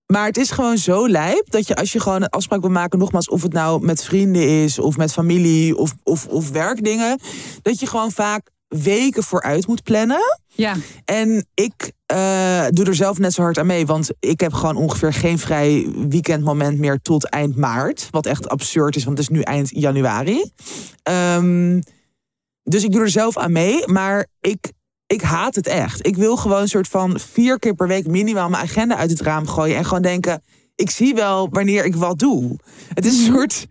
maar 0.07 0.27
het 0.27 0.37
is 0.37 0.51
gewoon 0.51 0.79
zo 0.79 1.09
lijp 1.09 1.51
dat 1.51 1.67
je 1.67 1.77
als 1.77 1.93
je 1.93 2.01
gewoon 2.01 2.23
een 2.23 2.29
afspraak 2.29 2.61
wil 2.61 2.71
maken, 2.71 2.99
nogmaals, 2.99 3.29
of 3.29 3.43
het 3.43 3.53
nou 3.53 3.85
met 3.85 4.05
vrienden 4.05 4.63
is 4.63 4.79
of 4.79 4.97
met 4.97 5.13
familie 5.13 5.77
of, 5.77 5.95
of, 6.03 6.27
of 6.27 6.51
werkdingen, 6.51 7.21
dat 7.63 7.81
je 7.81 7.87
gewoon 7.87 8.11
vaak 8.11 8.51
weken 8.73 9.23
vooruit 9.23 9.67
moet 9.67 9.83
plannen. 9.83 10.39
ja, 10.47 10.77
En 11.05 11.47
ik 11.55 11.93
eh, 12.07 12.67
doe 12.71 12.85
er 12.85 12.95
zelf 12.95 13.19
net 13.19 13.33
zo 13.33 13.43
hard 13.43 13.59
aan 13.59 13.67
mee. 13.67 13.87
Want 13.87 14.11
ik 14.21 14.41
heb 14.41 14.53
gewoon 14.53 14.77
ongeveer 14.77 15.13
geen 15.13 15.39
vrij 15.39 15.87
weekendmoment 16.09 16.79
meer 16.79 17.01
tot 17.03 17.29
eind 17.29 17.57
maart. 17.57 18.09
Wat 18.11 18.27
echt 18.27 18.49
absurd 18.49 18.97
is, 18.97 19.05
want 19.05 19.19
het 19.19 19.29
is 19.31 19.37
nu 19.37 19.43
eind 19.43 19.71
januari. 19.71 20.51
Ehm, 21.03 21.81
dus 22.63 22.85
ik 22.85 22.93
doe 22.93 23.01
er 23.01 23.11
zelf 23.11 23.37
aan 23.37 23.53
mee. 23.53 23.87
Maar 23.87 24.27
ik, 24.41 24.73
ik 25.07 25.23
haat 25.23 25.55
het 25.55 25.67
echt. 25.67 26.07
Ik 26.07 26.17
wil 26.17 26.37
gewoon 26.37 26.61
een 26.61 26.69
soort 26.69 26.89
van 26.89 27.19
vier 27.19 27.59
keer 27.59 27.75
per 27.75 27.89
week 27.89 28.07
minimaal 28.07 28.49
mijn 28.49 28.63
agenda 28.63 28.97
uit 28.97 29.11
het 29.11 29.21
raam 29.21 29.47
gooien. 29.47 29.77
En 29.77 29.85
gewoon 29.85 30.03
denken, 30.03 30.43
ik 30.75 30.91
zie 30.91 31.15
wel 31.15 31.49
wanneer 31.51 31.85
ik 31.85 31.95
wat 31.95 32.19
doe. 32.19 32.57
Het 32.95 33.05
is 33.05 33.19
een 33.19 33.33
soort... 33.33 33.67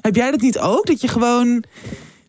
Heb 0.00 0.14
jij 0.14 0.30
dat 0.30 0.40
niet 0.40 0.58
ook? 0.58 0.86
Dat 0.86 1.00
je 1.00 1.08
gewoon... 1.08 1.64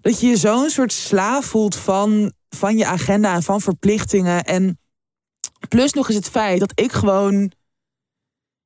Dat 0.02 0.20
je 0.20 0.28
je 0.28 0.38
zo'n 0.38 0.70
soort 0.70 0.94
slaaf 0.94 1.46
voelt 1.46 1.76
van, 1.76 2.32
van 2.50 2.78
je 2.78 2.86
agenda 2.86 3.34
en 3.34 3.44
van 3.44 3.62
verplichtingen. 3.62 4.44
En 4.44 4.80
plus 5.68 5.94
nog 5.94 6.08
eens 6.08 6.18
het 6.18 6.30
feit 6.30 6.60
dat 6.60 6.72
ik 6.76 6.92
gewoon... 6.92 7.52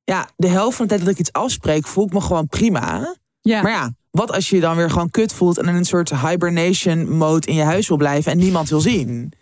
Ja, 0.03 0.29
de 0.35 0.47
helft 0.47 0.77
van 0.77 0.85
de 0.85 0.93
tijd 0.93 1.05
dat 1.05 1.13
ik 1.13 1.19
iets 1.19 1.31
afspreek, 1.31 1.87
voel 1.87 2.05
ik 2.05 2.13
me 2.13 2.21
gewoon 2.21 2.47
prima. 2.47 3.15
ja. 3.41 3.61
Maar 3.61 3.71
ja, 3.71 3.93
wat 4.11 4.31
als 4.31 4.49
je 4.49 4.55
je 4.55 4.61
dan 4.61 4.75
weer 4.75 4.89
gewoon 4.89 5.09
kut 5.09 5.33
voelt... 5.33 5.57
en 5.57 5.67
in 5.67 5.75
een 5.75 5.85
soort 5.85 6.19
hibernation 6.19 7.17
mode 7.17 7.47
in 7.47 7.55
je 7.55 7.63
huis 7.63 7.87
wil 7.87 7.97
blijven... 7.97 8.31
en 8.31 8.37
niemand 8.37 8.69
wil 8.69 8.81
zien? 8.81 9.33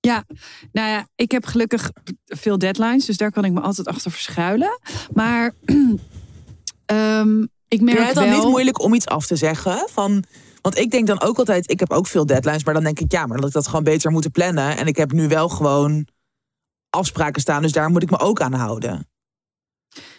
Ja, 0.00 0.24
nou 0.72 0.88
ja, 0.88 1.08
ik 1.14 1.30
heb 1.30 1.46
gelukkig 1.46 1.90
veel 2.24 2.58
deadlines, 2.58 3.04
dus 3.04 3.16
daar 3.16 3.30
kan 3.30 3.44
ik 3.44 3.52
me 3.52 3.60
altijd 3.60 3.86
achter 3.86 4.10
verschuilen. 4.10 4.78
Maar 5.12 5.52
ehm, 6.86 7.42
ik 7.68 7.80
merk 7.80 7.96
Vind 7.96 7.98
jij 7.98 8.06
het 8.06 8.14
dan 8.14 8.28
wel... 8.28 8.38
niet 8.38 8.48
moeilijk 8.48 8.82
om 8.82 8.94
iets 8.94 9.06
af 9.06 9.26
te 9.26 9.36
zeggen? 9.36 9.88
Van, 9.90 10.24
want 10.64 10.78
ik 10.78 10.90
denk 10.90 11.06
dan 11.06 11.20
ook 11.20 11.38
altijd, 11.38 11.70
ik 11.70 11.80
heb 11.80 11.90
ook 11.90 12.06
veel 12.06 12.26
deadlines... 12.26 12.64
maar 12.64 12.74
dan 12.74 12.84
denk 12.84 13.00
ik, 13.00 13.12
ja, 13.12 13.26
maar 13.26 13.36
dat 13.36 13.46
ik 13.46 13.52
dat 13.52 13.66
gewoon 13.66 13.84
beter 13.84 14.10
moeten 14.10 14.30
plannen. 14.30 14.76
En 14.76 14.86
ik 14.86 14.96
heb 14.96 15.12
nu 15.12 15.28
wel 15.28 15.48
gewoon 15.48 16.08
afspraken 16.90 17.40
staan... 17.40 17.62
dus 17.62 17.72
daar 17.72 17.90
moet 17.90 18.02
ik 18.02 18.10
me 18.10 18.18
ook 18.18 18.40
aan 18.40 18.52
houden. 18.52 19.08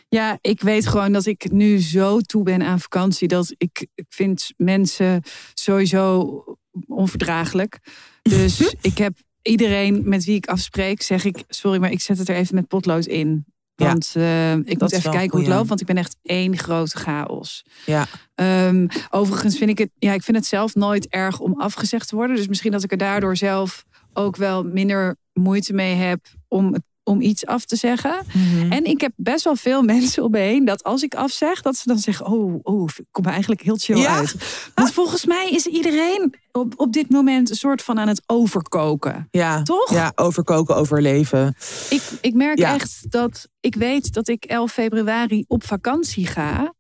Ja, 0.08 0.38
ik 0.42 0.62
weet 0.62 0.88
gewoon 0.88 1.12
dat 1.12 1.26
ik 1.26 1.52
nu 1.52 1.82
zo 1.82 2.20
toe 2.20 2.44
ben 2.44 2.64
aan 2.64 2.80
vakantie. 2.80 3.28
Dat 3.28 3.54
ik, 3.58 3.88
ik 3.96 4.06
vind 4.10 4.54
mensen 4.58 5.24
sowieso 5.54 6.44
onverdraaglijk. 6.88 7.80
Dus 8.22 8.76
ik 8.82 8.98
heb 8.98 9.18
iedereen 9.42 10.02
met 10.10 10.26
wie 10.26 10.36
ik 10.36 10.48
afspreek, 10.48 11.02
zeg 11.02 11.24
ik... 11.24 11.44
sorry, 11.48 11.80
maar 11.80 11.92
ik 11.92 12.02
zet 12.02 12.18
het 12.18 12.30
er 12.30 12.36
even 12.36 12.56
met 12.56 12.68
potlood 12.68 13.06
in. 13.06 13.46
Ja, 13.76 13.86
Want 13.88 14.12
eh, 14.16 14.56
ik 14.56 14.80
moet 14.80 14.92
even 14.92 15.12
kijken 15.12 15.32
hoe 15.32 15.40
het 15.40 15.48
loopt. 15.56 15.68
Want 15.68 15.82
ik 15.82 15.88
ben 15.88 15.98
echt 15.98 16.16
één 16.22 16.58
grote 16.58 16.98
chaos. 16.98 17.66
Ja, 17.86 18.06
Ehm, 18.36 18.88
overigens 19.10 19.58
vind 19.58 19.70
ik 19.70 19.78
het, 19.78 19.90
ja, 20.00 20.14
ik 20.14 20.24
vind 20.24 20.38
het 20.38 20.46
zelf 20.46 20.76
nooit 20.76 21.08
erg 21.08 21.40
om 21.40 21.60
afgezegd 21.62 22.08
te 22.08 22.16
worden. 22.16 22.36
Dus 22.36 22.48
misschien 22.48 22.72
dat 22.72 22.84
ik 22.84 22.92
er 22.92 22.98
daardoor 22.98 23.38
zelf 23.38 23.84
ook 24.14 24.36
wel 24.36 24.64
minder 24.64 25.16
moeite 25.34 25.74
mee 25.74 25.94
heb 25.96 26.26
om, 26.48 26.74
het- 26.74 26.84
om 27.08 27.22
iets 27.22 27.46
af 27.46 27.66
te 27.66 27.76
zeggen. 27.76 28.16
Mhm. 28.34 28.72
En 28.72 28.86
ik 28.86 29.02
heb 29.02 29.12
best 29.16 29.44
wel 29.44 29.56
veel 29.56 29.82
mensen 29.94 30.24
om 30.24 30.32
me 30.32 30.40
heen 30.40 30.66
dat 30.66 30.84
als 30.84 31.04
ik 31.04 31.16
afzeg, 31.16 31.62
dat 31.62 31.76
ze 31.76 31.88
dan 31.88 31.98
zeggen: 32.00 32.26
Oh, 32.26 32.60
oh 32.64 32.90
ik 32.98 33.06
kom 33.12 33.24
er 33.26 33.32
eigenlijk 33.32 33.62
heel 33.62 33.78
chill 33.78 33.98
Ja. 33.98 34.18
uit. 34.18 34.36
Want 34.76 34.92
volgens 34.92 35.26
mij 35.26 35.50
is 35.50 35.66
iedereen 35.66 36.36
op, 36.52 36.74
op 36.78 36.94
dit 36.94 37.10
moment 37.10 37.50
een 37.50 37.56
soort 37.56 37.82
van 37.82 38.00
aan 38.00 38.08
het 38.08 38.22
overkoken. 38.26 39.28
ja. 39.32 39.62
Toch? 39.62 39.92
Ja, 39.94 40.12
overkoken, 40.16 40.76
overleven. 40.76 41.56
Ik, 41.90 42.02
ik 42.22 42.34
merk 42.34 42.58
Ja. 42.58 42.74
echt 42.74 43.12
dat 43.12 43.48
ik 43.60 43.76
weet 43.76 44.14
dat 44.14 44.28
ik 44.28 44.44
11 44.46 44.72
februari 44.72 45.46
op 45.48 45.64
vakantie 45.64 46.28
ga 46.28 46.74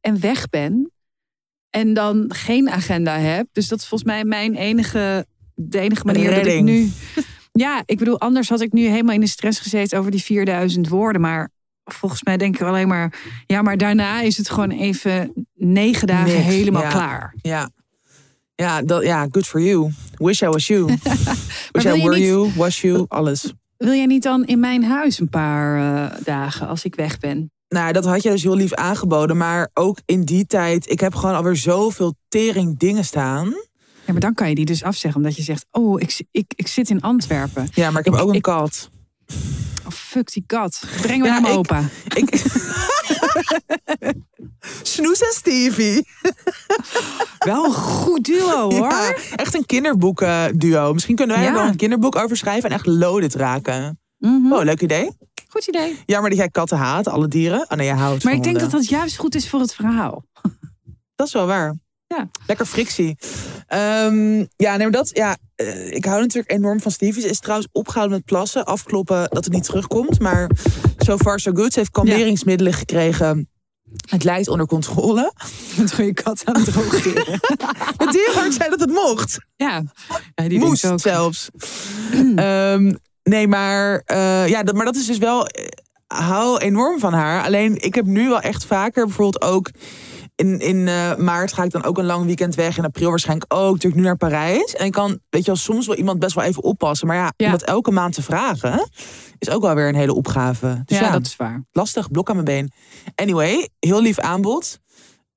en 0.00 0.20
weg 0.20 0.48
ben. 0.48 0.90
En 1.70 1.94
dan 1.94 2.24
geen 2.28 2.70
agenda 2.70 3.18
heb. 3.18 3.46
Dus 3.52 3.68
dat 3.68 3.78
is 3.78 3.86
volgens 3.86 4.10
mij 4.10 4.24
mijn 4.24 4.54
enige, 4.54 5.26
de 5.54 5.78
enige 5.78 6.04
manier 6.04 6.34
dat 6.34 6.46
ik 6.46 6.62
nu. 6.62 6.90
Ja, 7.56 7.82
ik 7.84 7.98
bedoel, 7.98 8.20
anders 8.20 8.48
had 8.48 8.60
ik 8.60 8.72
nu 8.72 8.86
helemaal 8.86 9.14
in 9.14 9.20
de 9.20 9.26
stress 9.26 9.60
gezeten 9.60 9.98
over 9.98 10.10
die 10.10 10.22
4000 10.22 10.88
woorden. 10.88 11.20
Maar 11.20 11.50
volgens 11.84 12.22
mij 12.22 12.36
denk 12.36 12.54
ik 12.54 12.62
alleen 12.66 12.88
maar. 12.88 13.12
Ja, 13.46 13.62
maar 13.62 13.76
daarna 13.76 14.20
is 14.20 14.36
het 14.36 14.50
gewoon 14.50 14.70
even 14.70 15.46
negen 15.54 16.06
dagen 16.06 16.32
Niks, 16.32 16.44
helemaal 16.44 16.82
ja. 16.82 16.88
klaar. 16.88 17.34
Ja. 17.42 17.70
Ja, 18.54 18.82
dat, 18.82 19.02
ja, 19.02 19.26
good 19.30 19.46
for 19.46 19.60
you. 19.60 19.90
Wish 20.14 20.42
I 20.42 20.46
was 20.46 20.66
you. 20.66 20.84
Wish 21.72 21.84
I 21.84 22.02
were 22.02 22.16
niet- 22.16 22.26
you, 22.26 22.50
was 22.56 22.80
you, 22.80 23.04
alles. 23.08 23.52
Wil 23.76 23.92
jij 23.92 24.06
niet 24.06 24.22
dan 24.22 24.44
in 24.46 24.60
mijn 24.60 24.84
huis 24.84 25.20
een 25.20 25.28
paar 25.28 25.76
eh, 26.12 26.18
dagen 26.24 26.68
als 26.68 26.84
ik 26.84 26.94
weg 26.94 27.18
ben? 27.18 27.50
Nou, 27.68 27.92
dat 27.92 28.04
had 28.04 28.22
je 28.22 28.30
dus 28.30 28.42
heel 28.42 28.56
lief 28.56 28.74
aangeboden. 28.74 29.36
Maar 29.36 29.70
ook 29.74 29.98
in 30.04 30.24
die 30.24 30.46
tijd, 30.46 30.90
ik 30.90 31.00
heb 31.00 31.14
gewoon 31.14 31.34
alweer 31.34 31.56
zoveel 31.56 32.14
tering 32.28 32.78
dingen 32.78 33.04
staan. 33.04 33.52
Ja, 34.06 34.12
maar 34.12 34.20
dan 34.20 34.34
kan 34.34 34.48
je 34.48 34.54
die 34.54 34.64
dus 34.64 34.82
afzeggen. 34.82 35.20
Omdat 35.20 35.36
je 35.36 35.42
zegt, 35.42 35.66
oh, 35.70 36.00
ik, 36.00 36.24
ik, 36.30 36.52
ik 36.56 36.66
zit 36.68 36.90
in 36.90 37.00
Antwerpen. 37.00 37.68
Ja, 37.74 37.90
maar 37.90 37.98
ik 37.98 38.04
heb 38.04 38.14
Ik- 38.14 38.20
ook 38.20 38.34
een 38.34 38.40
kat. 38.40 38.90
Oh, 39.86 39.92
fuck 39.92 40.32
die 40.32 40.44
kat. 40.46 40.82
Breng 41.00 41.20
me 41.22 41.26
Ja, 41.28 41.38
naar 41.38 41.50
opa. 41.52 41.82
Ik... 42.14 42.44
Snoes 44.82 45.20
en 45.20 45.32
Stevie. 45.32 46.06
Wel 47.38 47.64
een 47.64 47.72
goed 47.72 48.24
duo, 48.24 48.70
hoor. 48.70 48.90
Ja, 48.90 49.14
echt 49.36 49.54
een 49.54 49.66
kinderboeken-duo. 49.66 50.92
Misschien 50.92 51.16
kunnen 51.16 51.36
wij 51.36 51.44
er 51.46 51.52
Ja. 51.52 51.58
wel 51.58 51.68
een 51.68 51.76
kinderboek 51.76 52.16
over 52.16 52.36
schrijven 52.36 52.68
en 52.70 52.74
echt 52.76 52.86
loaded 52.86 53.34
raken. 53.34 54.00
Mhm. 54.18 54.52
Oh, 54.52 54.62
leuk 54.64 54.80
idee. 54.80 55.10
Goed 55.48 55.66
idee. 55.66 55.98
Jammer 56.06 56.30
dat 56.30 56.38
jij 56.38 56.48
katten 56.48 56.78
haat, 56.78 57.08
alle 57.08 57.28
dieren. 57.28 57.60
Oh 57.70 57.76
nee, 57.76 57.86
je 57.86 57.92
houdt 57.92 58.24
Maar 58.24 58.32
ik 58.32 58.42
denk 58.42 58.60
dat 58.60 58.70
dat 58.70 58.88
juist 58.88 59.16
goed 59.16 59.34
is 59.34 59.48
voor 59.48 59.60
het 59.60 59.74
verhaal. 59.74 60.24
Dat 61.14 61.26
is 61.26 61.32
wel 61.32 61.46
waar. 61.46 61.74
Ja. 62.06 62.28
Lekker 62.46 62.66
frictie. 62.66 63.16
Ehm, 63.66 64.38
ja, 64.56 64.76
nee, 64.76 64.78
maar 64.78 64.90
dat, 64.90 65.10
ja, 65.12 65.36
eh, 65.54 65.90
ik 65.92 66.04
hou 66.04 66.20
natuurlijk 66.20 66.52
enorm 66.52 66.80
van 66.80 66.90
Stevie. 66.90 67.22
Ze 67.22 67.28
is 67.28 67.40
trouwens 67.40 67.68
opgehouden 67.72 68.16
met 68.16 68.26
plassen. 68.26 68.64
Afkloppen 68.64 69.28
dat 69.30 69.44
het 69.44 69.52
niet 69.52 69.64
terugkomt. 69.64 70.20
Maar 70.20 70.50
so 70.98 71.16
far 71.16 71.40
so 71.40 71.52
good. 71.54 71.72
Ze 71.72 71.78
heeft 71.78 71.90
kalmeringsmiddelen 71.90 72.72
gekregen. 72.72 73.48
Het 74.08 74.24
lijkt 74.24 74.48
onder 74.48 74.66
controle. 74.66 75.32
Met 75.78 75.90
gewoon 75.92 76.06
je 76.06 76.14
kat 76.14 76.42
aan 76.44 76.56
het 76.56 76.64
drogeren. 76.64 77.40
Het 78.02 78.10
dierenarts 78.12 78.56
zei 78.56 78.70
dat 78.70 78.80
het 78.80 78.90
mocht. 78.90 79.38
ja. 79.56 79.82
ja, 80.34 80.48
die 80.48 80.58
Moest 80.58 80.84
ook. 80.84 81.00
zelfs. 81.00 81.48
Ehm, 82.36 82.92
nee, 83.22 83.48
maar, 83.48 84.02
eh, 84.04 84.48
ja, 84.48 84.62
dat, 84.62 84.74
maar 84.74 84.84
dat 84.84 84.96
is 84.96 85.06
dus 85.06 85.18
wel... 85.18 85.46
eh, 85.46 85.66
hou 86.06 86.58
enorm 86.58 86.98
van 86.98 87.12
haar. 87.12 87.44
Alleen, 87.44 87.82
ik 87.82 87.94
heb 87.94 88.04
nu 88.04 88.28
wel 88.28 88.40
echt 88.40 88.64
vaker 88.64 89.04
bijvoorbeeld 89.06 89.42
ook... 89.44 89.70
In, 90.36 90.60
in 90.60 90.88
eh, 90.88 91.16
maart 91.16 91.52
ga 91.52 91.62
ik 91.62 91.70
dan 91.70 91.84
ook 91.84 91.98
een 91.98 92.04
lang 92.04 92.24
weekend 92.26 92.54
weg. 92.54 92.78
In 92.78 92.84
april 92.84 93.08
waarschijnlijk 93.10 93.54
ook. 93.54 93.72
Natuurlijk 93.72 93.94
nu 94.02 94.06
naar 94.06 94.16
Parijs. 94.16 94.74
En 94.74 94.86
ik 94.86 94.92
kan, 94.92 95.08
weet 95.30 95.40
je 95.40 95.46
wel, 95.46 95.56
soms 95.56 95.86
wel 95.86 95.96
iemand 95.96 96.18
best 96.18 96.34
wel 96.34 96.44
even 96.44 96.62
oppassen. 96.62 97.06
Maar 97.06 97.16
ja, 97.16 97.32
Ja. 97.36 97.46
om 97.46 97.52
dat 97.52 97.62
elke 97.62 97.90
maand 97.90 98.14
te 98.14 98.22
vragen... 98.22 98.88
is 99.38 99.50
ook 99.50 99.62
wel 99.62 99.74
weer 99.74 99.88
een 99.88 99.94
hele 99.94 100.14
opgave. 100.14 100.82
Dus 100.84 100.98
Ja, 100.98 101.04
ja, 101.04 101.12
dat 101.12 101.26
is 101.26 101.36
waar. 101.36 101.64
lastig. 101.72 102.10
Blok 102.10 102.28
aan 102.28 102.34
mijn 102.34 102.44
been. 102.46 102.72
Anyway, 103.14 103.68
heel 103.78 104.02
lief 104.02 104.18
aanbod. 104.18 104.78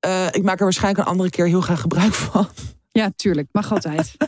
Eh, 0.00 0.26
ik 0.30 0.42
maak 0.42 0.58
er 0.58 0.64
waarschijnlijk 0.64 1.04
een 1.04 1.10
andere 1.12 1.30
keer 1.30 1.46
heel 1.46 1.60
graag 1.60 1.80
gebruik 1.80 2.12
van. 2.30 2.48
Ja, 2.90 3.10
tuurlijk. 3.16 3.48
Mag 3.52 3.72
altijd. 3.72 4.16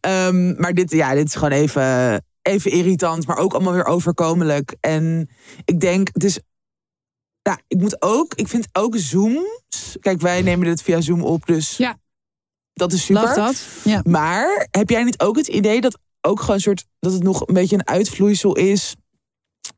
Ehm, 0.00 0.60
maar 0.60 0.72
dit, 0.72 0.90
ja, 0.90 1.14
dit 1.14 1.26
is 1.26 1.34
gewoon 1.34 1.50
even, 1.50 2.22
even 2.42 2.70
irritant, 2.70 3.26
maar 3.26 3.36
ook 3.36 3.52
allemaal 3.54 3.72
weer 3.72 3.84
overkomelijk. 3.84 4.76
En 4.80 5.30
ik 5.64 5.80
denk, 5.80 6.08
het 6.12 6.24
is. 6.24 6.38
Ja, 7.42 7.58
ik 7.68 7.78
moet 7.80 8.02
ook, 8.02 8.34
ik 8.34 8.48
vind 8.48 8.68
ook 8.72 8.96
Zooms. 8.96 9.96
Kijk, 10.00 10.20
wij 10.20 10.42
nemen 10.42 10.66
dit 10.66 10.82
via 10.82 11.00
Zoom 11.00 11.22
op, 11.22 11.46
dus 11.46 11.76
Ja. 11.76 11.98
dat 12.72 12.92
is 12.92 13.04
super. 13.04 13.34
Dat. 13.34 13.66
Ja. 13.84 14.00
Maar 14.04 14.68
heb 14.70 14.90
jij 14.90 15.04
niet 15.04 15.20
ook 15.20 15.36
het 15.36 15.46
idee 15.46 15.80
dat 15.80 15.98
ook 16.20 16.40
gewoon 16.40 16.54
een 16.56 16.62
soort 16.62 16.84
dat 17.00 17.12
het 17.12 17.22
nog 17.22 17.46
een 17.48 17.54
beetje 17.54 17.76
een 17.76 17.86
uitvloeisel 17.88 18.56
is? 18.56 18.94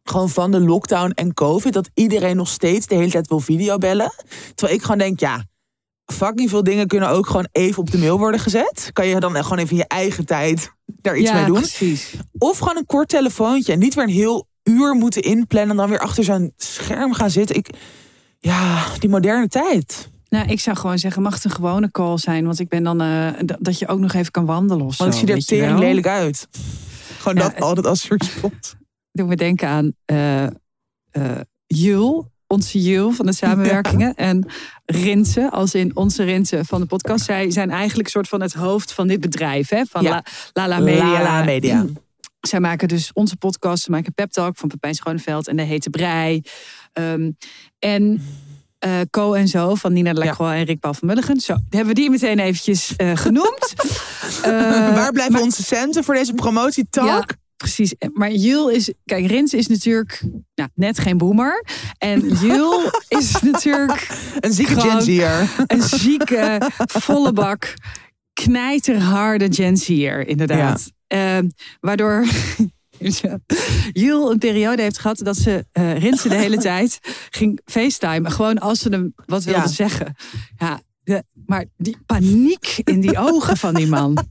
Gewoon 0.03 0.31
van 0.31 0.50
de 0.50 0.61
lockdown 0.61 1.11
en 1.11 1.35
COVID. 1.35 1.72
Dat 1.72 1.90
iedereen 1.94 2.37
nog 2.37 2.48
steeds 2.48 2.87
de 2.87 2.94
hele 2.94 3.11
tijd 3.11 3.29
wil 3.29 3.40
videobellen. 3.40 4.12
Terwijl 4.55 4.79
ik 4.79 4.83
gewoon 4.83 4.98
denk, 4.98 5.20
ja, 5.20 5.44
fucking 6.12 6.50
veel 6.50 6.62
dingen 6.62 6.87
kunnen 6.87 7.09
ook 7.09 7.27
gewoon 7.27 7.48
even 7.53 7.79
op 7.79 7.90
de 7.90 7.98
mail 7.98 8.18
worden 8.18 8.40
gezet. 8.40 8.90
Kan 8.92 9.07
je 9.07 9.20
dan 9.20 9.35
gewoon 9.42 9.59
even 9.59 9.70
in 9.70 9.77
je 9.77 9.87
eigen 9.88 10.27
tijd 10.27 10.72
daar 10.87 11.16
iets 11.16 11.31
ja, 11.31 11.37
mee 11.37 11.44
doen? 11.46 11.61
precies. 11.61 12.14
Of 12.38 12.59
gewoon 12.59 12.77
een 12.77 12.87
kort 12.87 13.09
telefoontje. 13.09 13.72
En 13.72 13.79
niet 13.79 13.94
weer 13.94 14.05
een 14.05 14.11
heel 14.11 14.46
uur 14.64 14.94
moeten 14.94 15.22
inplannen. 15.22 15.70
En 15.70 15.77
dan 15.77 15.88
weer 15.88 15.98
achter 15.98 16.24
zo'n 16.24 16.53
scherm 16.57 17.12
gaan 17.12 17.31
zitten. 17.31 17.57
Ik, 17.57 17.70
ja, 18.38 18.87
die 18.98 19.09
moderne 19.09 19.48
tijd. 19.48 20.09
Nou, 20.29 20.48
ik 20.48 20.61
zou 20.61 20.77
gewoon 20.77 20.98
zeggen, 20.98 21.22
mag 21.22 21.35
het 21.35 21.44
een 21.44 21.50
gewone 21.50 21.90
call 21.90 22.18
zijn? 22.18 22.44
Want 22.44 22.59
ik 22.59 22.68
ben 22.68 22.83
dan 22.83 23.00
eh, 23.00 23.29
dat 23.59 23.79
je 23.79 23.88
ook 23.88 23.98
nog 23.98 24.12
even 24.12 24.31
kan 24.31 24.44
wandelen 24.44 24.87
of 24.87 24.94
zo. 24.94 25.03
Want 25.03 25.14
ik 25.14 25.20
zie 25.20 25.29
er 25.29 25.37
je 25.37 25.44
tering 25.44 25.79
lelijk 25.79 26.07
uit. 26.07 26.48
Gewoon 27.18 27.42
Ja, 27.42 27.48
dat 27.48 27.61
altijd 27.61 27.87
als 27.87 28.09
respons. 28.09 28.74
doet 29.12 29.27
me 29.27 29.37
denken 29.37 29.68
aan 29.68 29.92
eh 30.05 30.46
eh, 31.14 31.40
Jul, 31.66 32.31
onze 32.46 32.83
Jul 32.83 33.11
van 33.11 33.27
de 33.27 33.33
samenwerkingen. 33.33 34.14
En 34.14 34.46
Rinse, 34.85 35.50
als 35.50 35.74
in 35.74 35.96
onze 35.96 36.22
Rinse 36.22 36.64
van 36.64 36.81
de 36.81 36.87
podcast. 36.87 37.24
Zij 37.24 37.50
zijn 37.50 37.70
eigenlijk 37.70 38.05
een 38.07 38.12
soort 38.12 38.29
van 38.29 38.40
het 38.40 38.53
hoofd 38.53 38.92
van 38.92 39.07
dit 39.07 39.20
bedrijf, 39.20 39.68
hè? 39.68 39.85
Van 39.90 40.03
Ja. 40.03 40.11
La, 40.11 40.22
Lala 40.53 40.79
Media. 40.79 41.22
Lala 41.22 41.44
Media. 41.44 41.85
Zij 42.46 42.61
maken 42.61 42.88
dus 42.88 43.11
onze 43.12 43.37
podcast. 43.37 43.83
Ze 43.85 43.90
maken 43.90 44.14
Pep 44.14 44.30
Talk 44.30 44.57
van 44.57 44.68
Pepijn 44.68 44.94
Schoneveld 44.94 45.48
en 45.48 45.57
de 45.57 45.62
Hete 45.62 45.90
Brei. 45.90 46.42
Ehm, 46.92 47.30
en 47.78 48.22
eh 48.78 49.00
Co 49.11 49.33
en 49.33 49.48
Zo 49.48 49.74
van 49.74 49.92
Nina 49.92 50.12
de 50.12 50.24
Lacroix 50.24 50.54
en 50.54 50.64
Rick 50.64 50.80
Paul 50.80 50.94
van 50.94 51.09
Mulligen. 51.09 51.40
Zo, 51.40 51.57
hebben 51.70 51.94
we 51.94 52.00
die 52.00 52.11
meteen 52.11 52.38
eventjes 52.38 52.96
eh, 52.96 53.16
genoemd. 53.16 53.74
Eh, 54.42 54.50
Waar 54.94 55.12
blijven 55.12 55.33
maar- 55.33 55.42
onze 55.42 55.62
centen 55.62 56.04
voor 56.04 56.14
deze 56.14 56.35
promotietalk? 56.35 57.07
Ja, 57.30 57.37
precies. 57.57 57.94
Maar 58.12 58.33
Jul 58.33 58.70
is... 58.70 58.92
Kijk, 59.04 59.26
Rins 59.26 59.54
is 59.54 59.66
natuurlijk 59.66 60.22
nou, 60.54 60.68
net 60.74 60.98
geen 60.98 61.18
boomer. 61.18 61.64
En 61.98 62.28
Jul 62.46 62.90
is 63.09 63.40
natuurlijk 63.40 64.09
Een 64.40 64.52
zieke 64.52 64.80
Gen 64.80 65.02
Z'er. 65.02 65.50
een 65.66 65.83
zieke, 65.83 66.70
volle 66.87 67.33
bak, 67.33 67.74
knijterharde 68.33 69.52
Gen 69.52 69.76
Z'er, 69.76 70.28
inderdaad. 70.28 70.90
Ehm, 71.14 71.48
waardoor 71.81 72.24
Jul 73.92 74.31
een 74.31 74.38
periode 74.38 74.83
heeft 74.83 74.98
gehad 74.98 75.18
dat 75.18 75.37
ze 75.37 75.66
eh 75.72 75.98
Rinsen 75.98 76.31
de 76.31 76.37
hele 76.37 76.57
tijd 76.70 76.98
ging 77.31 77.61
facetimen. 77.64 78.33
Gewoon 78.33 78.59
als 78.59 78.79
ze 78.79 78.88
hem 78.88 79.12
wat 79.27 79.44
wilde 79.44 79.61
Ja. 79.61 79.66
zeggen. 79.66 80.14
Ja, 80.59 80.81
de, 81.05 81.22
maar 81.46 81.64
die 81.77 81.96
paniek 82.07 82.81
in 82.85 83.00
die 83.00 83.18
ogen 83.18 83.57
van 83.57 83.74
die 83.74 83.87
man. 83.87 84.14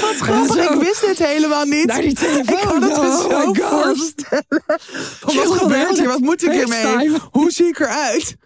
Wat 0.00 0.16
grappig, 0.16 0.70
ik 0.70 0.80
wist 0.80 1.00
dit 1.00 1.18
helemaal 1.18 1.64
niet. 1.64 1.86
Naar 1.86 2.00
die 2.00 2.14
telefoon. 2.14 2.56
Ik 2.56 2.62
kan 2.68 2.82
het 2.82 2.92
me 2.92 2.98
Oh 2.98 3.30
zo 3.30 3.52
voorstellen. 3.68 4.62
Wat 5.20 5.58
gebeurt 5.58 5.98
hier? 5.98 6.08
Wat 6.08 6.20
moet 6.20 6.42
ik 6.44 6.50
hiermee? 6.52 7.08
Hoe 7.30 7.50
zie 7.50 7.66
ik 7.66 7.78
eruit? 7.78 8.36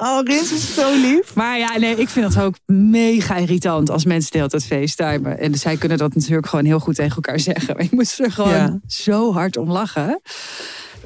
Oh, 0.00 0.20
Rins 0.24 0.52
is 0.52 0.74
zo 0.74 0.90
lief. 1.00 1.34
Maar 1.34 1.58
ja, 1.58 1.78
nee, 1.78 1.96
ik 1.96 2.08
vind 2.08 2.34
het 2.34 2.44
ook 2.44 2.54
mega 2.66 3.36
irritant 3.36 3.90
als 3.90 4.04
mensen 4.04 4.30
de 4.30 4.36
hele 4.38 4.50
tijd 4.50 4.64
facetimen. 4.66 5.38
En 5.38 5.54
zij 5.54 5.76
kunnen 5.76 5.98
dat 5.98 6.14
natuurlijk 6.14 6.46
gewoon 6.46 6.64
heel 6.64 6.78
goed 6.78 6.94
tegen 6.94 7.14
elkaar 7.14 7.40
zeggen. 7.40 7.74
Maar 7.76 7.84
ik 7.84 7.90
moest 7.90 8.20
er 8.20 8.32
gewoon 8.32 8.52
Ja. 8.52 8.78
zo 8.86 9.32
hard 9.32 9.56
om 9.56 9.70
lachen. 9.70 10.20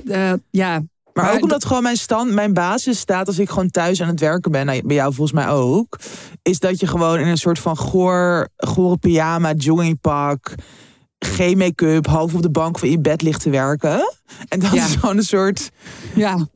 Eh, 0.09 0.33
ja, 0.51 0.81
Maar, 1.13 1.25
Maar 1.25 1.35
ook 1.35 1.43
omdat 1.43 1.65
gewoon 1.65 1.83
mijn, 1.83 1.97
stand, 1.97 2.31
mijn 2.33 2.53
basis 2.53 2.99
staat 2.99 3.27
als 3.27 3.39
ik 3.39 3.49
gewoon 3.49 3.71
thuis 3.71 4.03
aan 4.03 4.09
het 4.09 4.21
werken 4.21 4.51
ben. 4.51 4.67
Nou, 4.67 4.83
bij 4.87 4.97
jou 4.97 5.15
volgens 5.15 5.37
mij 5.45 5.49
ook. 5.49 5.99
Is 6.43 6.59
dat 6.59 6.81
je 6.81 6.87
gewoon 6.87 7.19
in 7.19 7.27
een 7.27 7.37
soort 7.39 7.59
van 7.59 7.77
goor, 7.77 8.49
gore 8.57 8.97
pyjama, 8.97 9.53
joggingpak. 9.53 10.55
geen 11.19 11.59
make-up, 11.59 12.07
half 12.07 12.35
op 12.35 12.43
de 12.43 12.51
bank 12.51 12.79
van 12.79 12.91
je 12.91 12.99
bed 13.01 13.23
ligt 13.23 13.41
te 13.43 13.51
werken. 13.51 14.15
En 14.49 14.59
dat 14.61 14.73
Ja. 14.73 14.85
is 14.85 14.95
gewoon 14.95 15.17
een 15.17 15.23
soort. 15.23 15.71
Ja, 16.15 16.47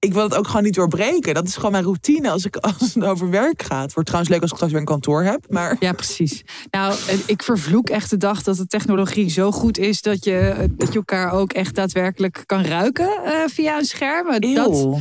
Ik 0.00 0.12
wil 0.12 0.22
het 0.22 0.34
ook 0.34 0.46
gewoon 0.46 0.62
niet 0.62 0.74
doorbreken. 0.74 1.34
Dat 1.34 1.46
is 1.46 1.54
gewoon 1.54 1.70
mijn 1.70 1.84
routine 1.84 2.30
als, 2.30 2.44
ik, 2.44 2.56
als 2.78 2.94
het 2.94 3.04
over 3.04 3.30
werk 3.30 3.62
gaat. 3.62 3.82
Het 3.82 3.92
wordt 3.92 4.08
trouwens 4.08 4.32
leuk 4.32 4.42
als 4.42 4.50
ik 4.50 4.56
straks 4.56 4.72
weer 4.72 4.80
een 4.80 4.86
kantoor 4.86 5.22
heb. 5.22 5.46
Maar 5.48 5.76
ja, 5.80 5.92
precies. 5.92 6.42
Nou, 6.70 6.94
eh, 7.08 7.18
ik 7.26 7.42
vervloek 7.42 7.88
echt 7.88 8.10
de 8.10 8.16
dag 8.16 8.42
dat 8.42 8.56
de 8.56 8.66
technologie 8.66 9.30
zo 9.30 9.50
goed 9.50 9.78
is 9.78 10.02
dat 10.02 10.24
je, 10.24 10.38
eh, 10.38 10.64
dat 10.70 10.88
je 10.88 10.98
elkaar 10.98 11.32
ook 11.32 11.52
echt 11.52 11.74
daadwerkelijk 11.74 12.42
kan 12.46 12.64
ruiken 12.64 13.24
eh, 13.24 13.32
via 13.46 13.78
een 13.78 13.84
scherm. 13.84 14.30
Dat, 14.30 14.44
Eeuw. 14.44 14.98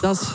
dat 0.00 0.34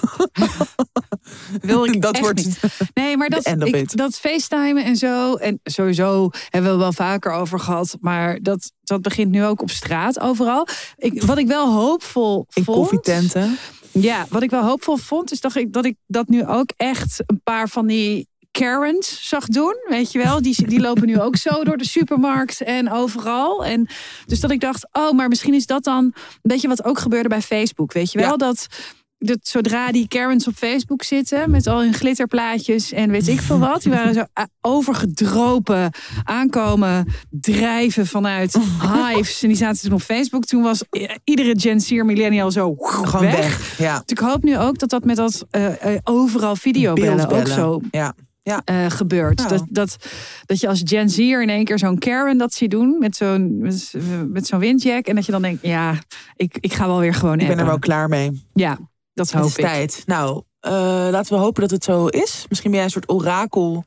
wil 1.62 1.86
ik 1.86 2.02
dat 2.02 2.14
echt 2.14 2.24
wordt 2.24 2.46
niet. 2.46 2.60
Nee, 2.94 3.18
maar 3.18 3.30
dat, 3.30 3.48
ik, 3.48 3.98
dat 3.98 4.16
FaceTime 4.16 4.82
en 4.82 4.96
zo. 4.96 5.36
En 5.36 5.60
sowieso 5.64 6.30
hebben 6.50 6.72
we 6.72 6.78
wel 6.78 6.94
vaker 6.94 7.32
over 7.32 7.60
gehad. 7.60 7.98
Maar 8.02 8.40
dat, 8.42 8.72
dat 8.84 9.02
begint 9.02 9.32
nu 9.32 9.46
ook 9.46 9.62
op 9.62 9.70
straat 9.70 10.20
overal. 10.20 10.68
Ik, 10.98 11.24
wat 11.24 11.38
ik 11.38 11.48
wel 11.48 11.74
hoopvol 11.74 12.46
in 12.54 12.66
koffietenten. 12.66 13.58
Ja, 14.00 14.26
wat 14.30 14.42
ik 14.44 14.50
wel 14.50 14.64
hoopvol 14.64 14.98
vond, 14.98 15.32
is 15.32 15.40
dat 15.42 15.56
ik, 15.56 15.74
dat 15.74 15.86
ik 15.86 15.96
dat 16.08 16.28
nu 16.28 16.46
ook 16.46 16.70
echt 16.78 17.24
een 17.26 17.42
paar 17.44 17.70
van 17.70 17.88
die 17.88 18.28
Karens 18.52 19.28
zag 19.30 19.46
doen. 19.46 19.76
Weet 19.88 20.12
je 20.12 20.20
wel, 20.24 20.42
die, 20.42 20.68
die 20.68 20.80
lopen 20.80 21.06
nu 21.08 21.20
ook 21.20 21.36
zo 21.36 21.64
door 21.64 21.78
de 21.78 21.86
supermarkt 21.86 22.62
en 22.62 22.92
overal. 22.92 23.66
En 23.66 23.88
dus 24.26 24.40
dat 24.40 24.52
ik 24.52 24.60
dacht, 24.60 24.88
oh, 24.92 25.12
maar 25.12 25.28
misschien 25.28 25.54
is 25.54 25.66
dat 25.66 25.84
dan 25.84 26.04
een 26.04 26.14
beetje 26.42 26.68
wat 26.68 26.84
ook 26.84 27.00
gebeurde 27.00 27.30
bij 27.30 27.42
Facebook. 27.42 27.94
Weet 27.94 28.12
je 28.12 28.20
wel, 28.20 28.30
Ja. 28.30 28.36
dat, 28.38 28.68
dat 29.18 29.38
zodra 29.42 29.92
die 29.92 30.08
Karens 30.08 30.48
op 30.48 30.54
Facebook 30.54 31.04
zitten 31.04 31.52
met 31.52 31.68
al 31.68 31.82
hun 31.82 31.94
glitterplaatjes 31.94 32.92
en 32.92 33.12
weet 33.12 33.28
ik 33.28 33.42
veel 33.42 33.60
wat, 33.60 33.82
die 33.82 33.92
waren 33.92 34.14
zo 34.14 34.24
a- 34.40 34.48
overgedropen 34.62 35.92
aankomen 36.24 37.08
drijven 37.30 38.08
vanuit 38.08 38.58
hives. 38.94 39.42
En 39.42 39.48
die 39.48 39.58
zaten 39.58 39.82
toen 39.82 39.94
op 39.94 40.02
Facebook. 40.02 40.46
Toen 40.46 40.62
was 40.62 40.84
i- 40.98 41.08
iedere 41.24 41.60
Gen 41.60 41.82
Z 41.82 41.90
millennial 41.92 42.52
zo 42.52 42.76
Gewoon 42.78 43.26
weg. 43.26 43.78
Ja. 43.78 43.94
dus 43.94 44.04
ik 44.06 44.20
hoop 44.20 44.44
nu 44.44 44.58
ook 44.58 44.80
dat 44.80 44.90
dat 44.90 45.04
met 45.06 45.16
dat 45.16 45.46
eh, 45.52 45.94
eh, 45.94 46.00
overal 46.04 46.56
videobellen 46.56 47.30
ook 47.30 47.48
zo 47.48 47.82
Ja. 47.92 48.14
eh, 48.66 48.86
gebeurt. 48.90 49.42
Ja. 49.42 49.48
Dat, 49.48 49.64
dat, 49.70 49.98
dat 50.46 50.60
je 50.60 50.68
als 50.68 50.82
Gen 50.86 51.10
Z'er 51.10 51.42
in 51.42 51.50
één 51.50 51.64
keer 51.66 51.80
zo'n 51.80 51.98
Karen 52.00 52.38
dat 52.38 52.54
ziet 52.54 52.72
doen 52.72 52.96
met 53.00 53.16
zo'n 53.16 53.58
met, 53.58 53.94
met 54.30 54.48
zo'n 54.48 54.60
windjack. 54.60 55.06
En 55.08 55.16
dat 55.16 55.26
je 55.26 55.32
dan 55.32 55.42
denkt, 55.42 55.62
ja, 55.62 55.96
ik, 56.36 56.58
ik 56.60 56.74
ga 56.74 56.88
wel 56.88 57.00
weer 57.00 57.14
gewoon 57.14 57.40
Ik 57.40 57.48
ben 57.48 57.60
er 57.60 57.66
wel 57.66 57.80
klaar 57.80 58.10
mee. 58.10 58.46
Ja, 58.54 58.78
dat 59.16 59.32
hoop 59.32 59.46
is 59.46 59.56
ik. 59.56 59.66
tijd. 59.66 60.04
Nou, 60.06 60.42
eh, 60.60 60.72
laten 61.12 61.34
we 61.34 61.40
hopen 61.40 61.62
dat 61.62 61.72
het 61.72 61.84
zo 61.84 62.08
is. 62.08 62.46
Misschien 62.50 62.70
ben 62.72 62.80
jij 62.80 62.84
een 62.90 62.94
soort 62.94 63.10
orakel. 63.10 63.86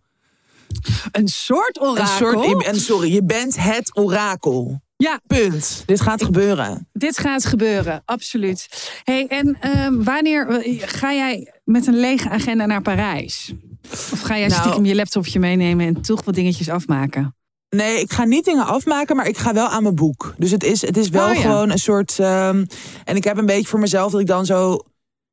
Een 1.13 1.29
soort 1.29 1.81
orakel. 1.81 2.29
Een 2.33 2.43
soort, 2.43 2.65
en 2.67 2.81
sorry, 2.81 3.13
je 3.15 3.23
bent 3.25 3.57
het 3.63 3.97
orakel. 3.97 4.81
Ja, 4.97 5.21
Punt. 5.27 5.83
Dit 5.87 6.01
gaat 6.01 6.23
gebeuren. 6.25 6.89
dit 6.93 7.19
gaat 7.19 7.45
gebeuren, 7.45 8.03
absoluut. 8.05 8.69
Hey, 9.05 9.27
en 9.27 9.57
ehm, 9.61 10.03
wanneer 10.03 10.49
eh, 10.49 10.83
ga 10.87 11.13
jij 11.13 11.53
met 11.65 11.87
een 11.87 11.97
lege 12.01 12.29
agenda 12.31 12.67
naar 12.67 12.83
Parijs? 12.83 13.53
Of 13.93 14.21
ga 14.21 14.39
jij 14.39 14.49
Nou- 14.49 14.61
stiekem 14.61 14.85
je 14.85 14.95
laptopje 14.95 15.39
meenemen 15.39 15.87
en 15.87 16.01
toch 16.03 16.25
wat 16.25 16.35
dingetjes 16.35 16.69
afmaken? 16.69 17.37
Nee, 17.71 18.01
ik 18.01 18.13
ga 18.13 18.25
niet 18.25 18.45
dingen 18.45 18.67
afmaken, 18.67 19.17
maar 19.17 19.27
ik 19.29 19.37
ga 19.39 19.53
wel 19.53 19.69
aan 19.69 19.83
mijn 19.83 19.95
boek. 19.95 20.35
Dus 20.39 20.51
het 20.51 20.65
is, 20.65 20.81
het 20.81 20.97
is 20.97 21.09
wel 21.09 21.29
Oh, 21.29 21.35
ja. 21.35 21.41
gewoon 21.41 21.71
een 21.71 21.79
soort. 21.79 22.19
ehm, 22.19 22.65
en 23.05 23.17
ik 23.17 23.25
heb 23.25 23.37
een 23.37 23.47
beetje 23.47 23.69
voor 23.69 23.79
mezelf 23.79 24.13
dat 24.13 24.21
ik 24.21 24.27
dan 24.27 24.47
zo. 24.47 24.79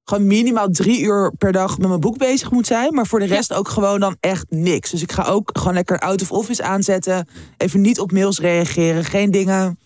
Gewoon 0.05 0.27
minimaal 0.27 0.69
drie 0.69 1.01
uur 1.01 1.31
per 1.37 1.51
dag 1.51 1.77
met 1.77 1.87
mijn 1.87 1.99
boek 1.99 2.17
bezig 2.17 2.51
moet 2.51 2.67
zijn. 2.67 2.93
Maar 2.93 3.07
voor 3.07 3.19
de 3.19 3.25
rest 3.25 3.53
ook 3.53 3.67
gewoon 3.69 3.99
dan 3.99 4.17
echt 4.19 4.45
niks. 4.49 4.91
Dus 4.91 5.01
ik 5.01 5.11
ga 5.11 5.23
ook 5.23 5.49
gewoon 5.53 5.73
lekker 5.73 5.99
out 5.99 6.21
of 6.21 6.31
office 6.31 6.63
aanzetten. 6.63 7.27
Even 7.57 7.81
niet 7.81 7.99
op 7.99 8.11
mails 8.11 8.39
reageren. 8.39 9.03
Geen 9.05 9.31
dingen 9.31 9.79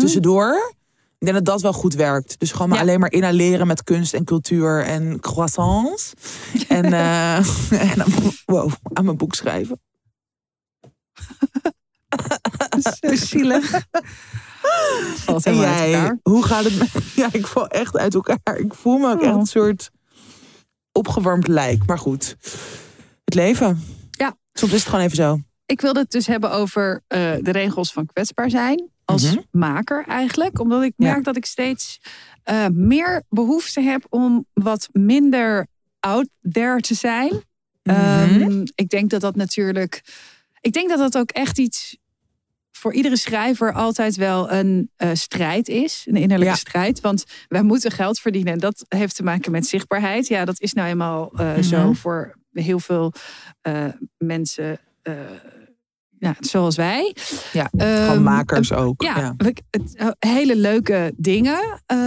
tussendoor. 0.00 0.74
Ik 1.18 1.28
denk 1.28 1.34
dat 1.34 1.44
dat 1.44 1.62
wel 1.62 1.72
goed 1.72 1.94
werkt. 1.94 2.34
Dus 2.38 2.52
gewoon 2.52 2.68
maar 2.68 2.76
Ja. 2.76 2.82
alleen 2.84 3.00
maar 3.00 3.12
inhaleren 3.12 3.66
met 3.66 3.84
kunst 3.84 4.14
en 4.14 4.24
cultuur 4.24 4.82
en 4.84 5.20
croissants. 5.20 6.12
en 6.68 6.84
en 6.84 6.92
aan- 8.02 8.12
wow, 8.46 8.70
aan 8.92 9.04
mijn 9.04 9.16
boek 9.16 9.34
schrijven. 9.34 9.80
Zo 13.00 13.14
zielig. 13.14 13.86
Valt 15.24 15.46
uit 15.46 15.56
jij, 15.56 15.92
elkaar. 15.94 16.18
hoe 16.22 16.44
gaat 16.44 16.64
het? 16.64 16.88
Ja, 17.14 17.28
ik 17.32 17.46
val 17.46 17.68
echt 17.68 17.96
uit 17.96 18.14
elkaar. 18.14 18.56
Ik 18.58 18.74
voel 18.74 18.98
me 18.98 19.10
ook 19.10 19.22
echt 19.22 19.32
Oh. 19.32 19.38
een 19.38 19.46
soort 19.46 19.90
opgewarmd 20.92 21.48
lijk. 21.48 21.86
Maar 21.86 21.98
goed, 21.98 22.36
het 23.24 23.34
leven. 23.34 23.84
Ja. 24.10 24.36
Soms 24.52 24.72
is 24.72 24.78
het 24.78 24.88
gewoon 24.88 25.04
even 25.04 25.16
zo. 25.16 25.38
Ik 25.66 25.80
wilde 25.80 26.00
het 26.00 26.10
dus 26.10 26.26
hebben 26.26 26.50
over 26.52 27.02
eh, 27.06 27.18
de 27.40 27.50
regels 27.50 27.92
van 27.92 28.06
kwetsbaar 28.06 28.50
zijn. 28.50 28.90
Als 29.04 29.22
Mhm. 29.22 29.38
maker 29.50 30.04
eigenlijk. 30.08 30.58
Omdat 30.60 30.82
ik 30.82 30.92
merk 30.96 31.16
Ja. 31.16 31.22
dat 31.22 31.36
ik 31.36 31.44
steeds 31.46 32.00
eh, 32.42 32.66
meer 32.72 33.22
behoefte 33.28 33.80
heb 33.80 34.06
om 34.08 34.46
wat 34.52 34.88
minder 34.92 35.66
out 36.00 36.28
there 36.52 36.80
te 36.80 36.94
zijn. 36.94 37.42
Mhm. 37.82 37.96
Ehm, 37.96 38.64
ik 38.74 38.88
denk 38.88 39.10
dat 39.10 39.20
dat 39.20 39.36
natuurlijk. 39.36 40.02
Ik 40.60 40.72
denk 40.72 40.88
dat 40.88 40.98
dat 40.98 41.18
ook 41.18 41.30
echt 41.30 41.58
iets 41.58 41.96
voor 42.82 42.92
iedere 42.94 43.16
schrijver 43.16 43.72
altijd 43.72 44.16
wel 44.16 44.50
een 44.52 44.90
eh, 44.96 45.10
strijd 45.12 45.68
is. 45.68 46.02
Een 46.08 46.16
innerlijke 46.16 46.54
Ja. 46.54 46.58
strijd. 46.60 47.00
Want 47.00 47.24
wij 47.48 47.62
moeten 47.62 47.90
geld 47.90 48.18
verdienen. 48.20 48.52
En 48.52 48.58
dat 48.58 48.84
heeft 48.88 49.16
te 49.16 49.22
maken 49.22 49.52
met 49.52 49.66
zichtbaarheid. 49.66 50.26
Ja, 50.26 50.44
dat 50.44 50.60
is 50.60 50.72
nou 50.72 50.88
eenmaal 50.88 51.32
eh, 51.36 51.58
zo 51.58 51.84
Mhm. 51.84 51.94
voor 51.94 52.34
heel 52.52 52.78
veel 52.80 53.12
eh, 53.60 53.84
mensen. 54.18 54.78
Ja, 56.22 56.34
zoals 56.40 56.76
wij. 56.76 57.14
Ja, 57.52 57.68
gewoon 57.78 58.22
makers 58.22 58.72
ook. 58.72 59.02
Ja, 59.02 59.18
Ja. 59.18 59.34
we- 59.36 59.54
het, 59.70 59.96
eh, 59.96 60.08
hele 60.18 60.56
leuke 60.56 61.12
dingen 61.16 61.82
eh, 61.86 61.98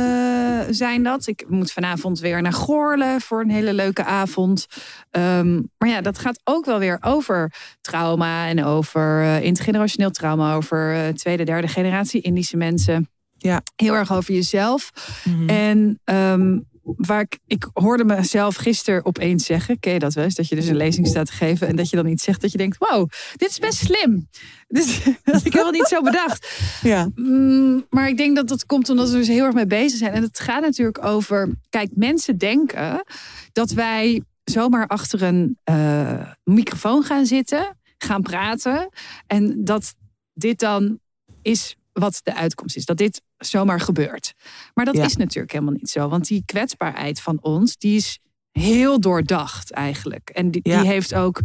zijn 0.69 1.04
dat. 1.04 1.28
Ik 1.28 1.45
moet 1.47 1.71
vanavond 1.71 2.19
weer 2.19 2.41
naar 2.41 2.54
Goorlen 2.54 3.21
voor 3.21 3.41
een 3.41 3.49
hele 3.49 3.73
leuke 3.73 4.04
avond. 4.04 4.65
Ehm, 5.12 5.54
maar 5.78 5.89
ja, 5.89 6.01
dat 6.01 6.19
gaat 6.19 6.39
ook 6.43 6.65
wel 6.65 6.80
weer 6.80 6.97
over 7.01 7.54
trauma 7.82 8.47
en 8.47 8.63
over 8.63 9.21
eh, 9.21 9.43
intergenerationeel 9.43 10.12
trauma, 10.12 10.54
over 10.54 11.13
tweede, 11.15 11.43
derde 11.43 11.67
generatie 11.67 12.21
Indische 12.21 12.58
mensen. 12.58 13.10
Ja. 13.38 13.62
Heel 13.75 13.93
erg 13.93 14.13
over 14.13 14.34
jezelf. 14.34 14.91
Mhm. 15.23 15.49
En 15.49 15.99
ehm, 16.04 16.60
waar 16.86 17.21
ik, 17.21 17.39
ik 17.48 17.69
hoorde 17.74 18.04
mezelf 18.04 18.56
gisteren 18.56 19.06
opeens 19.06 19.45
zeggen, 19.45 19.80
ken 19.80 19.93
je 19.93 20.00
dat 20.00 20.13
wel 20.13 20.24
eens? 20.24 20.36
Dat 20.36 20.48
je 20.48 20.56
dus 20.56 20.67
een 20.67 20.76
lezing 20.76 21.08
staat 21.08 21.26
te 21.26 21.32
geven 21.32 21.67
en 21.67 21.76
dat 21.76 21.89
je 21.89 21.95
dan 21.95 22.08
iets 22.08 22.24
zegt 22.24 22.41
dat 22.41 22.52
je 22.52 22.58
denkt, 22.58 22.78
wow, 22.78 23.10
dit 23.36 23.50
is 23.50 23.60
best 23.60 23.78
slim. 23.78 24.28
Dus 24.67 25.04
dat 25.04 25.15
had 25.24 25.45
ik 25.45 25.52
helemaal 25.52 25.71
niet 25.71 25.88
zo 25.88 26.02
bedacht. 26.02 26.60
ja. 26.82 27.10
Mm, 27.15 27.86
maar 27.89 28.08
ik 28.08 28.17
denk 28.17 28.36
dat 28.36 28.48
dat 28.48 28.65
komt 28.65 28.89
omdat 28.89 29.08
we 29.08 29.13
er 29.13 29.19
dus 29.19 29.28
heel 29.28 29.45
erg 29.45 29.54
mee 29.54 29.65
bezig 29.65 29.98
zijn. 29.98 30.13
En 30.13 30.21
het 30.21 30.39
gaat 30.39 30.62
natuurlijk 30.62 31.06
over. 31.06 31.50
Kijk, 31.69 31.89
mensen 31.93 32.38
denken 32.38 33.04
dat 33.52 33.71
wij 33.71 34.21
zomaar 34.43 34.88
achter 34.88 35.21
een 35.21 35.58
eh, 35.63 36.32
microfoon 36.43 37.04
gaan 37.04 37.26
zitten, 37.26 37.78
gaan 37.98 38.21
praten. 38.21 38.89
En 39.28 39.63
dat 39.63 39.95
dit 40.34 40.60
dan 40.60 41.00
is 41.41 41.76
wat 41.93 42.19
de 42.24 42.36
uitkomst 42.36 42.76
is. 42.76 42.86
Dat 42.86 42.98
dit 42.98 43.21
zomaar 43.38 43.80
gebeurt. 43.80 44.34
Maar 44.74 44.86
dat 44.86 44.95
Ja. 44.95 45.04
is 45.06 45.15
natuurlijk 45.15 45.52
helemaal 45.52 45.74
niet 45.74 45.89
zo. 45.89 46.08
Want 46.10 46.28
die 46.28 46.43
kwetsbaarheid 46.45 47.21
van 47.21 47.38
ons, 47.41 47.78
die 47.78 47.95
is 47.95 48.19
heel 48.52 49.00
doordacht 49.00 49.71
eigenlijk. 49.71 50.30
En 50.30 50.52
die, 50.52 50.62
Ja. 50.63 50.80
die 50.82 50.89
heeft 50.89 51.13
ook 51.13 51.41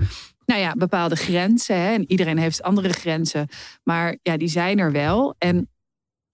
nou 0.47 0.61
ja, 0.63 0.73
bepaalde 0.77 1.17
grenzen. 1.17 1.77
Hè? 1.81 1.93
En 1.93 2.11
iedereen 2.11 2.39
heeft 2.39 2.63
andere 2.63 2.93
grenzen. 2.93 3.49
Maar 3.83 4.19
ja, 4.23 4.37
die 4.37 4.49
zijn 4.49 4.79
er 4.79 4.93
wel. 4.93 5.35
En 5.39 5.69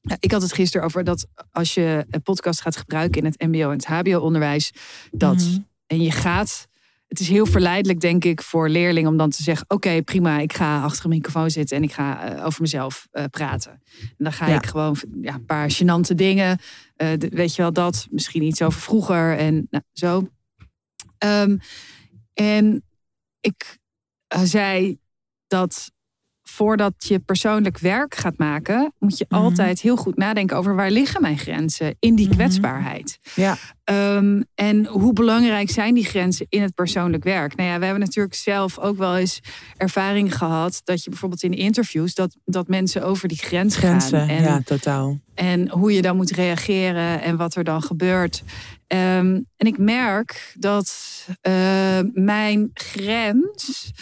ja, 0.01 0.17
ik 0.21 0.33
had 0.33 0.43
het 0.43 0.53
gisteren 0.53 0.87
over 0.87 1.05
dat 1.05 1.27
als 1.51 1.75
je 1.75 2.07
een 2.11 2.23
podcast 2.23 2.61
gaat 2.61 2.77
gebruiken 2.77 3.21
in 3.23 3.27
het 3.27 3.41
MBO 3.43 3.71
en 3.71 3.77
het 3.77 3.87
HBO-onderwijs, 3.87 4.73
dat 5.11 5.37
Mhm. 5.37 5.59
en 5.87 6.03
je 6.03 6.11
gaat. 6.11 6.67
Het 7.07 7.21
is 7.21 7.29
heel 7.29 7.47
verleidelijk, 7.47 8.01
denk 8.01 8.25
ik, 8.25 8.43
voor 8.43 8.69
leerlingen 8.69 9.11
om 9.11 9.17
dan 9.17 9.31
te 9.31 9.43
zeggen: 9.43 9.65
Oké, 9.71 10.03
prima, 10.03 10.39
ik 10.39 10.53
ga 10.53 10.83
achter 10.83 11.05
een 11.05 11.11
microfoon 11.11 11.51
zitten 11.51 11.77
en 11.77 11.83
ik 11.83 11.93
ga 11.93 12.25
eh, 12.37 12.45
over 12.47 12.61
mezelf 12.63 13.07
eh, 13.11 13.25
praten. 13.31 13.71
En 14.01 14.15
dan 14.19 14.33
ga 14.33 14.49
Ja. 14.49 14.57
ik 14.57 14.67
gewoon 14.67 14.97
ja, 15.21 15.35
een 15.35 15.45
paar 15.45 15.71
gênante 15.73 16.15
dingen. 16.15 16.59
eh, 16.97 17.09
de- 17.19 17.29
weet 17.29 17.55
je 17.55 17.63
wel 17.63 17.73
dat? 17.73 18.07
Misschien 18.11 18.43
iets 18.43 18.63
over 18.63 18.81
vroeger 18.81 19.37
en 19.39 19.67
nou, 19.71 19.85
zo. 19.93 20.29
Ehm, 21.19 21.57
en 22.35 22.85
ik 23.41 23.79
zei 24.45 24.99
dat 25.47 25.93
voordat 26.51 26.93
je 26.99 27.19
persoonlijk 27.19 27.79
werk 27.79 28.15
gaat 28.15 28.39
maken, 28.39 28.93
moet 28.99 29.19
je 29.19 29.25
Mhm. 29.29 29.41
altijd 29.43 29.81
heel 29.81 29.97
goed 29.97 30.17
nadenken 30.17 30.57
over 30.57 30.75
waar 30.75 30.91
liggen 30.91 31.21
mijn 31.21 31.39
grenzen 31.39 31.97
in 31.99 32.15
die 32.15 32.27
Mhm. 32.27 32.35
kwetsbaarheid. 32.37 33.19
Ja. 33.35 33.57
Ehm, 33.85 34.43
en 34.55 34.87
hoe 34.87 35.13
belangrijk 35.13 35.71
zijn 35.71 35.95
die 35.95 36.05
grenzen 36.05 36.47
in 36.49 36.63
het 36.63 36.75
persoonlijk 36.75 37.25
werk? 37.25 37.57
Nou 37.57 37.69
ja, 37.69 37.79
we 37.79 37.85
hebben 37.85 38.03
natuurlijk 38.05 38.35
zelf 38.35 38.79
ook 38.79 38.97
wel 38.99 39.17
eens 39.17 39.41
ervaring 39.77 40.37
gehad 40.37 40.81
dat 40.85 41.05
je 41.05 41.11
bijvoorbeeld 41.11 41.43
in 41.43 41.53
interviews 41.53 42.15
dat, 42.15 42.37
dat 42.45 42.69
mensen 42.69 43.05
over 43.05 43.29
die 43.29 43.39
grens 43.39 43.77
Grenzen. 43.77 44.19
gaan. 44.19 44.29
En, 44.29 44.43
Ja, 44.43 44.61
totaal. 44.65 45.19
en 45.35 45.69
hoe 45.71 45.93
je 45.93 46.03
dan 46.03 46.17
moet 46.17 46.31
reageren 46.31 47.23
en 47.23 47.37
wat 47.37 47.55
er 47.55 47.65
dan 47.65 47.83
gebeurt. 47.83 48.43
Ehm, 48.87 49.41
en 49.57 49.67
ik 49.67 49.79
merk 49.79 50.55
dat 50.59 50.95
eh, 51.41 51.53
mijn 52.13 52.71
grens 52.75 53.93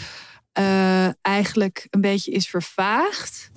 eh, 0.55 1.09
eigenlijk 1.21 1.87
een 1.90 2.01
beetje 2.01 2.31
is 2.31 2.49
vervaagd. 2.49 3.51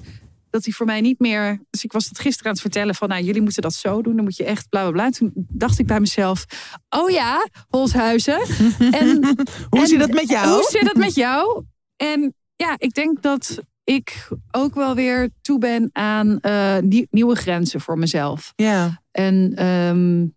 dat 0.49 0.65
hij 0.65 0.73
voor 0.73 0.85
mij 0.85 1.01
niet 1.01 1.19
meer. 1.19 1.59
Dus 1.69 1.83
ik 1.83 1.91
was 1.91 2.07
dat 2.07 2.19
gisteren 2.19 2.45
aan 2.45 2.51
het 2.51 2.61
vertellen 2.61 2.95
van, 2.95 3.09
nou, 3.09 3.23
jullie 3.23 3.41
moeten 3.41 3.61
dat 3.61 3.73
zo 3.73 4.01
doen. 4.01 4.15
Dan 4.15 4.23
moet 4.23 4.37
je 4.37 4.43
echt 4.43 4.69
bla 4.69 4.81
bla 4.81 4.91
bla. 4.91 5.09
Toen 5.09 5.31
dacht 5.35 5.79
ik 5.79 5.85
bij 5.85 5.99
mezelf, 5.99 6.45
oh 6.89 7.09
ja, 7.09 7.47
Holshuizen. 7.67 8.41
En, 8.91 9.25
hoe 9.69 9.79
en, 9.79 9.87
zit 9.87 9.99
dat 9.99 10.13
met 10.13 10.29
jou? 10.29 10.47
Hoe 10.47 10.67
zit 10.69 10.85
dat 10.85 10.95
met 10.95 11.15
jou? 11.15 11.63
En 11.95 12.33
ja, 12.55 12.75
ik 12.77 12.93
denk 12.93 13.21
dat 13.21 13.57
ik 13.83 14.27
ook 14.51 14.75
wel 14.75 14.95
weer 14.95 15.29
toe 15.41 15.59
ben 15.59 15.89
aan 15.91 16.39
uh, 16.41 16.77
nieuwe 17.09 17.35
grenzen 17.35 17.81
voor 17.81 17.97
mezelf. 17.97 18.53
Ja. 18.55 19.01
En 19.11 19.65
um, 19.65 20.35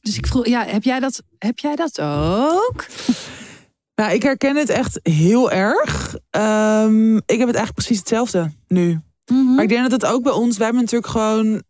dus 0.00 0.16
ik 0.16 0.26
vroeg, 0.26 0.46
ja, 0.46 0.64
heb 0.64 0.82
jij 0.82 1.00
dat, 1.00 1.22
heb 1.38 1.58
jij 1.58 1.76
dat 1.76 2.00
ook? 2.00 2.84
Nou, 3.96 4.12
ik 4.12 4.22
herken 4.22 4.56
het 4.56 4.68
echt 4.68 5.00
heel 5.02 5.50
erg. 5.50 6.16
Um, 6.30 7.16
ik 7.16 7.38
heb 7.38 7.46
het 7.46 7.56
eigenlijk 7.56 7.72
precies 7.72 7.98
hetzelfde 7.98 8.52
nu. 8.68 8.88
Mm 8.90 9.00
-hmm. 9.26 9.54
Maar 9.54 9.62
ik 9.64 9.68
denk 9.68 9.90
dat 9.90 10.00
het 10.00 10.10
ook 10.10 10.22
bij 10.22 10.32
ons, 10.32 10.56
wij 10.56 10.66
hebben 10.66 10.84
natuurlijk 10.84 11.10
gewoon 11.10 11.46
uh, 11.46 11.62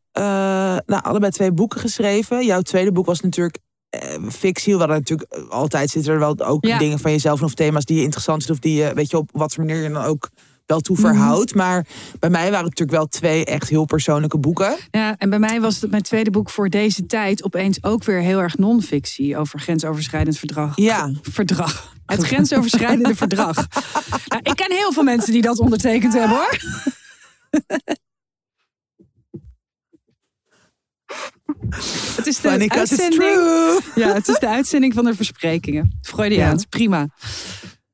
nou, 0.87 1.03
allebei 1.03 1.33
twee 1.33 1.53
boeken 1.53 1.81
geschreven. 1.81 2.45
Jouw 2.45 2.61
tweede 2.61 2.93
boek 2.93 3.07
was 3.07 3.21
natuurlijk 3.21 3.59
uh, 3.95 4.31
fictie. 4.31 4.77
Hadden 4.77 4.97
natuurlijk 4.97 5.35
altijd 5.49 5.91
zitten 5.91 6.13
er 6.13 6.19
wel 6.19 6.39
ook 6.39 6.65
ja. 6.67 6.79
dingen 6.79 6.99
van 6.99 7.11
jezelf 7.11 7.43
of 7.43 7.55
thema's 7.55 7.85
die 7.85 7.97
je 7.97 8.03
interessant 8.03 8.45
vindt 8.45 8.59
of 8.59 8.71
die 8.71 8.83
je, 8.83 8.95
weet 8.95 9.11
je, 9.11 9.17
op 9.17 9.31
wat 9.33 9.55
voor 9.55 9.65
manier 9.65 9.83
je 9.83 9.91
dan 9.91 10.05
ook 10.05 10.29
wel 10.67 10.81
toe 10.81 10.97
verhoudt. 10.97 11.55
Mm 11.55 11.61
-hmm. 11.61 11.71
Maar 11.71 11.87
bij 12.19 12.31
mij 12.31 12.51
waren 12.51 12.67
het 12.67 12.79
natuurlijk 12.79 12.99
wel 12.99 13.07
twee 13.07 13.45
echt 13.45 13.69
heel 13.69 13.85
persoonlijke 13.85 14.39
boeken. 14.39 14.77
Ja, 14.91 15.17
en 15.17 15.31
bij 15.31 15.39
mij 15.39 15.61
was 15.61 15.81
het 15.81 15.91
mijn 15.91 16.03
tweede 16.03 16.31
boek 16.31 16.51
voor 16.51 16.69
deze 16.69 17.07
tijd 17.07 17.45
opeens 17.45 17.83
ook 17.83 18.05
weer 18.05 18.21
heel 18.21 18.41
erg 18.41 18.59
non-fictie 18.59 19.37
over 19.37 19.61
grensoverschrijdend 19.61 20.39
verdrag. 20.39 20.77
Ja. 20.77 21.13
Verdrag. 21.23 21.95
Het 22.07 22.25
grensoverschrijdende 22.25 23.15
verdrag. 23.25 23.57
Nou, 24.27 24.41
ik 24.43 24.57
ken 24.57 24.73
heel 24.73 24.93
veel 24.93 25.03
mensen 25.03 25.33
die 25.33 25.43
dat 25.43 25.59
ondertekend 25.59 26.13
hebben 26.13 26.37
hoor. 26.37 26.59
Het 32.17 32.27
is 32.27 32.41
de 32.41 32.49
uitzending. 32.69 33.23
Ja, 33.95 34.13
het 34.13 34.29
is 34.29 34.39
de 34.39 34.49
uitzending 34.49 34.95
van 34.95 35.05
de 35.05 35.15
versprekingen. 35.15 35.99
Freudiaans, 36.03 36.63
ja. 36.63 36.69
prima. 36.69 37.09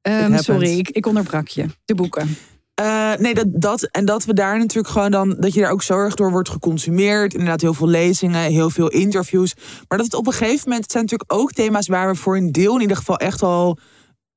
Um, 0.03 0.39
sorry, 0.39 0.79
ik, 0.79 0.89
ik 0.89 1.07
onderbrak 1.07 1.49
je. 1.49 1.67
De 1.85 1.95
boeken. 1.95 2.37
Uh, 2.81 3.15
nee, 3.15 3.35
dat, 3.35 3.47
dat, 3.49 3.83
en 3.83 4.05
dat 4.05 4.25
we 4.25 4.35
daar 4.35 4.59
natuurlijk 4.59 4.95
gewoon 4.95 5.11
dan, 5.11 5.37
dat 5.39 5.55
je 5.55 5.61
daar 5.61 5.71
ook 5.71 5.83
zo 5.83 5.97
erg 5.97 6.15
door 6.15 6.31
wordt 6.31 6.49
geconsumeerd. 6.49 7.33
Inderdaad, 7.33 7.61
heel 7.61 7.75
veel 7.75 7.89
lezingen, 7.89 8.41
heel 8.41 8.71
veel 8.71 8.89
interviews. 8.89 9.55
Maar 9.89 9.99
dat 9.99 10.07
het 10.07 10.15
op 10.15 10.27
een 10.27 10.33
gegeven 10.33 10.63
moment, 10.65 10.83
het 10.83 10.93
zijn 10.93 11.05
natuurlijk 11.05 11.33
ook 11.33 11.53
thema's 11.53 11.87
waar 11.89 12.09
we 12.09 12.15
voor 12.15 12.37
een 12.37 12.53
deel 12.53 12.75
in 12.75 12.81
ieder 12.81 12.97
geval 12.97 13.17
echt 13.17 13.43
al, 13.43 13.79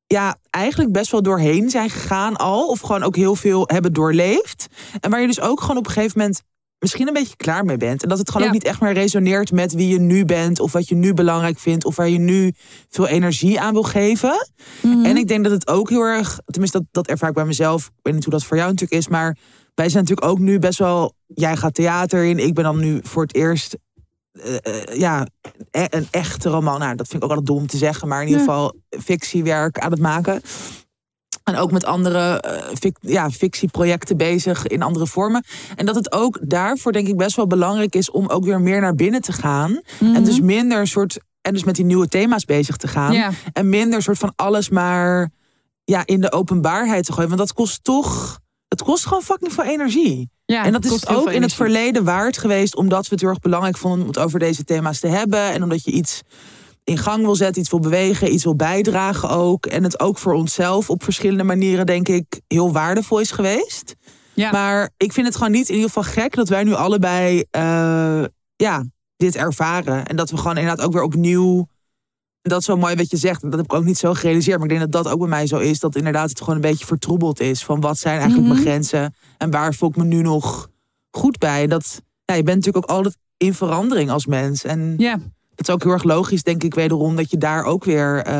ja, 0.07 0.35
eigenlijk 0.49 0.91
best 0.91 1.11
wel 1.11 1.21
doorheen 1.21 1.69
zijn 1.69 1.89
gegaan 1.89 2.35
al. 2.35 2.67
Of 2.67 2.79
gewoon 2.79 3.03
ook 3.03 3.15
heel 3.15 3.35
veel 3.35 3.63
hebben 3.67 3.93
doorleefd. 3.93 4.67
En 4.99 5.09
waar 5.09 5.21
je 5.21 5.27
dus 5.27 5.41
ook 5.41 5.61
gewoon 5.61 5.77
op 5.77 5.85
een 5.85 5.91
gegeven 5.91 6.19
moment 6.19 6.41
misschien 6.85 7.07
een 7.07 7.13
beetje 7.13 7.35
klaar 7.35 7.65
mee 7.65 7.77
bent. 7.77 8.03
En 8.03 8.09
dat 8.09 8.17
het 8.17 8.27
gewoon 8.29 8.47
Ja. 8.47 8.53
ook 8.53 8.59
niet 8.59 8.67
echt 8.67 8.81
meer 8.81 8.93
resoneert 8.93 9.51
met 9.51 9.73
wie 9.73 9.87
je 9.87 9.99
nu 9.99 10.25
bent. 10.25 10.59
Of 10.59 10.71
wat 10.71 10.87
je 10.87 10.95
nu 10.95 11.13
belangrijk 11.13 11.59
vindt. 11.59 11.85
Of 11.85 11.95
waar 11.95 12.09
je 12.09 12.19
nu 12.19 12.53
veel 12.89 13.07
energie 13.07 13.59
aan 13.59 13.73
wil 13.73 13.83
geven. 13.83 14.47
Mhm. 14.81 15.05
En 15.05 15.17
ik 15.17 15.27
denk 15.27 15.43
dat 15.43 15.51
het 15.53 15.67
ook 15.67 15.89
heel 15.89 16.01
erg, 16.03 16.39
tenminste 16.45 16.77
dat, 16.77 16.87
dat 16.91 17.07
ervaar 17.07 17.29
ik 17.29 17.35
bij 17.35 17.45
mezelf. 17.45 17.85
Ik 17.85 17.91
weet 18.01 18.13
niet 18.13 18.23
hoe 18.23 18.33
dat 18.33 18.43
voor 18.43 18.57
jou 18.57 18.69
natuurlijk 18.69 19.01
is, 19.01 19.07
maar 19.07 19.37
wij 19.75 19.89
zijn 19.89 20.03
natuurlijk 20.03 20.27
ook 20.31 20.39
nu 20.39 20.59
best 20.59 20.79
wel. 20.79 21.13
Jij 21.27 21.55
gaat 21.57 21.73
theater 21.73 22.23
in, 22.23 22.39
ik 22.39 22.53
ben 22.53 22.63
dan 22.63 22.79
nu 22.79 22.99
voor 23.03 23.21
het 23.21 23.35
eerst. 23.35 23.77
eh, 24.35 24.55
eh, 24.61 24.99
ja, 24.99 25.27
e- 25.71 25.85
een 25.89 26.07
echte 26.11 26.49
roman. 26.49 26.79
Nou, 26.79 26.95
dat 26.95 27.07
vind 27.07 27.17
ik 27.17 27.23
ook 27.23 27.29
altijd 27.29 27.47
dom 27.47 27.57
om 27.57 27.67
te 27.67 27.77
zeggen, 27.77 28.07
maar 28.07 28.21
in 28.21 28.27
ieder 28.27 28.41
geval 28.43 28.73
fictiewerk 28.89 29.79
aan 29.79 29.91
het 29.91 29.99
maken. 29.99 30.41
En 31.45 31.55
ook 31.55 31.71
met 31.71 31.85
andere 31.85 32.43
fic- 32.79 32.97
ja, 33.01 33.31
fictieprojecten 33.31 34.17
bezig 34.17 34.67
in 34.67 34.81
andere 34.81 35.07
vormen. 35.07 35.43
En 35.75 35.85
dat 35.85 35.95
het 35.95 36.11
ook 36.11 36.39
daarvoor 36.41 36.91
denk 36.91 37.07
ik 37.07 37.17
best 37.17 37.35
wel 37.35 37.47
belangrijk 37.47 37.95
is 37.95 38.11
om 38.11 38.27
ook 38.27 38.45
weer 38.45 38.61
meer 38.61 38.81
naar 38.81 38.95
binnen 38.95 39.21
te 39.21 39.31
gaan. 39.31 39.79
En 39.99 40.23
dus 40.23 40.39
minder 40.41 40.79
een 40.79 40.87
soort. 40.87 41.17
En 41.41 41.53
dus 41.53 41.63
met 41.63 41.75
die 41.75 41.85
nieuwe 41.85 42.07
thema's 42.07 42.45
bezig 42.45 42.77
te 42.77 42.87
gaan. 42.87 43.13
En 43.53 43.69
minder 43.69 44.01
soort 44.01 44.17
van 44.17 44.33
alles 44.35 44.69
maar 44.69 45.29
ja, 45.83 46.01
in 46.05 46.21
de 46.21 46.31
openbaarheid 46.31 47.05
te 47.05 47.11
gooien. 47.13 47.29
Want 47.29 47.41
dat 47.41 47.53
kost 47.53 47.83
toch. 47.83 48.39
Het 48.67 48.81
kost 48.83 49.05
gewoon 49.07 49.23
fucking 49.23 49.53
veel 49.53 49.63
energie. 49.63 50.29
Ja, 50.45 50.65
en 50.65 50.71
dat 50.71 50.85
is 50.85 51.07
ook 51.07 51.29
in 51.31 51.41
het 51.41 51.53
verleden 51.53 52.03
waard 52.03 52.37
geweest. 52.37 52.75
Omdat 52.75 53.03
we 53.03 53.09
het 53.09 53.19
heel 53.19 53.29
erg 53.29 53.39
belangrijk 53.39 53.77
vonden 53.77 54.01
om 54.01 54.07
het 54.07 54.17
over 54.17 54.39
deze 54.39 54.63
thema's 54.63 54.99
te 54.99 55.07
hebben. 55.07 55.51
En 55.51 55.63
omdat 55.63 55.83
je 55.83 55.91
iets 55.91 56.21
in 56.85 56.97
gang 56.97 57.23
wil 57.23 57.35
zetten, 57.35 57.61
iets 57.61 57.69
wil 57.71 57.79
bewegen, 57.79 58.33
iets 58.33 58.43
wil 58.43 58.55
bijdragen 58.55 59.29
ook. 59.29 59.65
En 59.65 59.83
het 59.83 59.99
ook 59.99 60.17
voor 60.17 60.33
onszelf 60.33 60.89
op 60.89 61.03
verschillende 61.03 61.43
manieren, 61.43 61.85
denk 61.85 62.07
ik, 62.07 62.41
heel 62.47 62.71
waardevol 62.71 63.19
is 63.19 63.31
geweest. 63.31 63.95
Ja. 64.33 64.51
Maar 64.51 64.89
ik 64.97 65.13
vind 65.13 65.27
het 65.27 65.35
gewoon 65.35 65.51
niet 65.51 65.67
in 65.69 65.75
ieder 65.75 65.89
geval 65.89 66.11
gek 66.13 66.35
dat 66.35 66.49
wij 66.49 66.63
nu 66.63 66.73
allebei 66.73 67.43
eh, 67.51 68.23
ja, 68.55 68.83
dit 69.17 69.35
ervaren. 69.35 70.05
En 70.05 70.15
dat 70.15 70.29
we 70.29 70.37
gewoon 70.37 70.57
inderdaad 70.57 70.85
ook 70.85 70.93
weer 70.93 71.03
opnieuw. 71.03 71.67
Dat 72.41 72.59
is 72.59 72.65
zo 72.65 72.77
mooi 72.77 72.95
wat 72.95 73.09
je 73.11 73.17
zegt. 73.17 73.43
En 73.43 73.49
dat 73.49 73.59
heb 73.59 73.71
ik 73.71 73.77
ook 73.77 73.83
niet 73.83 73.97
zo 73.97 74.13
gerealiseerd. 74.13 74.57
Maar 74.59 74.69
ik 74.69 74.77
denk 74.77 74.91
dat 74.91 75.03
dat 75.03 75.13
ook 75.13 75.19
bij 75.19 75.27
mij 75.27 75.47
zo 75.47 75.57
is. 75.57 75.79
Dat 75.79 75.95
inderdaad 75.95 76.29
het 76.29 76.39
gewoon 76.39 76.55
een 76.55 76.61
beetje 76.61 76.85
vertroebeld 76.85 77.39
is. 77.39 77.63
Van 77.63 77.79
wat 77.81 77.97
zijn 77.97 78.19
eigenlijk 78.19 78.47
Mhm. 78.47 78.53
mijn 78.53 78.67
grenzen? 78.67 79.15
En 79.37 79.51
waar 79.51 79.73
voel 79.73 79.89
ik 79.89 79.95
me 79.95 80.03
nu 80.03 80.21
nog 80.21 80.69
goed 81.11 81.37
bij? 81.37 81.67
Dat, 81.67 82.01
ja, 82.25 82.35
je 82.35 82.43
bent 82.43 82.55
natuurlijk 82.57 82.89
ook 82.91 82.97
altijd 82.97 83.17
in 83.37 83.53
verandering 83.53 84.09
als 84.09 84.25
mens. 84.25 84.63
En 84.63 84.93
Ja. 84.97 85.17
Het 85.55 85.67
is 85.67 85.73
ook 85.73 85.83
heel 85.83 85.91
erg 85.91 86.03
logisch, 86.03 86.43
denk 86.43 86.63
ik, 86.63 86.73
wederom, 86.73 87.15
dat 87.15 87.29
je 87.31 87.37
daar 87.37 87.63
ook 87.63 87.83
weer. 87.83 88.23
eh, 88.25 88.33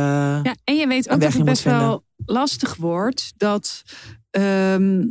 Ja, 0.43 0.55
en 0.63 0.75
je 0.75 0.87
weet 0.87 1.09
ook 1.09 1.19
dat 1.19 1.33
het 1.33 1.43
best 1.45 1.63
wel 1.63 2.03
lastig 2.25 2.75
wordt. 2.75 3.33
Dat, 3.37 3.83
ehm, 4.29 5.07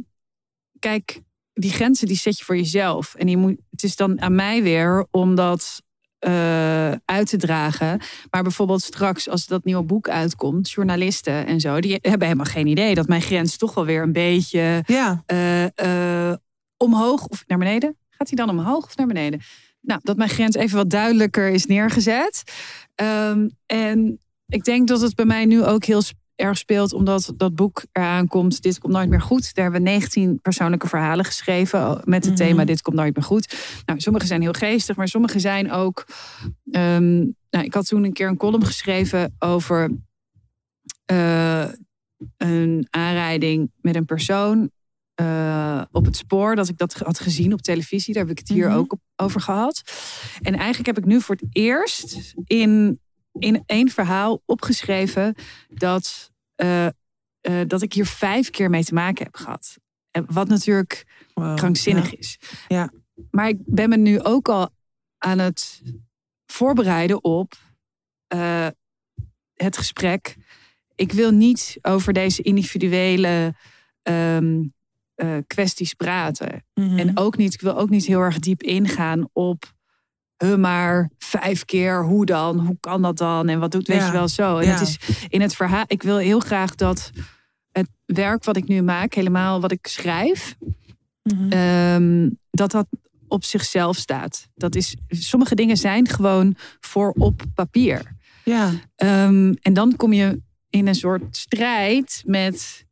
kijk, 0.79 1.21
die 1.53 1.71
grenzen 1.71 2.07
die 2.07 2.17
zet 2.17 2.39
je 2.39 2.45
voor 2.45 2.57
jezelf. 2.57 3.15
En 3.15 3.27
die 3.27 3.37
moet, 3.37 3.57
het 3.71 3.83
is 3.83 3.97
dan 3.97 4.21
aan 4.21 4.35
mij 4.35 4.63
weer 4.63 5.07
om 5.11 5.35
dat 5.35 5.83
eh, 6.19 6.91
uit 7.05 7.29
te 7.29 7.37
dragen. 7.37 8.01
Maar 8.31 8.43
bijvoorbeeld 8.43 8.83
straks 8.83 9.29
als 9.29 9.47
dat 9.47 9.65
nieuwe 9.65 9.83
boek 9.83 10.09
uitkomt, 10.09 10.71
journalisten 10.71 11.47
en 11.47 11.61
zo, 11.61 11.81
die 11.81 11.99
hebben 12.01 12.27
helemaal 12.27 12.53
geen 12.53 12.67
idee 12.67 12.95
dat 12.95 13.09
mijn 13.09 13.23
grens 13.23 13.57
toch 13.57 13.75
wel 13.75 13.85
weer 13.85 14.03
een 14.03 14.13
beetje 14.13 14.83
ja, 14.87 15.23
eh, 15.75 16.33
omhoog 16.77 17.27
of 17.27 17.45
naar 17.47 17.59
beneden. 17.59 17.97
Gaat 18.11 18.29
hij 18.29 18.47
dan 18.47 18.59
omhoog 18.59 18.85
of 18.85 18.97
naar 18.97 19.07
beneden? 19.07 19.41
Nou, 19.87 20.01
dat 20.03 20.17
mijn 20.17 20.31
grens 20.31 20.57
even 20.57 20.77
wat 20.77 20.91
duidelijker 20.91 21.49
is 21.49 21.67
neergezet. 21.67 22.43
Ehm, 22.95 23.49
en 23.67 24.19
ik 24.47 24.65
denk 24.65 24.89
dat 24.89 25.01
het 25.01 25.15
bij 25.15 25.25
mij 25.25 25.45
nu 25.45 25.65
ook 25.65 25.85
heel 25.85 26.03
erg 26.35 26.59
speelt, 26.59 26.93
omdat 26.93 27.33
dat 27.37 27.55
boek 27.55 27.85
eraan 27.93 28.27
komt. 28.29 28.63
Dit 28.63 28.79
komt 28.79 28.93
nooit 28.93 29.09
meer 29.09 29.21
goed. 29.21 29.55
Daar 29.55 29.65
hebben 29.65 29.83
we 29.83 29.89
19 29.89 30.41
persoonlijke 30.41 30.89
verhalen 30.89 31.25
geschreven 31.25 32.01
met 32.05 32.25
het 32.25 32.35
Mhm. 32.39 32.43
thema 32.43 32.65
Dit 32.65 32.83
komt 32.83 32.97
nooit 32.97 33.15
meer 33.17 33.25
goed. 33.25 33.57
Nou, 33.87 34.01
sommige 34.01 34.27
zijn 34.27 34.41
heel 34.41 34.53
geestig, 34.53 34.97
maar 34.97 35.09
sommige 35.09 35.39
zijn 35.39 35.73
ook. 35.73 36.05
ehm, 36.71 37.17
nou, 37.51 37.65
ik 37.65 37.75
had 37.75 37.87
toen 37.87 38.05
een 38.05 38.13
keer 38.13 38.29
een 38.29 38.37
column 38.37 38.65
geschreven 38.65 39.35
over 39.39 39.91
eh, 41.05 41.65
een 42.37 42.87
aanrijding 42.91 43.71
met 43.81 43.97
een 43.97 44.05
persoon 44.05 44.71
eh, 45.15 45.83
op 45.93 46.05
het 46.05 46.17
spoor. 46.17 46.57
Dat 46.57 46.69
ik 46.69 46.79
dat 46.79 46.95
had 46.95 47.19
gezien 47.21 47.53
op 47.53 47.63
televisie. 47.63 48.15
Daar 48.15 48.23
heb 48.23 48.33
ik 48.33 48.39
het 48.39 48.49
hier 48.49 48.69
Mhm. 48.69 48.77
ook 48.77 48.93
op, 48.93 49.01
over 49.17 49.41
gehad. 49.41 49.83
En 50.43 50.55
eigenlijk 50.55 50.87
heb 50.87 50.99
ik 50.99 51.05
nu 51.05 51.21
voor 51.21 51.35
het 51.35 51.47
eerst 51.57 52.35
in, 52.45 53.01
in 53.33 53.63
één 53.67 53.89
verhaal 53.91 54.43
opgeschreven 54.47 55.35
dat, 55.69 56.31
eh, 56.55 56.87
eh, 56.87 56.93
dat 57.67 57.83
ik 57.83 57.93
hier 57.93 58.07
vijf 58.07 58.51
keer 58.51 58.71
mee 58.71 58.85
te 58.85 58.95
maken 58.95 59.25
heb 59.25 59.37
gehad. 59.37 59.77
En 60.11 60.25
Wat 60.29 60.49
natuurlijk 60.49 61.05
wow, 61.35 61.57
krankzinnig 61.57 62.11
ja. 62.11 62.19
is. 62.19 62.39
Ja. 62.69 62.93
Maar 63.31 63.49
ik 63.49 63.59
ben 63.65 63.89
me 63.89 63.97
nu 63.97 64.21
ook 64.23 64.49
al 64.49 64.71
aan 65.19 65.39
het 65.39 65.83
voorbereiden 66.47 67.25
op 67.25 67.55
het 69.55 69.77
gesprek. 69.77 70.37
Ik 70.95 71.13
wil 71.13 71.31
niet 71.31 71.79
over 71.83 72.13
deze 72.13 72.43
individuele 72.43 73.55
ehm, 74.03 74.63
eh, 75.15 75.37
kwesties 75.47 75.95
praten. 75.95 76.65
Mhm. 76.75 76.99
En 76.99 77.19
ook 77.19 77.37
niet, 77.37 77.55
ik 77.55 77.61
wil 77.61 77.79
ook 77.79 77.91
niet 77.91 78.07
heel 78.07 78.21
erg 78.21 78.39
diep 78.39 78.63
ingaan 78.63 79.29
op. 79.33 79.73
Maar 80.59 81.11
vijf 81.19 81.65
keer, 81.65 82.05
hoe 82.05 82.27
dan? 82.27 82.59
Hoe 82.59 82.77
kan 82.81 83.03
dat 83.03 83.17
dan? 83.17 83.49
En 83.49 83.59
wat 83.59 83.71
doet, 83.73 83.87
weet 83.87 83.97
Ja. 83.99 84.07
je 84.07 84.13
wel 84.13 84.29
zo? 84.29 84.59
En 84.59 84.67
Ja. 84.67 84.73
het 84.73 84.81
is 84.81 84.99
in 85.29 85.41
het 85.41 85.55
verhaal. 85.55 85.85
Ik 85.87 86.03
wil 86.03 86.17
heel 86.17 86.41
graag 86.41 86.75
dat 86.75 87.11
het 87.73 87.89
werk 88.07 88.45
wat 88.45 88.57
ik 88.57 88.69
nu 88.69 88.83
maak, 88.83 89.15
helemaal 89.15 89.61
wat 89.61 89.73
ik 89.73 89.87
schrijf, 89.87 90.57
Mhm. 91.23 91.53
ehm, 91.53 92.31
dat 92.51 92.71
dat 92.71 92.87
op 93.29 93.45
zichzelf 93.45 93.97
staat. 93.97 94.49
Dat 94.55 94.75
is, 94.75 94.97
sommige 95.09 95.55
dingen 95.55 95.77
zijn 95.77 96.09
gewoon 96.09 96.55
voor 96.81 97.11
op 97.19 97.43
papier. 97.55 98.13
ja, 98.45 98.71
Ehm, 98.97 99.55
en 99.61 99.73
dan 99.75 99.97
kom 99.97 100.13
je 100.13 100.41
in 100.71 100.87
een 100.87 100.95
soort 100.95 101.37
strijd 101.37 102.23
met, 102.27 102.87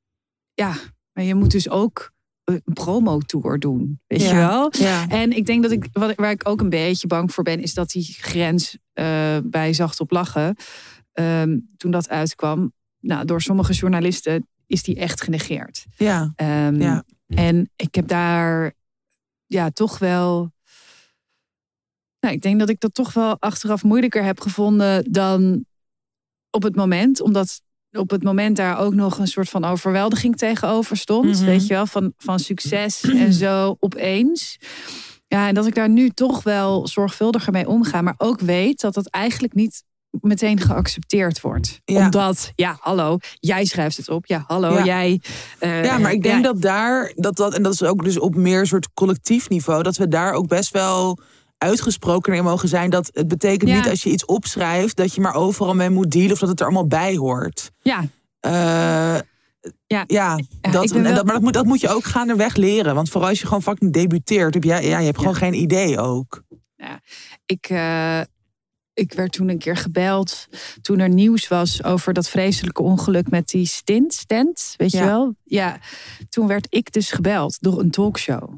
ja, 0.54 0.74
maar 1.12 1.24
je 1.24 1.34
moet 1.34 1.50
dus 1.50 1.68
ook 1.68 2.12
een 2.44 2.62
promo-tour 2.72 3.58
doen, 3.58 4.00
weet 4.06 4.20
Ja. 4.22 4.28
je 4.28 4.34
wel? 4.34 4.68
ja. 4.78 5.08
En 5.08 5.32
ik 5.32 5.46
denk 5.46 5.62
dat 5.62 5.70
ik, 5.72 5.88
wat, 5.92 6.14
waar 6.14 6.30
ik 6.30 6.48
ook 6.48 6.60
een 6.60 6.68
beetje 6.70 7.06
bang 7.06 7.32
voor 7.32 7.44
ben, 7.44 7.60
is 7.60 7.74
dat 7.74 7.90
die 7.90 8.04
grens 8.04 8.78
eh, 8.92 9.38
bij 9.44 9.72
Zacht 9.72 10.00
op 10.00 10.10
Lachen, 10.10 10.56
ehm, 11.12 11.58
toen 11.76 11.90
dat 11.90 12.08
uitkwam, 12.08 12.72
nou, 13.00 13.24
door 13.24 13.40
sommige 13.42 13.72
journalisten 13.72 14.46
is 14.66 14.82
die 14.82 14.96
echt 14.96 15.22
genegeerd. 15.22 15.86
ja. 15.96 16.32
Ehm, 16.36 16.80
Ja. 16.80 17.04
En 17.26 17.70
ik 17.76 17.94
heb 17.94 18.08
daar 18.08 18.72
ja, 19.46 19.70
toch 19.70 19.98
wel. 19.98 20.52
Nou, 22.20 22.34
ik 22.34 22.42
denk 22.42 22.58
dat 22.58 22.68
ik 22.68 22.80
dat 22.80 22.94
toch 22.94 23.12
wel 23.12 23.36
achteraf 23.40 23.82
moeilijker 23.82 24.24
heb 24.24 24.40
gevonden 24.40 25.12
dan 25.12 25.64
op 26.50 26.62
het 26.62 26.76
moment. 26.76 27.20
Omdat 27.20 27.62
op 27.92 28.10
het 28.10 28.22
moment 28.22 28.56
daar 28.56 28.78
ook 28.78 28.94
nog 28.94 29.18
een 29.18 29.26
soort 29.26 29.48
van 29.48 29.64
overweldiging 29.64 30.36
tegenover 30.36 30.96
stond. 30.96 31.36
Mhm. 31.36 31.44
Weet 31.44 31.66
je 31.66 31.74
wel, 31.74 31.86
van, 31.86 32.12
van 32.16 32.38
succes 32.38 33.00
en 33.02 33.32
zo 33.32 33.76
opeens. 33.80 34.56
Ja, 35.28 35.48
en 35.48 35.54
dat 35.54 35.66
ik 35.66 35.74
daar 35.74 35.88
nu 35.88 36.08
toch 36.10 36.42
wel 36.42 36.86
zorgvuldiger 36.88 37.52
mee 37.52 37.68
omga. 37.68 38.00
Maar 38.02 38.14
ook 38.16 38.40
weet 38.40 38.80
dat 38.80 38.94
dat 38.94 39.06
eigenlijk 39.10 39.54
niet 39.54 39.82
meteen 40.20 40.60
geaccepteerd 40.60 41.40
wordt. 41.40 41.80
Ja. 41.84 42.04
Omdat, 42.04 42.52
ja, 42.54 42.76
hallo, 42.80 43.18
jij 43.40 43.64
schrijft 43.64 43.96
het 43.96 44.08
op. 44.08 44.26
Ja, 44.26 44.44
hallo, 44.46 44.72
Ja. 44.72 44.84
jij. 44.84 45.20
eh, 45.58 45.84
Ja, 45.84 45.98
maar 45.98 46.12
ik 46.12 46.22
denk 46.22 46.44
dat 46.44 46.60
daar, 46.62 47.12
dat 47.14 47.36
dat, 47.36 47.54
en 47.54 47.62
dat 47.62 47.72
is 47.72 47.82
ook 47.82 48.04
dus 48.04 48.18
op 48.18 48.34
meer 48.36 48.66
soort 48.66 48.88
collectief 48.94 49.48
niveau, 49.48 49.82
dat 49.82 49.96
we 49.96 50.08
daar 50.08 50.32
ook 50.32 50.46
best 50.48 50.70
wel 50.72 51.18
uitgesproken 51.62 52.34
in 52.34 52.44
mogen 52.44 52.68
zijn. 52.68 52.90
Dat 52.90 53.10
het 53.12 53.28
betekent 53.28 53.70
Ja. 53.70 53.76
niet 53.76 53.88
als 53.88 54.02
je 54.02 54.10
iets 54.10 54.24
opschrijft, 54.24 54.96
dat 54.96 55.14
je 55.14 55.20
maar 55.20 55.34
overal 55.34 55.74
mee 55.74 55.90
moet 55.90 56.10
dealen 56.10 56.32
of 56.32 56.38
dat 56.38 56.48
het 56.48 56.60
er 56.60 56.66
allemaal 56.66 56.86
bij 56.86 57.16
hoort. 57.16 57.70
Ja, 57.82 58.04
Eh, 58.40 59.18
Ja. 59.86 60.04
ja, 60.06 60.36
dat, 60.60 60.90
wel- 60.90 61.02
dat, 61.14 61.24
maar 61.24 61.34
dat 61.34 61.42
moet, 61.42 61.52
dat 61.52 61.64
moet 61.64 61.80
je 61.80 61.88
ook 61.88 62.04
gaandeweg 62.04 62.56
leren. 62.56 62.94
Want 62.94 63.10
vooral 63.10 63.28
als 63.28 63.40
je 63.40 63.46
gewoon 63.46 63.62
fucking 63.62 63.92
debuteert, 63.92 64.54
heb 64.54 64.62
je, 64.64 64.68
ja, 64.70 64.78
je 64.98 65.04
hebt 65.04 65.18
gewoon 65.18 65.34
geen 65.34 65.54
idee 65.54 65.98
ook. 65.98 66.42
ik, 67.46 67.66
eh, 67.68 68.20
ik 68.94 69.12
werd 69.12 69.32
toen 69.32 69.48
een 69.48 69.58
keer 69.58 69.76
gebeld 69.76 70.46
toen 70.82 70.98
er 70.98 71.08
nieuws 71.08 71.48
was 71.48 71.84
over 71.84 72.12
dat 72.12 72.28
vreselijke 72.28 72.82
ongeluk 72.82 73.30
met 73.30 73.48
die 73.48 73.66
stint, 73.66 74.14
stent, 74.14 74.74
weet 74.76 74.90
je 74.90 74.98
Ja. 74.98 75.04
wel? 75.04 75.34
Ja, 75.44 75.78
toen 76.28 76.46
werd 76.46 76.66
ik 76.70 76.92
dus 76.92 77.10
gebeld 77.10 77.56
door 77.60 77.80
een 77.80 77.90
talkshow. 77.90 78.52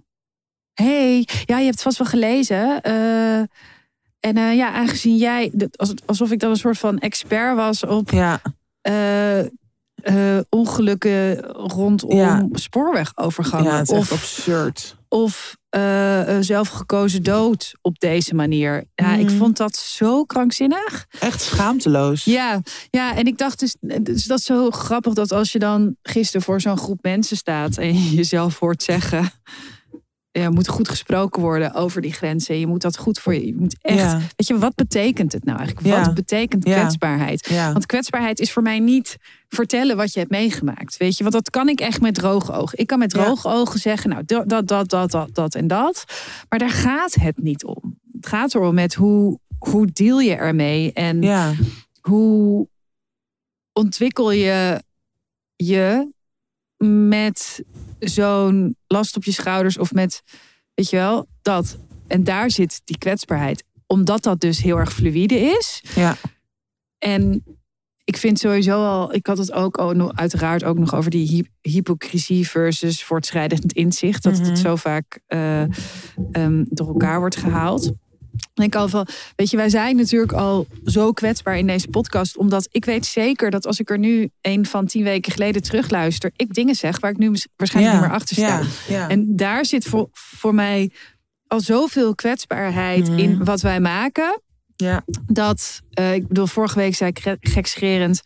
Hey, 0.74 1.28
ja, 1.44 1.58
je 1.58 1.64
hebt 1.64 1.74
het 1.74 1.82
vast 1.82 1.98
wel 1.98 2.06
gelezen. 2.06 2.80
eh, 2.82 3.38
en 4.20 4.36
eh, 4.36 4.56
ja, 4.56 4.72
aangezien 4.72 5.16
jij, 5.16 5.52
alsof 6.06 6.30
ik 6.30 6.38
dan 6.38 6.50
een 6.50 6.56
soort 6.56 6.78
van 6.78 6.98
expert 6.98 7.56
was 7.56 7.84
op 7.84 8.10
Ja, 8.10 8.40
eh, 8.80 10.38
ongelukken 10.48 11.40
rondom 11.46 12.16
Ja. 12.16 12.46
spoorwegovergangen. 12.52 13.72
ja 13.72 13.82
of 13.86 14.12
absurd. 14.12 14.96
of 15.08 15.56
zelfgekozen 16.40 17.22
dood 17.22 17.72
op 17.80 17.98
deze 17.98 18.34
manier. 18.34 18.84
Ja, 18.94 19.14
ik 19.14 19.26
Mhm. 19.26 19.36
vond 19.36 19.56
dat 19.56 19.76
zo 19.76 20.24
krankzinnig. 20.24 21.06
Echt 21.20 21.42
schaamteloos. 21.42 22.24
Ja, 22.24 22.60
ja, 22.90 23.14
en 23.16 23.24
ik 23.26 23.38
dacht 23.38 23.58
dus, 23.60 23.76
dus 24.02 24.24
dat 24.24 24.38
is 24.38 24.44
zo 24.44 24.70
grappig 24.70 25.12
dat 25.12 25.32
als 25.32 25.52
je 25.52 25.58
dan 25.58 25.96
gisteren 26.02 26.42
voor 26.42 26.60
zo'n 26.60 26.78
groep 26.78 26.98
mensen 27.02 27.36
staat 27.36 27.76
en 27.78 27.86
je 27.94 28.14
jezelf 28.14 28.58
hoort 28.58 28.82
zeggen. 28.82 29.30
Er 30.34 30.52
moet 30.52 30.68
goed 30.68 30.88
gesproken 30.88 31.42
worden 31.42 31.74
over 31.74 32.02
die 32.02 32.12
grenzen. 32.12 32.58
Je 32.58 32.66
moet 32.66 32.82
dat 32.82 32.96
goed 32.96 33.18
voor 33.18 33.34
je. 33.34 33.46
Je 33.46 33.54
moet 33.54 33.76
echt. 33.80 33.98
Ja. 33.98 34.18
Weet 34.36 34.46
je, 34.46 34.58
wat 34.58 34.74
betekent 34.74 35.32
het 35.32 35.44
nou 35.44 35.58
eigenlijk? 35.58 35.86
Ja. 35.86 36.04
Wat 36.04 36.14
betekent 36.14 36.64
kwetsbaarheid? 36.64 37.50
Want 37.50 37.86
kwetsbaarheid 37.86 38.40
is 38.40 38.52
voor 38.52 38.62
mij 38.62 38.78
niet 38.78 39.16
vertellen 39.48 39.96
wat 39.96 40.12
je 40.12 40.18
hebt 40.18 40.30
meegemaakt. 40.30 40.96
Weet 40.96 41.16
je, 41.16 41.22
want 41.22 41.34
dat 41.34 41.50
kan 41.50 41.68
ik 41.68 41.80
echt 41.80 42.00
met 42.00 42.14
droge 42.14 42.52
ogen. 42.52 42.78
Ik 42.78 42.86
kan 42.86 42.98
met 42.98 43.10
droge 43.10 43.48
ogen 43.48 43.80
zeggen, 43.80 44.10
nou, 44.10 44.22
dat, 44.26 44.48
dat, 44.48 44.66
dat, 44.66 44.88
dat, 44.88 45.10
dat, 45.10 45.34
dat 45.34 45.54
en 45.54 45.66
dat. 45.66 46.04
Maar 46.48 46.58
daar 46.58 46.70
gaat 46.70 47.14
het 47.14 47.42
niet 47.42 47.64
om. 47.64 47.98
Het 48.12 48.26
gaat 48.26 48.54
erom 48.54 48.74
met 48.74 48.94
hoe, 48.94 49.38
hoe 49.58 49.86
deal 49.92 50.20
je 50.20 50.34
ermee 50.34 50.92
en 50.92 51.24
hoe 52.00 52.68
ontwikkel 53.72 54.30
je 54.30 54.82
je 55.56 56.13
met 56.78 57.64
zo'n 57.98 58.76
last 58.86 59.16
op 59.16 59.24
je 59.24 59.32
schouders 59.32 59.78
of 59.78 59.92
met, 59.92 60.22
weet 60.74 60.90
je 60.90 60.96
wel, 60.96 61.26
dat. 61.42 61.78
En 62.06 62.24
daar 62.24 62.50
zit 62.50 62.80
die 62.84 62.98
kwetsbaarheid. 62.98 63.64
Omdat 63.86 64.22
dat 64.22 64.40
dus 64.40 64.58
heel 64.62 64.78
erg 64.78 64.92
fluïde 64.92 65.34
is. 65.34 65.82
Ja. 65.94 66.16
En 66.98 67.44
ik 68.04 68.16
vind 68.16 68.38
sowieso 68.38 68.84
al, 68.84 69.14
ik 69.14 69.26
had 69.26 69.38
het 69.38 69.52
ook 69.52 69.76
al 69.76 69.92
nog, 69.92 70.12
uiteraard 70.16 70.64
ook 70.64 70.78
nog 70.78 70.94
over 70.94 71.10
die 71.10 71.28
hy- 71.60 71.70
hypocrisie 71.72 72.48
versus 72.48 73.04
voortschrijdend 73.04 73.72
inzicht. 73.72 74.22
Dat 74.22 74.38
Mhm. 74.38 74.44
het 74.44 74.58
zo 74.58 74.76
vaak 74.76 75.20
eh, 75.26 75.62
ehm, 76.32 76.64
door 76.68 76.88
elkaar 76.88 77.18
wordt 77.18 77.36
gehaald. 77.36 77.92
En 78.54 78.64
ik 78.64 78.74
al 78.74 78.88
van, 78.88 79.06
weet 79.36 79.50
je, 79.50 79.56
wij 79.56 79.68
zijn 79.68 79.96
natuurlijk 79.96 80.32
al 80.32 80.66
zo 80.84 81.12
kwetsbaar 81.12 81.58
in 81.58 81.66
deze 81.66 81.88
podcast, 81.88 82.36
omdat 82.36 82.68
ik 82.70 82.84
weet 82.84 83.06
zeker 83.06 83.50
dat 83.50 83.66
als 83.66 83.78
ik 83.80 83.90
er 83.90 83.98
nu 83.98 84.28
een 84.40 84.66
van 84.66 84.86
tien 84.86 85.04
weken 85.04 85.32
geleden 85.32 85.62
terugluister, 85.62 86.30
ik 86.36 86.54
dingen 86.54 86.74
zeg 86.74 87.00
waar 87.00 87.10
ik 87.10 87.18
nu 87.18 87.32
waarschijnlijk 87.56 87.94
ja. 87.94 88.00
niet 88.00 88.08
meer 88.10 88.18
achter 88.18 88.36
sta. 88.36 88.58
Ja. 88.58 88.96
Ja. 88.96 89.08
En 89.08 89.36
daar 89.36 89.66
zit 89.66 89.84
voor, 89.84 90.08
voor 90.12 90.54
mij 90.54 90.90
al 91.46 91.60
zoveel 91.60 92.14
kwetsbaarheid 92.14 93.08
Mhm. 93.08 93.18
in 93.18 93.44
wat 93.44 93.60
wij 93.60 93.80
maken 93.80 94.40
ja. 94.76 95.02
dat, 95.26 95.80
eh, 95.90 96.14
ik 96.14 96.28
bedoel, 96.28 96.46
vorige 96.46 96.78
week 96.78 96.94
zei 96.94 97.10
ik 97.10 97.18
gek- 97.18 97.36
gekscherend. 97.48 98.22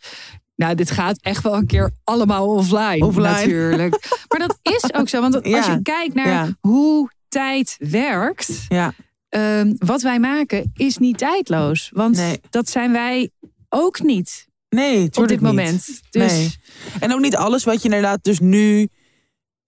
Nou, 0.55 0.75
dit 0.75 0.91
gaat 0.91 1.19
echt 1.21 1.43
wel 1.43 1.53
een 1.55 1.65
keer 1.65 1.91
allemaal 2.03 2.47
offline. 2.47 3.05
Offline. 3.05 3.27
Natuurlijk. 3.27 4.07
Maar 4.29 4.39
dat 4.39 4.57
is 4.61 4.93
ook 4.93 5.09
zo. 5.09 5.21
Want 5.21 5.35
als 5.35 5.65
je 5.65 5.79
kijkt 5.81 6.13
naar 6.15 6.49
hoe 6.59 7.09
tijd 7.29 7.75
werkt. 7.79 8.65
ja. 8.67 8.93
Ehm, 9.29 9.73
wat 9.77 10.01
wij 10.01 10.19
maken 10.19 10.71
is 10.75 10.97
niet 10.97 11.17
tijdloos. 11.17 11.89
Want 11.93 12.15
Nee. 12.15 12.39
dat 12.49 12.69
zijn 12.69 12.91
wij 12.91 13.29
ook 13.69 14.01
niet 14.01 14.47
Nee, 14.69 15.03
op 15.05 15.13
dit 15.13 15.29
niet. 15.29 15.41
moment. 15.41 16.01
Dus 16.09 16.31
Nee. 16.31 16.55
En 16.99 17.13
ook 17.13 17.19
niet 17.19 17.35
alles 17.35 17.63
wat 17.63 17.77
je 17.81 17.83
inderdaad 17.83 18.23
dus 18.23 18.39
nu 18.39 18.87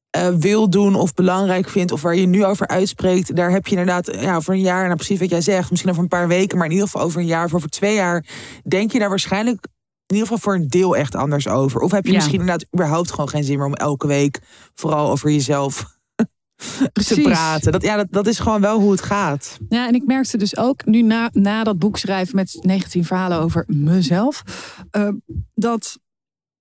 eh, 0.10 0.28
wil 0.28 0.70
doen 0.70 0.96
of 0.96 1.14
belangrijk 1.14 1.70
vindt 1.70 1.92
of 1.92 2.02
waar 2.02 2.16
je 2.16 2.26
nu 2.28 2.46
over 2.46 2.68
uitspreekt, 2.68 3.36
daar 3.36 3.52
heb 3.52 3.66
je 3.68 3.72
inderdaad 3.78 4.16
ja, 4.22 4.36
over 4.36 4.54
een 4.54 4.62
jaar, 4.62 4.84
nou 4.84 4.96
precies 4.96 5.20
wat 5.20 5.30
jij 5.30 5.42
zegt, 5.42 5.70
misschien 5.70 5.92
over 5.92 6.04
een 6.04 6.10
paar 6.10 6.28
weken, 6.28 6.58
maar 6.58 6.66
in 6.66 6.72
ieder 6.72 6.88
geval 6.88 7.02
over 7.06 7.20
een 7.20 7.26
jaar 7.26 7.46
of 7.46 7.54
over 7.54 7.70
twee 7.70 7.94
jaar, 7.96 8.26
denk 8.68 8.92
je 8.92 9.00
daar 9.00 9.10
waarschijnlijk 9.10 9.68
in 10.06 10.16
ieder 10.18 10.28
geval 10.28 10.38
voor 10.38 10.62
een 10.62 10.68
deel 10.68 10.96
echt 10.98 11.16
anders 11.16 11.48
over. 11.48 11.82
Of 11.82 11.92
heb 11.92 12.04
je 12.06 12.12
Ja. 12.12 12.18
misschien 12.18 12.40
inderdaad 12.40 12.66
überhaupt 12.74 13.12
gewoon 13.12 13.30
geen 13.30 13.44
zin 13.44 13.58
meer 13.58 13.66
om 13.66 13.74
elke 13.74 14.08
week 14.08 14.40
vooral 14.76 15.10
over 15.12 15.32
jezelf 15.32 15.98
te 16.78 16.90
Precies. 16.94 17.24
praten. 17.24 17.72
Dat, 17.72 17.82
ja, 17.82 17.96
dat, 17.96 18.08
dat 18.10 18.28
is 18.28 18.40
gewoon 18.40 18.62
wel 18.62 18.80
hoe 18.80 18.92
het 18.92 19.02
gaat. 19.02 19.58
Ja, 19.70 19.88
en 19.88 19.94
ik 19.96 20.06
merkte 20.06 20.38
dus 20.38 20.58
ook 20.58 20.86
nu 20.86 21.02
na, 21.02 21.30
na 21.34 21.64
dat 21.64 21.80
boek 21.80 21.98
schrijven 21.98 22.36
met 22.36 22.58
19 22.62 23.06
verhalen 23.06 23.40
over 23.40 23.64
mezelf, 23.68 24.44
eh, 24.92 25.08
dat, 25.54 25.98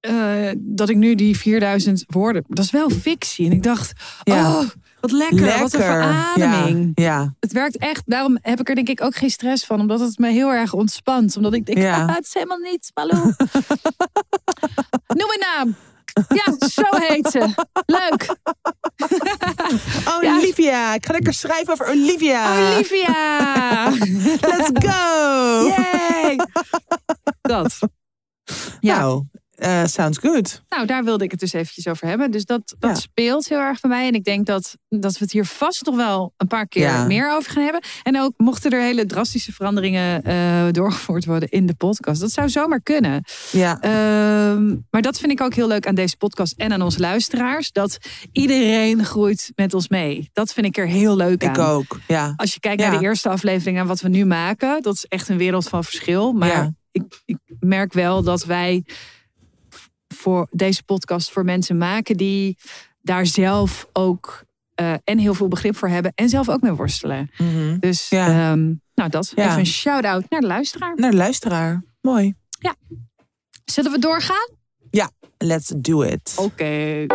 eh, 0.01 0.49
dat 0.59 0.89
ik 0.89 0.97
nu 0.97 1.15
die 1.15 1.37
4000 1.39 2.05
woorden, 2.07 2.45
dat 2.49 2.65
is 2.65 2.71
wel 2.71 2.91
fictie. 2.91 3.47
En 3.47 3.53
ik 3.53 3.63
dacht, 3.63 3.93
Ja. 4.23 4.51
oh, 4.59 4.69
wat 5.01 5.11
lekker, 5.13 5.59
wat 5.61 5.73
een 5.75 5.81
verademing. 5.81 6.93
Ja, 6.95 7.05
ja. 7.05 7.35
Het 7.41 7.53
werkt 7.53 7.77
echt, 7.79 8.03
daarom 8.07 8.39
heb 8.41 8.61
ik 8.61 8.69
er 8.69 8.75
denk 8.75 8.89
ik 8.89 9.03
ook 9.05 9.15
geen 9.17 9.31
stress 9.31 9.65
van, 9.67 9.81
omdat 9.81 10.01
het 10.01 10.19
me 10.19 10.29
heel 10.31 10.53
erg 10.53 10.73
ontspant. 10.73 11.37
Omdat 11.37 11.55
ik 11.55 11.67
denk, 11.67 11.79
Ja. 11.79 12.03
ah, 12.07 12.15
het 12.15 12.25
is 12.25 12.35
helemaal 12.35 12.59
niet, 12.59 12.91
Malou. 12.95 13.23
Noem 15.19 15.29
een 15.31 15.45
naam. 15.57 15.75
Ja, 16.29 16.69
zo 16.69 16.83
heet 16.91 17.31
ze. 17.31 17.49
Leuk. 17.87 18.37
Olivia, 20.17 20.95
ik 20.95 21.07
ga 21.07 21.13
lekker 21.13 21.35
schrijven 21.35 21.73
over 21.73 21.89
Olivia. 21.89 22.73
Olivia. 22.75 23.89
Let's 24.51 24.71
go. 24.87 25.67
Yay. 25.67 26.39
Dat. 27.41 27.79
Ja. 28.81 28.99
Nou, 28.99 29.25
eh, 29.61 29.85
sounds 29.85 30.19
good. 30.19 30.63
Nou, 30.69 30.87
daar 30.87 31.05
wilde 31.05 31.25
ik 31.25 31.31
het 31.31 31.41
dus 31.41 31.53
eventjes 31.53 31.89
over 31.89 32.07
hebben. 32.09 32.31
Dus 32.31 32.45
dat, 32.45 32.75
dat 32.79 32.91
Ja. 32.91 32.95
speelt 32.97 33.49
heel 33.49 33.59
erg 33.59 33.81
bij 33.81 33.91
mij. 33.91 34.07
En 34.07 34.15
ik 34.15 34.25
denk 34.25 34.47
dat, 34.47 34.77
dat 34.89 35.13
we 35.13 35.19
het 35.25 35.33
hier 35.33 35.45
vast 35.45 35.85
nog 35.87 35.97
wel 35.97 36.33
een 36.37 36.47
paar 36.47 36.67
keer 36.67 36.83
Ja. 36.83 37.05
meer 37.05 37.33
over 37.33 37.53
gaan 37.53 37.63
hebben. 37.63 37.83
En 38.03 38.21
ook 38.21 38.33
mochten 38.37 38.71
er 38.71 38.81
hele 38.81 39.07
drastische 39.07 39.53
veranderingen 39.53 40.23
eh, 40.23 40.67
doorgevoerd 40.71 41.25
worden 41.25 41.49
in 41.49 41.67
de 41.67 41.75
podcast. 41.75 42.21
Dat 42.21 42.31
zou 42.31 42.49
zomaar 42.49 42.81
kunnen. 42.83 43.25
Ja, 43.53 43.81
Ehm, 43.81 44.77
maar 44.91 45.03
dat 45.03 45.19
vind 45.19 45.33
ik 45.33 45.41
ook 45.41 45.55
heel 45.55 45.67
leuk 45.69 45.87
aan 45.87 45.95
deze 45.95 46.17
podcast 46.17 46.55
en 46.57 46.73
aan 46.73 46.83
onze 46.83 47.01
luisteraars. 47.01 47.73
Dat 47.73 47.99
iedereen 48.33 49.05
groeit 49.05 49.53
met 49.55 49.75
ons 49.75 49.89
mee. 49.89 50.31
Dat 50.33 50.53
vind 50.53 50.67
ik 50.67 50.77
er 50.77 50.87
heel 50.87 51.17
leuk 51.17 51.45
aan. 51.45 51.51
ik 51.53 51.59
ook. 51.59 52.01
Ja. 52.07 52.33
Als 52.37 52.55
je 52.55 52.61
kijkt 52.61 52.81
Ja. 52.81 52.89
naar 52.91 52.99
de 52.99 53.05
eerste 53.05 53.29
aflevering 53.29 53.79
en 53.79 53.87
wat 53.87 54.01
we 54.01 54.09
nu 54.09 54.25
maken, 54.25 54.83
dat 54.83 54.95
is 54.95 55.05
echt 55.07 55.29
een 55.29 55.37
wereld 55.37 55.69
van 55.69 55.85
verschil. 55.85 56.33
Maar 56.33 56.71
ik, 56.91 57.03
ik 57.25 57.39
merk 57.61 57.93
wel 57.93 58.23
dat 58.23 58.45
wij 58.45 58.85
voor 60.21 60.47
deze 60.51 60.83
podcast 60.83 61.31
voor 61.31 61.45
mensen 61.45 61.79
maken 61.79 62.17
die 62.17 62.57
daar 63.03 63.27
zelf 63.27 63.89
ook 63.93 64.45
eh, 64.75 64.93
en 65.05 65.19
heel 65.19 65.35
veel 65.35 65.49
begrip 65.49 65.77
voor 65.77 65.89
hebben 65.89 66.13
en 66.15 66.29
zelf 66.29 66.49
ook 66.49 66.61
mee 66.61 66.73
worstelen. 66.73 67.31
Mhm. 67.39 67.79
Dus 67.79 68.09
Ja. 68.09 68.27
ehm, 68.27 68.73
nou 68.95 69.11
dat. 69.11 69.33
Ja. 69.35 69.47
Even 69.47 69.59
een 69.59 69.67
shout-out 69.67 70.31
naar 70.31 70.41
de 70.41 70.47
luisteraar. 70.47 70.93
Naar 70.97 71.11
de 71.11 71.17
luisteraar. 71.17 71.83
Mooi. 72.01 72.35
Zullen 73.65 73.93
we 73.93 73.99
doorgaan? 73.99 74.59
Let's 75.43 75.73
do 75.77 76.03
it. 76.03 76.35
Oké. 76.37 77.07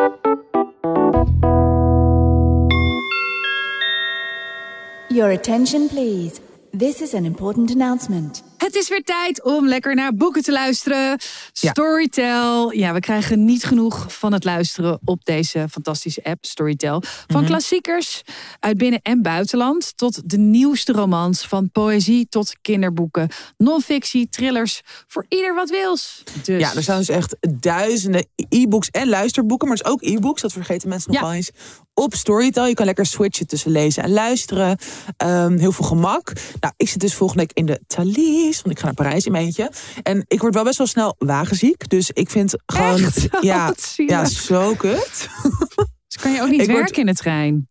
Your 5.08 5.32
attention, 5.32 5.88
please. 5.88 6.40
This 6.78 7.02
is 7.02 7.14
an 7.14 7.26
important 7.26 7.72
announcement. 7.72 8.44
Het 8.58 8.76
is 8.76 8.90
weer 8.90 9.04
tijd 9.04 9.44
om 9.44 9.68
lekker 9.68 9.96
naar 9.96 10.14
boeken 10.16 10.42
te 10.44 10.52
luisteren. 10.52 11.20
Storytel. 11.54 12.72
Ja, 12.72 12.94
we 12.94 13.00
krijgen 13.00 13.46
niet 13.46 13.64
genoeg 13.64 14.06
van 14.14 14.34
het 14.34 14.44
luisteren 14.44 15.00
op 15.06 15.26
deze 15.26 15.66
fantastische 15.72 16.24
app 16.24 16.46
Storytel. 16.46 17.02
Van 17.28 17.42
Mhm. 17.42 17.46
klassiekers 17.50 18.22
uit 18.60 18.78
binnen- 18.78 19.00
en 19.02 19.22
buitenland 19.22 19.98
tot 19.98 20.30
de 20.30 20.38
nieuwste 20.38 20.92
romans. 20.92 21.48
Van 21.48 21.72
poëzie 21.72 22.28
tot 22.30 22.56
kinderboeken. 22.62 23.30
Non-fictie, 23.58 24.30
thrillers. 24.30 24.82
Voor 25.08 25.26
ieder 25.30 25.56
wat 25.56 25.70
wils. 25.70 26.24
Dus 26.44 26.60
Ja, 26.62 26.76
er 26.76 26.84
zijn 26.84 26.98
dus 26.98 27.10
echt 27.10 27.36
duizenden 27.60 28.28
e-books 28.50 28.90
en 28.90 29.10
luisterboeken, 29.10 29.68
maar 29.68 29.78
dus 29.78 29.86
ook 29.88 30.02
e-books, 30.02 30.42
dat 30.42 30.52
vergeten 30.52 30.90
mensen 30.90 31.12
nog 31.12 31.22
Ja. 31.22 31.26
wel 31.28 31.36
eens. 31.36 31.52
Op 31.98 32.16
Storytel, 32.16 32.66
je 32.68 32.74
kan 32.74 32.86
lekker 32.86 33.06
switchen 33.06 33.48
tussen 33.48 33.72
lezen 33.72 34.04
en 34.04 34.12
luisteren. 34.12 34.78
Ehm, 35.18 35.58
heel 35.58 35.72
veel 35.72 35.86
gemak. 35.86 36.32
Nou, 36.60 36.74
ik 36.78 36.90
zit 36.90 37.00
dus 37.00 37.14
volgende 37.14 37.42
week 37.44 37.58
in 37.58 37.66
de 37.66 37.80
Thalys, 37.88 38.62
want 38.62 38.70
ik 38.76 38.80
ga 38.80 38.86
naar 38.86 38.94
Parijs 38.94 39.26
in 39.26 39.32
mijn 39.32 39.46
eentje. 39.46 39.72
En 40.04 40.24
ik 40.28 40.42
word 40.42 40.54
wel 40.54 40.64
best 40.64 40.78
wel 40.78 40.88
snel 40.88 41.16
wagenziek, 41.18 41.90
dus 41.90 42.12
ik 42.12 42.30
vind 42.30 42.54
gewoon... 42.66 43.00
Echt? 43.04 43.28
Ja, 43.42 43.74
ja, 43.96 44.26
zo 44.26 44.74
kut. 44.74 45.30
Dus 46.08 46.18
kan 46.24 46.32
je 46.32 46.42
ook 46.42 46.50
niet 46.50 46.62
Ik 46.62 46.66
word- 46.68 46.78
werken 46.80 47.00
in 47.00 47.06
de 47.06 47.14
trein. 47.14 47.68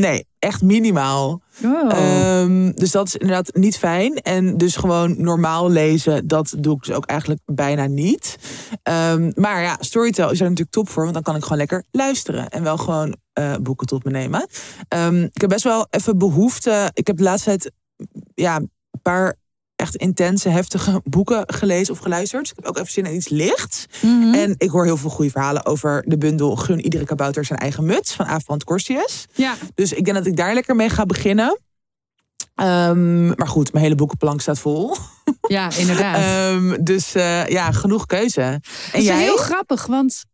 Nee, 0.00 0.26
echt 0.38 0.62
minimaal. 0.62 1.40
Oh. 1.64 1.92
Ehm, 1.92 2.70
dus 2.74 2.90
dat 2.90 3.06
is 3.06 3.16
inderdaad 3.16 3.54
niet 3.54 3.76
fijn. 3.78 4.14
En 4.14 4.56
dus 4.56 4.76
gewoon 4.76 5.14
normaal 5.22 5.70
lezen, 5.70 6.26
dat 6.28 6.54
doe 6.58 6.76
ik 6.76 6.82
dus 6.82 6.94
ook 6.94 7.06
eigenlijk 7.06 7.40
bijna 7.46 7.86
niet. 7.86 8.36
Ehm, 8.82 9.30
maar 9.34 9.62
ja, 9.62 9.76
Storytel 9.80 10.30
is 10.30 10.38
er 10.38 10.42
natuurlijk 10.44 10.70
top 10.70 10.88
voor, 10.88 11.02
want 11.02 11.14
dan 11.14 11.22
kan 11.22 11.36
ik 11.36 11.42
gewoon 11.42 11.58
lekker 11.58 11.84
luisteren 11.90 12.48
en 12.48 12.62
wel 12.62 12.76
gewoon 12.76 13.16
eh, 13.40 13.56
boeken 13.62 13.86
tot 13.86 14.04
me 14.04 14.10
nemen. 14.10 14.46
Ehm, 14.88 15.22
ik 15.22 15.40
heb 15.40 15.50
best 15.50 15.64
wel 15.64 15.86
even 15.90 16.18
behoefte. 16.18 16.90
Ik 16.94 17.06
heb 17.06 17.16
de 17.16 17.22
laatste 17.22 17.48
tijd 17.48 17.72
ja, 18.34 18.56
een 18.56 18.70
paar 19.02 19.36
echt 19.80 19.96
intense, 19.96 20.48
heftige 20.48 21.00
boeken 21.04 21.42
gelezen 21.46 21.94
of 21.94 21.98
geluisterd. 22.00 22.48
Ik 22.48 22.56
heb 22.56 22.66
ook 22.66 22.78
even 22.78 22.92
zin 22.92 23.06
in 23.06 23.14
iets 23.14 23.28
lichts. 23.28 23.86
Mhm. 24.02 24.34
En 24.34 24.54
ik 24.58 24.70
hoor 24.70 24.84
heel 24.84 24.96
veel 24.96 25.10
goede 25.10 25.30
verhalen 25.30 25.66
over 25.66 26.04
de 26.06 26.18
bundel 26.18 26.56
Gun 26.56 26.80
iedere 26.80 27.04
kabouter 27.04 27.44
zijn 27.44 27.58
eigen 27.58 27.84
muts 27.84 28.12
van 28.12 28.26
Aafbrand 28.26 28.64
Korstius. 28.64 29.26
ja. 29.32 29.54
Dus 29.74 29.92
ik 29.92 30.04
denk 30.04 30.16
dat 30.16 30.26
ik 30.26 30.36
daar 30.36 30.54
lekker 30.54 30.76
mee 30.76 30.88
ga 30.88 31.06
beginnen. 31.06 31.58
Ehm, 32.54 33.26
maar 33.26 33.48
goed, 33.48 33.72
mijn 33.72 33.84
hele 33.84 33.96
boekenplank 33.96 34.40
staat 34.40 34.58
vol. 34.58 34.96
ja, 35.48 35.70
inderdaad. 35.76 36.16
Ehm, 36.16 36.82
dus 36.82 37.14
eh, 37.14 37.46
ja, 37.46 37.72
genoeg 37.72 38.06
keuze. 38.06 38.40
En 38.40 38.60
is 38.92 39.04
jij? 39.04 39.22
heel 39.22 39.36
grappig, 39.36 39.86
want 39.86 40.24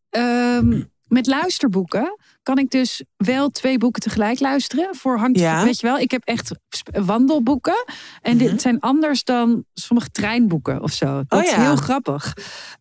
met 1.09 1.27
luisterboeken 1.27 2.19
kan 2.47 2.59
ik 2.59 2.71
dus 2.71 3.05
wel 3.17 3.51
twee 3.51 3.79
boeken 3.79 4.03
tegelijk 4.03 4.41
luisteren. 4.41 4.95
Voor 4.97 5.19
hangt, 5.19 5.39
Ja. 5.39 5.65
weet 5.65 5.81
je 5.81 5.87
wel, 5.87 5.99
ik 5.99 6.11
heb 6.11 6.25
echt 6.25 6.51
wandelboeken. 7.05 7.85
En 8.23 8.37
Mhm. 8.37 8.47
dit 8.47 8.61
zijn 8.61 8.81
anders 8.81 9.25
dan 9.25 9.65
sommige 9.75 10.11
treinboeken 10.11 10.83
of 10.83 10.93
zo. 10.93 11.07
Dat 11.29 11.39
Oh 11.39 11.45
is 11.45 11.51
ja. 11.51 11.61
heel 11.61 11.77
grappig. 11.77 12.33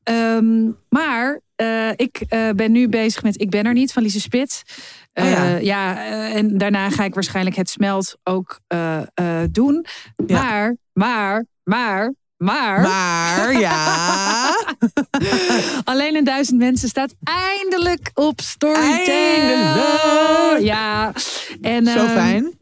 Ehm, 0.04 0.72
maar 0.90 1.42
eh, 1.56 1.90
ik 1.96 2.24
eh, 2.28 2.50
ben 2.50 2.72
nu 2.72 2.90
bezig 2.90 3.24
met 3.24 3.42
Ik 3.42 3.50
ben 3.50 3.64
er 3.66 3.74
niet 3.74 3.94
van 3.94 4.04
Lise 4.04 4.20
Spits. 4.22 4.62
Oh 5.14 5.26
ja. 5.30 5.46
Eh, 5.56 5.62
ja, 5.62 6.06
en 6.34 6.58
daarna 6.58 6.90
ga 6.90 7.04
ik 7.04 7.14
waarschijnlijk 7.14 7.56
het 7.56 7.70
smelt 7.70 8.18
ook 8.24 8.60
doen. 9.52 9.86
Ja. 10.26 10.42
Maar, 10.42 10.76
maar, 10.94 11.46
maar, 11.64 12.14
maar. 12.38 12.82
Maar 12.82 13.60
ja. 13.60 14.50
Alleen 15.84 16.16
een 16.16 16.24
duizend 16.24 16.58
mensen 16.60 16.90
staat 16.90 17.14
eindelijk 17.24 18.12
op 18.14 18.42
Storytel. 18.42 19.14
Eindelijk. 19.14 20.64
Ja. 20.64 21.14
En, 21.62 21.86
Zo 21.86 21.98
ehm, 21.98 22.14
fijn. 22.14 22.58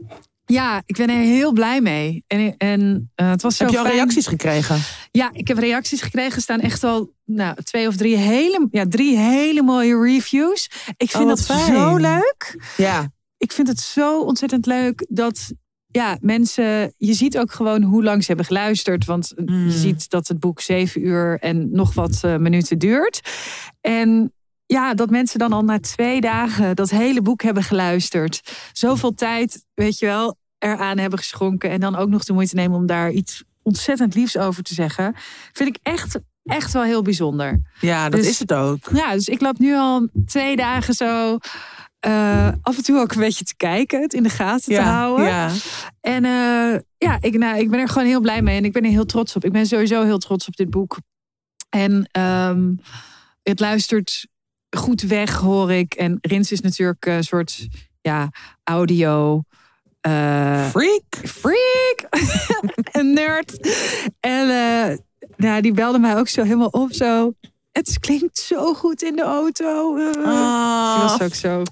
Ja, 0.45 0.82
ik 0.86 0.95
ben 0.97 1.09
er 1.09 1.15
heel 1.19 1.51
blij 1.51 1.82
mee. 1.82 2.24
En, 2.28 2.55
en 2.57 3.11
eh, 3.15 3.30
het 3.30 3.41
was 3.41 3.55
zo 3.55 3.63
Heb 3.63 3.74
je 3.74 3.80
al 3.80 3.86
fijn. 3.86 3.95
reacties 3.97 4.28
gekregen? 4.28 4.80
Ja, 5.11 5.30
ik 5.34 5.47
heb 5.47 5.57
reacties 5.57 6.01
gekregen. 6.01 6.36
Er 6.36 6.41
staan 6.41 6.59
echt 6.59 6.84
al 6.84 7.13
nou, 7.26 7.55
twee 7.63 7.88
of 7.88 7.95
drie 7.95 8.15
hele, 8.17 8.67
ja, 8.71 8.86
drie 8.89 9.17
hele 9.17 9.61
mooie 9.61 9.99
reviews. 10.01 10.69
Ik 10.97 11.09
vind 11.11 11.24
Oh, 11.24 11.30
dat 11.30 11.45
fijn. 11.45 11.76
zo 11.76 11.95
leuk. 11.95 12.63
Ja. 12.78 13.11
Ik 13.38 13.51
vind 13.51 13.67
het 13.67 13.80
zo 13.80 14.21
ontzettend 14.21 14.65
leuk 14.65 15.05
dat 15.09 15.51
ja, 15.93 16.17
mensen. 16.21 16.93
Je 16.97 17.13
ziet 17.13 17.37
ook 17.37 17.51
gewoon 17.51 17.81
hoe 17.83 18.03
lang 18.03 18.21
ze 18.21 18.27
hebben 18.27 18.45
geluisterd. 18.45 19.05
Want 19.05 19.33
Mm. 19.35 19.65
je 19.65 19.71
ziet 19.71 20.09
dat 20.09 20.27
het 20.27 20.39
boek 20.39 20.61
zeven 20.61 21.05
uur 21.05 21.39
en 21.39 21.71
nog 21.71 21.93
wat 21.93 22.19
eh, 22.23 22.35
minuten 22.37 22.77
duurt. 22.79 23.21
En 23.81 24.33
ja, 24.65 24.93
dat 24.93 25.09
mensen 25.09 25.39
dan 25.39 25.53
al 25.53 25.61
na 25.63 25.79
twee 25.79 26.21
dagen 26.21 26.75
dat 26.75 26.89
hele 26.89 27.21
boek 27.21 27.41
hebben 27.41 27.63
geluisterd. 27.63 28.41
Zoveel 28.71 29.13
tijd, 29.13 29.65
weet 29.73 29.99
je 29.99 30.05
wel, 30.05 30.37
eraan 30.57 30.97
hebben 30.97 31.19
geschonken. 31.19 31.69
En 31.69 31.79
dan 31.79 31.95
ook 31.95 32.09
nog 32.09 32.23
de 32.23 32.33
moeite 32.33 32.55
nemen 32.55 32.77
om 32.77 32.85
daar 32.85 33.11
iets 33.11 33.43
ontzettend 33.61 34.15
liefs 34.15 34.37
over 34.37 34.63
te 34.63 34.73
zeggen. 34.73 35.15
Vind 35.51 35.69
ik 35.69 35.79
echt, 35.83 36.19
echt 36.43 36.73
wel 36.73 36.83
heel 36.83 37.01
bijzonder. 37.01 37.61
Ja, 37.79 38.09
dat 38.09 38.19
Dus- 38.19 38.29
is 38.29 38.39
het 38.39 38.53
ook. 38.53 38.89
Ja, 38.93 39.11
dus 39.13 39.27
ik 39.27 39.41
loop 39.41 39.57
nu 39.59 39.75
al 39.75 40.07
twee 40.25 40.55
dagen 40.55 40.93
zo. 40.93 41.37
Eh, 42.03 42.47
af 42.61 42.77
en 42.77 42.83
toe 42.83 42.99
ook 42.99 43.11
een 43.13 43.19
beetje 43.19 43.45
te 43.45 43.55
kijken, 43.55 44.01
het 44.01 44.13
in 44.13 44.23
de 44.23 44.29
gaten 44.29 44.73
te 44.73 44.81
houden. 44.81 45.25
ja. 45.25 45.49
En 46.01 46.25
eh, 46.25 46.79
ja, 46.97 47.17
ik, 47.21 47.37
nou, 47.37 47.59
ik 47.59 47.69
ben 47.69 47.79
er 47.79 47.87
gewoon 47.87 48.07
heel 48.07 48.21
blij 48.21 48.41
mee 48.41 48.57
en 48.57 48.65
ik 48.65 48.71
ben 48.73 48.83
er 48.83 48.89
heel 48.89 49.05
trots 49.05 49.35
op. 49.35 49.45
Ik 49.45 49.51
ben 49.51 49.65
sowieso 49.65 50.03
heel 50.03 50.17
trots 50.17 50.47
op 50.47 50.55
dit 50.55 50.69
boek. 50.69 50.97
En 51.69 52.07
ehm, 52.11 52.73
het 53.43 53.59
luistert 53.59 54.27
goed 54.69 55.01
weg, 55.01 55.33
hoor 55.35 55.71
ik. 55.71 55.93
En 55.93 56.17
Rins 56.21 56.51
is 56.51 56.61
natuurlijk 56.61 57.05
een 57.05 57.23
soort 57.23 57.67
ja, 58.01 58.29
audio. 58.63 59.41
eh, 60.01 60.69
Freak. 60.69 61.03
freak, 61.23 62.07
een 62.97 63.13
nerd. 63.13 63.75
En 64.19 64.47
nou, 65.37 65.61
die 65.61 65.73
belde 65.73 65.99
mij 65.99 66.17
ook 66.17 66.27
zo 66.27 66.43
helemaal 66.43 66.67
op. 66.67 66.93
Zo. 66.93 67.33
Het 67.74 67.99
klinkt 67.99 68.38
zo 68.39 68.74
goed 68.74 69.01
in 69.01 69.15
de 69.15 69.21
auto. 69.24 69.97
eh. 69.97 70.26
Ah, 70.26 71.01
was 71.01 71.21
ook 71.21 71.34
zo. 71.36 71.63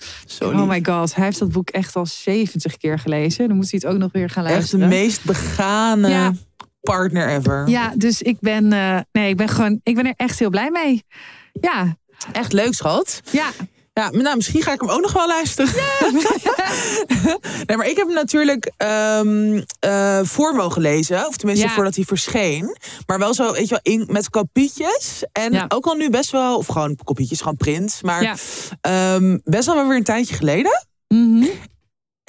Oh 0.45 0.67
my 0.67 0.79
god, 0.83 1.15
hij 1.15 1.25
heeft 1.25 1.39
dat 1.39 1.51
boek 1.51 1.69
echt 1.69 1.95
al 1.95 2.05
70 2.05 2.77
keer 2.77 2.99
gelezen. 2.99 3.47
Dan 3.47 3.57
moet 3.57 3.71
hij 3.71 3.79
het 3.83 3.91
ook 3.93 3.97
nog 3.99 4.11
weer 4.11 4.29
gaan 4.29 4.43
Echt 4.45 4.51
de 4.53 4.57
luisteren. 4.77 4.87
meest 4.87 5.23
begane 5.25 6.09
Ja. 6.09 6.33
partner 6.81 7.27
ever. 7.29 7.67
Ja, 7.69 7.93
dus 7.95 8.21
ik 8.21 8.37
ben, 8.39 8.73
eh, 8.73 8.99
nee, 9.11 9.29
ik 9.29 9.37
ben 9.37 9.47
gewoon, 9.49 9.79
ik 9.83 9.95
ben 9.95 10.05
er 10.05 10.13
echt 10.15 10.39
heel 10.39 10.49
blij 10.49 10.69
mee. 10.71 11.03
Ja, 11.53 11.95
Echt 12.31 12.53
leuk, 12.53 12.73
schat. 12.73 13.21
ja, 13.31 13.49
Ja, 14.01 14.09
nou, 14.09 14.35
misschien 14.35 14.61
ga 14.61 14.73
ik 14.73 14.81
hem 14.81 14.89
ook 14.89 15.01
nog 15.01 15.13
wel 15.13 15.27
luisteren. 15.27 15.73
nee, 17.65 17.77
maar 17.77 17.87
ik 17.87 17.95
heb 17.97 18.05
hem 18.05 18.15
natuurlijk 18.15 18.71
ehm, 18.77 19.61
eh, 19.79 20.19
voor 20.23 20.55
mogen 20.55 20.81
lezen. 20.81 21.27
Of 21.27 21.37
tenminste, 21.37 21.65
Ja. 21.67 21.71
voordat 21.73 21.95
hij 21.95 22.03
verscheen. 22.05 22.77
Maar 23.05 23.19
wel 23.19 23.33
zo, 23.33 23.51
weet 23.51 23.67
je 23.69 23.79
wel, 23.83 23.93
in, 23.93 24.07
met 24.11 24.29
kopietjes. 24.29 25.23
En 25.31 25.53
Ja. 25.53 25.65
ook 25.67 25.85
al 25.85 25.95
nu 25.95 26.09
best 26.09 26.31
wel, 26.31 26.57
of 26.57 26.67
gewoon 26.67 26.97
kopietjes, 27.03 27.39
gewoon 27.39 27.57
print. 27.57 27.99
Maar 28.01 28.23
Ja. 28.23 28.35
ehm, 28.81 29.37
best 29.43 29.65
wel 29.65 29.87
weer 29.87 29.97
een 29.97 30.03
tijdje 30.03 30.35
geleden. 30.35 30.85
Mhm. 31.07 31.45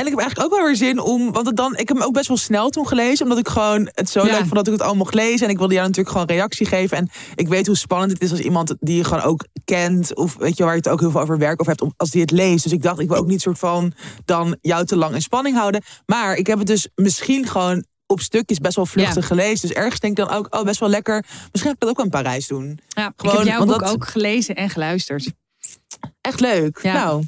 En 0.02 0.08
ik 0.12 0.14
heb 0.18 0.20
eigenlijk 0.26 0.52
ook 0.52 0.58
wel 0.58 0.66
weer 0.68 0.76
zin 0.76 1.00
om. 1.00 1.32
Want 1.32 1.46
het 1.46 1.56
dan, 1.56 1.72
ik 1.76 1.88
heb 1.88 1.96
hem 1.96 2.06
ook 2.06 2.12
best 2.12 2.28
wel 2.28 2.36
snel 2.36 2.70
toen 2.70 2.86
gelezen. 2.88 3.22
Omdat 3.24 3.38
ik 3.38 3.48
gewoon 3.48 3.88
het 3.92 4.10
zo 4.10 4.24
Ja. 4.26 4.30
leuk 4.30 4.40
vond 4.40 4.54
dat 4.54 4.66
ik 4.66 4.72
het 4.72 4.80
allemaal 4.80 4.98
mocht 4.98 5.14
lezen. 5.14 5.46
En 5.46 5.52
ik 5.52 5.58
wilde 5.58 5.74
jou 5.74 5.86
natuurlijk 5.86 6.16
gewoon 6.16 6.36
reactie 6.36 6.66
geven. 6.66 6.96
En 6.96 7.08
ik 7.34 7.48
weet 7.48 7.66
hoe 7.66 7.76
spannend 7.76 8.12
het 8.12 8.22
is 8.22 8.30
als 8.30 8.40
iemand 8.40 8.74
die 8.80 8.96
je 8.96 9.04
gewoon 9.04 9.22
ook 9.22 9.44
kent. 9.64 10.14
Of 10.14 10.36
weet 10.36 10.56
je 10.56 10.62
waar 10.64 10.72
je 10.72 10.78
het 10.78 10.88
ook 10.88 11.00
heel 11.00 11.10
veel 11.10 11.20
over 11.20 11.38
werk 11.38 11.60
of 11.60 11.66
hebt. 11.66 11.82
Als 11.96 12.10
die 12.10 12.20
het 12.20 12.30
leest. 12.30 12.62
Dus 12.62 12.72
ik 12.72 12.82
dacht, 12.82 12.98
ik 13.00 13.08
wil 13.08 13.16
ook 13.18 13.26
niet 13.26 13.40
soort 13.40 13.58
van 13.58 13.92
dan 14.24 14.56
jou 14.60 14.84
te 14.84 14.96
lang 14.96 15.14
in 15.14 15.22
spanning 15.22 15.56
houden. 15.56 15.82
Maar 16.06 16.36
ik 16.36 16.46
heb 16.46 16.58
het 16.58 16.66
dus 16.66 16.88
misschien 16.94 17.46
gewoon 17.46 17.84
op 18.06 18.20
stukjes 18.20 18.58
best 18.58 18.76
wel 18.76 18.86
vluchtig 18.86 19.26
gelezen. 19.26 19.68
Dus 19.68 19.76
ergens 19.76 20.00
denk 20.00 20.18
ik 20.18 20.24
dan 20.26 20.34
ook, 20.36 20.46
oh 20.54 20.62
best 20.62 20.80
wel 20.80 20.88
lekker. 20.88 21.24
Misschien 21.52 21.58
ga 21.60 21.70
ik 21.70 21.78
dat 21.80 21.88
ook 21.88 21.98
in 22.04 22.10
Parijs 22.10 22.46
doen. 22.46 22.78
ja 22.88 23.06
ik 23.06 23.12
Gewoon, 23.16 23.36
heb 23.36 23.46
jouw 23.46 23.64
boek 23.64 23.80
dat- 23.80 23.90
ook 23.92 24.06
gelezen 24.06 24.54
en 24.54 24.70
geluisterd. 24.70 25.32
Echt 26.20 26.40
leuk. 26.40 26.78
Ja. 26.82 26.92
Nou, 26.92 27.24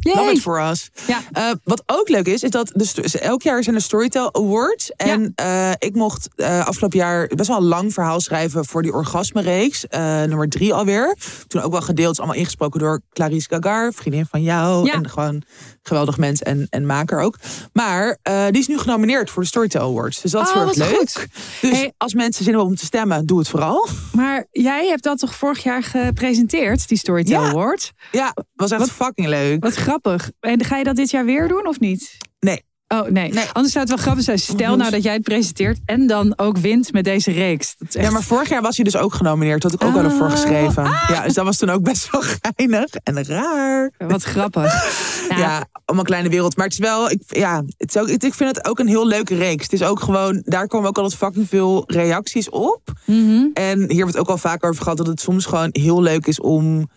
Yay. 0.00 0.14
Love 0.14 0.30
it 0.30 0.40
for 0.40 0.60
us. 0.60 0.90
Ja. 1.06 1.20
Eh, 1.32 1.50
wat 1.64 1.82
ook 1.86 2.08
leuk 2.08 2.26
is, 2.26 2.42
is 2.42 2.50
dat 2.50 2.72
de, 2.74 3.18
elk 3.18 3.42
jaar 3.42 3.62
zijn 3.62 3.76
er 3.76 3.82
Storytel 3.82 4.34
Awards. 4.34 4.92
En 4.96 5.32
eh, 5.34 5.70
ik 5.78 5.94
mocht 5.94 6.28
eh, 6.36 6.66
afgelopen 6.66 6.98
jaar 6.98 7.30
best 7.34 7.48
wel 7.48 7.56
een 7.56 7.64
lang 7.64 7.92
verhaal 7.92 8.20
schrijven 8.20 8.64
voor 8.64 8.82
die 8.82 8.92
orgasme-reeks. 8.92 9.84
nummer 9.90 10.48
drie 10.48 10.74
alweer. 10.74 11.16
Toen 11.46 11.62
ook 11.62 11.72
wel 11.72 11.80
gedeeld, 11.80 12.18
allemaal 12.18 12.36
ingesproken 12.36 12.80
door 12.80 13.00
Clarice 13.12 13.48
Gagar, 13.50 13.92
vriendin 13.92 14.26
van 14.26 14.42
jou. 14.42 14.84
Ja. 14.84 14.92
En 14.92 15.08
gewoon 15.08 15.42
geweldig 15.82 16.16
mens 16.18 16.42
en, 16.42 16.66
en 16.70 16.86
maker 16.86 17.20
ook. 17.20 17.36
Maar 17.72 18.18
eh, 18.22 18.44
die 18.50 18.60
is 18.60 18.66
nu 18.66 18.78
genomineerd 18.78 19.30
voor 19.30 19.42
de 19.42 19.48
Storytel 19.48 19.80
Awards. 19.90 20.20
Dus 20.20 20.30
dat 20.30 20.42
is 20.42 20.48
Oh, 20.48 20.54
heel 20.54 20.66
erg 20.68 20.76
leuk. 20.76 20.96
goed. 20.96 21.26
Dus 21.60 21.70
Hey. 21.70 21.92
als 21.96 22.14
mensen 22.14 22.44
zin 22.44 22.52
hebben 22.52 22.70
om 22.70 22.76
te 22.76 22.84
stemmen, 22.84 23.26
doe 23.26 23.38
het 23.38 23.48
vooral. 23.48 23.88
Maar 24.12 24.46
jij 24.50 24.86
hebt 24.86 25.02
dat 25.02 25.18
toch 25.18 25.34
vorig 25.34 25.62
jaar 25.62 25.82
gepresenteerd, 25.82 26.88
die 26.88 26.98
Storytel 26.98 27.42
Ja. 27.42 27.48
Award? 27.48 27.92
Ja, 28.12 28.34
was 28.54 28.70
echt 28.70 28.90
fucking 28.90 29.26
leuk. 29.28 29.62
Wat 29.64 29.74
grappig. 29.74 30.30
En 30.40 30.64
ga 30.64 30.76
je 30.76 30.84
dat 30.84 30.96
dit 30.96 31.10
jaar 31.10 31.24
weer 31.24 31.48
doen 31.48 31.66
of 31.66 31.80
niet? 31.80 32.16
Nee. 32.40 32.62
Oh 32.94 33.08
nee. 33.08 33.32
Nee. 33.32 33.44
anders 33.52 33.72
zou 33.72 33.84
het 33.84 33.88
wel 33.94 34.02
grappig 34.04 34.24
zijn. 34.24 34.38
Stel 34.38 34.76
nou 34.76 34.90
dat 34.90 35.02
jij 35.02 35.12
het 35.12 35.22
presenteert 35.22 35.78
en 35.84 36.06
dan 36.06 36.32
ook 36.38 36.58
wint 36.58 36.92
met 36.92 37.04
deze 37.04 37.30
reeks. 37.30 37.74
Dat 37.78 37.88
is 37.88 37.94
echt... 37.94 38.06
Ja, 38.06 38.12
maar 38.12 38.22
vorig 38.22 38.48
jaar 38.48 38.62
was 38.62 38.76
hij 38.76 38.84
dus 38.84 38.96
ook 38.96 39.14
genomineerd. 39.14 39.62
Dat 39.62 39.70
had 39.70 39.80
ik 39.82 39.86
ook 39.88 39.94
al 39.94 40.00
Ah. 40.00 40.10
ervoor 40.10 40.30
geschreven. 40.30 40.84
Ja, 40.84 41.22
dus 41.24 41.34
dat 41.34 41.44
was 41.44 41.56
toen 41.56 41.70
ook 41.70 41.82
best 41.82 42.10
wel 42.10 42.22
geinig 42.22 42.94
en 43.02 43.24
raar. 43.24 43.90
Wat 43.98 44.22
grappig. 44.22 44.72
Ja, 45.36 45.66
allemaal 45.84 46.04
kleine 46.04 46.28
wereld. 46.28 46.56
Maar 46.56 46.64
het 46.64 46.74
is 46.74 46.80
wel, 46.80 47.10
ik, 47.10 47.22
ja, 47.26 47.62
het 47.76 47.94
is 47.94 48.00
ook, 48.02 48.08
ik 48.08 48.34
vind 48.34 48.56
het 48.56 48.68
ook 48.68 48.78
een 48.78 48.88
heel 48.88 49.06
leuke 49.06 49.34
reeks. 49.36 49.62
Het 49.62 49.72
is 49.72 49.82
ook 49.82 50.00
gewoon, 50.00 50.42
daar 50.44 50.66
komen 50.66 50.88
ook 50.88 50.98
altijd 50.98 51.16
fucking 51.16 51.48
veel 51.48 51.84
reacties 51.86 52.50
op. 52.50 52.80
Mhm. 53.06 53.44
En 53.54 53.90
hier 53.90 54.02
wordt 54.02 54.18
ook 54.18 54.28
al 54.28 54.38
vaker 54.38 54.68
over 54.68 54.82
gehad 54.82 54.98
dat 54.98 55.06
het 55.06 55.20
soms 55.20 55.46
gewoon 55.46 55.68
heel 55.72 56.02
leuk 56.02 56.26
is 56.26 56.40
om 56.40 56.88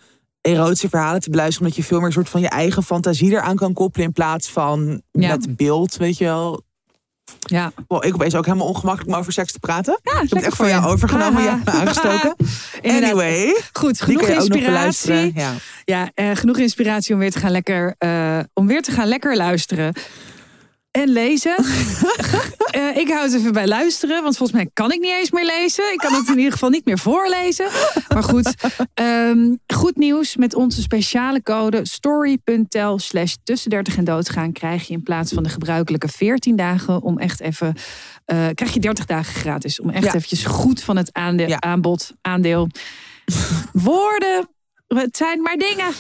erotische 0.51 0.89
verhalen 0.89 1.21
te 1.21 1.29
beluisteren. 1.29 1.65
Omdat 1.67 1.77
je 1.83 1.87
veel 1.87 1.97
meer 1.97 2.07
een 2.07 2.13
soort 2.13 2.29
van 2.29 2.41
je 2.41 2.49
eigen 2.49 2.83
fantasie 2.83 3.31
eraan 3.31 3.55
kan 3.55 3.73
koppelen. 3.73 4.07
In 4.07 4.13
plaats 4.13 4.49
van 4.49 5.01
Ja. 5.11 5.27
met 5.29 5.55
beeld, 5.55 5.95
weet 5.95 6.17
je 6.17 6.23
wel. 6.25 6.63
Ja. 7.39 7.71
Wow, 7.87 8.05
ik 8.05 8.13
opeens 8.13 8.35
ook 8.35 8.45
helemaal 8.45 8.67
ongemakkelijk 8.67 9.13
om 9.13 9.19
over 9.19 9.33
seks 9.33 9.51
te 9.51 9.59
praten. 9.59 9.99
Ja, 10.03 10.11
ik 10.11 10.19
heb 10.19 10.29
het 10.31 10.43
echt 10.43 10.55
van 10.55 10.67
jou 10.69 10.85
overgenomen. 10.85 11.43
Je 11.43 11.49
hebt 11.49 11.65
me 11.65 11.71
aangestoken. 11.71 12.35
Anyway, 12.83 13.61
Goed, 13.73 14.01
genoeg 14.01 14.21
inspiratie. 14.27 15.31
Ja. 15.35 15.53
Ja, 15.85 16.09
eh, 16.13 16.29
genoeg 16.33 16.57
inspiratie 16.57 17.13
om 17.13 17.19
weer 17.19 17.31
te 17.31 17.39
gaan 17.39 17.51
lekker, 17.51 17.95
eh, 17.97 18.39
om 18.53 18.67
weer 18.67 18.81
te 18.81 18.91
gaan 18.91 19.07
lekker 19.07 19.35
luisteren. 19.37 19.93
En 20.93 21.09
lezen. 21.09 21.55
Eh, 22.73 22.97
ik 22.97 23.07
hou 23.09 23.21
het 23.23 23.33
even 23.33 23.53
bij 23.53 23.67
luisteren, 23.67 24.23
want 24.23 24.37
volgens 24.37 24.57
mij 24.57 24.69
kan 24.73 24.91
ik 24.91 24.99
niet 24.99 25.11
eens 25.11 25.31
meer 25.31 25.45
lezen. 25.45 25.91
Ik 25.91 25.97
kan 25.97 26.13
het 26.13 26.27
in 26.27 26.37
ieder 26.37 26.51
geval 26.51 26.69
niet 26.69 26.85
meer 26.85 26.99
voorlezen. 26.99 27.67
Maar 28.13 28.23
goed, 28.23 28.53
ehm, 28.93 29.53
goed 29.67 29.97
nieuws. 29.97 30.35
Met 30.35 30.55
onze 30.55 30.81
speciale 30.81 31.41
code 31.43 31.79
story.tel 31.83 32.99
slash 32.99 33.33
tussen 33.43 33.69
30 33.69 33.97
en 33.97 34.03
doodgaan... 34.03 34.51
krijg 34.51 34.87
je 34.87 34.93
in 34.93 35.03
plaats 35.03 35.31
van 35.33 35.43
de 35.43 35.49
gebruikelijke 35.49 36.07
14 36.07 36.55
dagen... 36.55 37.01
om 37.01 37.19
echt 37.19 37.39
even, 37.41 37.75
eh, 38.25 38.47
krijg 38.53 38.73
je 38.73 38.79
30 38.79 39.05
dagen 39.05 39.33
gratis. 39.33 39.79
Om 39.81 39.89
echt 39.89 40.03
Ja. 40.03 40.13
eventjes 40.13 40.45
goed 40.45 40.83
van 40.83 40.97
het 40.97 41.09
aande- 41.13 41.47
Ja. 41.47 41.59
aanbod, 41.59 42.11
aandeel... 42.21 42.67
Woorden, 43.73 44.49
het 44.87 45.17
zijn 45.17 45.41
maar 45.41 45.57
dingen. 45.57 45.93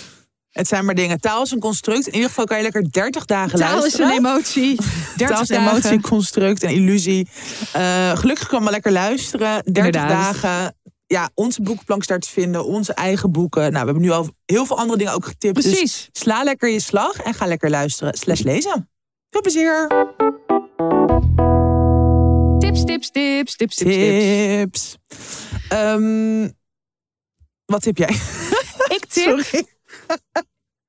Het 0.53 0.67
zijn 0.67 0.85
maar 0.85 0.95
dingen. 0.95 1.19
Taal 1.19 1.41
is 1.43 1.51
een 1.51 1.59
construct. 1.59 2.07
In 2.07 2.13
ieder 2.13 2.29
geval 2.29 2.45
kan 2.45 2.57
je 2.57 2.63
lekker 2.63 2.91
30 2.91 3.25
dagen 3.25 3.59
Taal 3.59 3.75
is 3.75 3.79
luisteren. 3.79 4.07
een 4.07 4.17
emotie. 4.17 4.75
30 4.75 5.17
Taal 5.27 5.41
is 5.41 5.49
een 5.49 5.59
emotie, 5.67 6.01
construct, 6.01 6.63
een 6.63 6.69
illusie. 6.69 7.27
Eh, 7.73 8.17
gelukkig 8.17 8.47
kan 8.47 8.63
maar 8.63 8.71
lekker 8.71 8.91
luisteren. 8.91 9.63
30 9.63 9.85
Inderdaad. 9.85 10.41
dagen. 10.41 10.75
Ja, 11.07 11.29
onze 11.33 11.61
boekenplank 11.61 12.01
is 12.01 12.07
daar 12.07 12.19
te 12.19 12.29
vinden. 12.29 12.65
Onze 12.65 12.93
eigen 12.93 13.31
boeken. 13.31 13.61
Nou, 13.61 13.71
we 13.71 13.77
hebben 13.91 14.01
nu 14.01 14.09
al 14.11 14.29
heel 14.45 14.65
veel 14.65 14.77
andere 14.77 14.97
dingen 14.97 15.13
ook 15.13 15.25
getipt. 15.25 15.55
Dus 15.55 15.63
Precies. 15.65 16.09
sla 16.11 16.43
lekker 16.43 16.69
je 16.69 16.79
slag 16.79 17.15
en 17.15 17.33
ga 17.33 17.45
lekker 17.45 17.69
luisteren. 17.69 18.13
Slash 18.13 18.41
lezen. 18.41 18.89
Veel 19.29 19.41
plezier. 19.41 19.87
Tips, 22.59 22.83
tips, 22.83 23.09
tips, 23.11 23.55
tips, 23.55 23.75
tips, 23.75 23.75
tips. 23.75 23.87
Tips. 23.87 24.97
Ehm, 25.69 26.49
wat 27.65 27.81
tip 27.81 27.97
jij? 27.97 28.09
Ik 28.87 29.05
tip, 29.09 29.39
Sorry. 29.45 29.65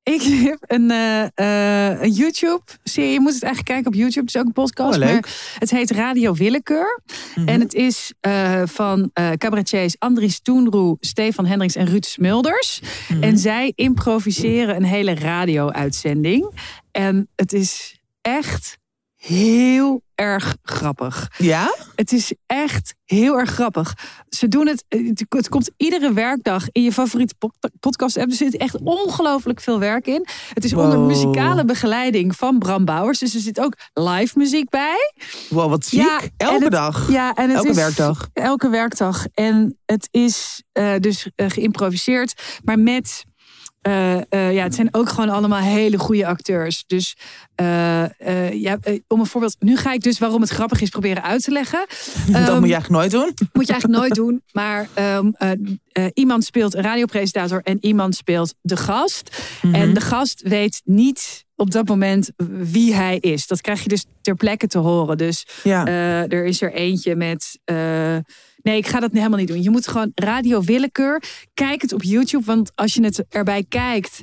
Ik 0.02 0.20
tip 0.20 0.58
een, 0.60 0.90
eh, 0.90 1.22
eh, 1.34 2.02
een 2.02 2.10
YouTube-serie. 2.10 3.12
Je 3.12 3.20
moet 3.20 3.32
het 3.32 3.42
eigenlijk 3.42 3.72
kijken 3.72 3.86
op 3.86 3.98
YouTube. 3.98 4.20
Het 4.20 4.34
is 4.34 4.40
ook 4.40 4.46
een 4.46 4.52
podcast. 4.52 4.98
Oh. 4.98 5.04
Maar 5.04 5.54
het 5.58 5.70
heet 5.70 5.90
Radio 5.90 6.34
Willekeur. 6.34 7.00
Mhm. 7.34 7.48
En 7.48 7.60
het 7.60 7.74
is 7.74 8.12
eh, 8.20 8.62
van 8.64 9.10
cabaretiers 9.12 9.98
Andries 9.98 10.40
Toenroe, 10.40 10.96
Stefan 11.00 11.46
Hendricks 11.46 11.76
en 11.76 11.86
Ruud 11.86 12.04
Smulders. 12.04 12.80
Mhm. 13.08 13.22
En 13.22 13.38
zij 13.38 13.72
improviseren 13.74 14.76
een 14.76 14.84
hele 14.84 15.14
radio-uitzending. 15.14 16.54
En 16.90 17.28
het 17.36 17.52
is 17.52 18.00
echt 18.20 18.78
heel 19.26 20.02
erg 20.14 20.56
grappig. 20.62 21.30
Ja? 21.38 21.74
Het 21.94 22.12
is 22.12 22.34
echt 22.46 22.94
heel 23.04 23.38
erg 23.38 23.50
grappig. 23.50 23.94
Ze 24.28 24.48
doen 24.48 24.66
het, 24.66 24.84
het, 25.28 25.48
komt 25.48 25.70
iedere 25.76 26.12
werkdag 26.12 26.64
in 26.72 26.82
je 26.82 26.92
favoriete 26.92 27.34
pod- 27.38 27.70
podcast 27.80 28.16
app. 28.16 28.30
Er 28.30 28.36
zit 28.36 28.56
echt 28.56 28.76
ongelooflijk 28.82 29.60
veel 29.60 29.78
werk 29.78 30.06
in. 30.06 30.26
Het 30.54 30.64
is 30.64 30.74
onder 30.74 30.98
muzikale 30.98 31.64
begeleiding 31.64 32.36
van 32.36 32.58
Bram 32.58 32.84
Bouwers. 32.84 33.18
Dus 33.18 33.34
er 33.34 33.40
zit 33.40 33.60
ook 33.60 33.74
live 33.92 34.38
muziek 34.38 34.68
bij. 34.68 35.12
Wow, 35.50 35.70
wat 35.70 35.84
ziek. 35.86 36.00
Ja, 36.00 36.20
Elke 36.36 36.62
het- 36.64 36.72
dag. 36.72 37.10
Ja, 37.10 37.34
en 37.34 37.48
het 37.48 37.56
Elke 37.56 37.68
is, 37.68 37.76
werkdag. 37.76 38.28
Elke 38.32 38.68
werkdag. 38.68 39.26
En 39.34 39.78
het 39.86 40.08
is 40.10 40.62
eh, 40.72 40.92
dus 41.00 41.28
eh, 41.34 41.50
geïmproviseerd, 41.50 42.60
maar 42.64 42.78
met. 42.78 43.24
Eh, 43.84 44.14
eh, 44.32 44.52
ja, 44.54 44.62
het 44.62 44.74
zijn 44.74 44.94
ook 44.94 45.08
gewoon 45.08 45.28
allemaal 45.28 45.60
hele 45.60 45.98
goede 45.98 46.26
acteurs. 46.26 46.84
Dus 46.86 47.16
eh, 47.54 48.52
ja, 48.52 48.78
om 49.08 49.20
een 49.20 49.26
voorbeeld. 49.26 49.56
Nu 49.58 49.76
ga 49.76 49.92
ik 49.92 50.00
dus 50.02 50.18
waarom 50.18 50.40
het 50.40 50.50
grappig 50.50 50.80
is 50.80 50.88
proberen 50.88 51.22
uit 51.22 51.42
te 51.44 51.50
leggen. 51.50 51.86
dat 52.26 52.48
Ehm, 52.48 52.58
moet 52.58 52.68
je 52.68 52.74
eigenlijk 52.74 52.88
nooit 52.90 53.10
doen. 53.10 53.34
moet 53.52 53.66
je 53.66 53.72
eigenlijk 53.72 54.00
nooit 54.02 54.14
doen. 54.14 54.42
Maar 54.52 54.88
ehm, 54.94 55.30
eh, 55.36 55.50
eh, 55.92 56.10
iemand 56.14 56.44
speelt 56.44 56.74
een 56.74 56.82
radiopresentator 56.82 57.60
en 57.62 57.78
iemand 57.80 58.14
speelt 58.14 58.54
de 58.60 58.76
gast. 58.76 59.36
Mhm. 59.62 59.74
En 59.74 59.94
de 59.94 60.00
gast 60.00 60.42
weet 60.42 60.80
niet 60.84 61.44
op 61.56 61.70
dat 61.70 61.88
moment 61.88 62.30
wie 62.46 62.94
hij 62.94 63.18
is. 63.18 63.46
Dat 63.46 63.60
krijg 63.60 63.82
je 63.82 63.88
dus 63.88 64.04
ter 64.20 64.34
plekke 64.34 64.66
te 64.66 64.78
horen. 64.78 65.16
Dus 65.18 65.46
Ja. 65.62 65.86
er 66.28 66.44
is 66.44 66.62
er 66.62 66.72
eentje 66.72 67.16
met. 67.16 67.58
Eh, 68.64 68.70
nee, 68.72 68.76
ik 68.76 68.86
ga 68.86 69.00
dat 69.00 69.12
helemaal 69.12 69.38
niet 69.38 69.48
doen. 69.48 69.62
Je 69.62 69.70
moet 69.70 69.88
gewoon 69.88 70.10
radio 70.14 70.62
willekeur. 70.62 71.22
Kijk 71.54 71.82
het 71.82 71.92
op 71.92 72.02
YouTube. 72.02 72.44
Want 72.44 72.70
als 72.74 72.94
je 72.94 73.04
het 73.04 73.24
erbij 73.28 73.64
kijkt. 73.68 74.22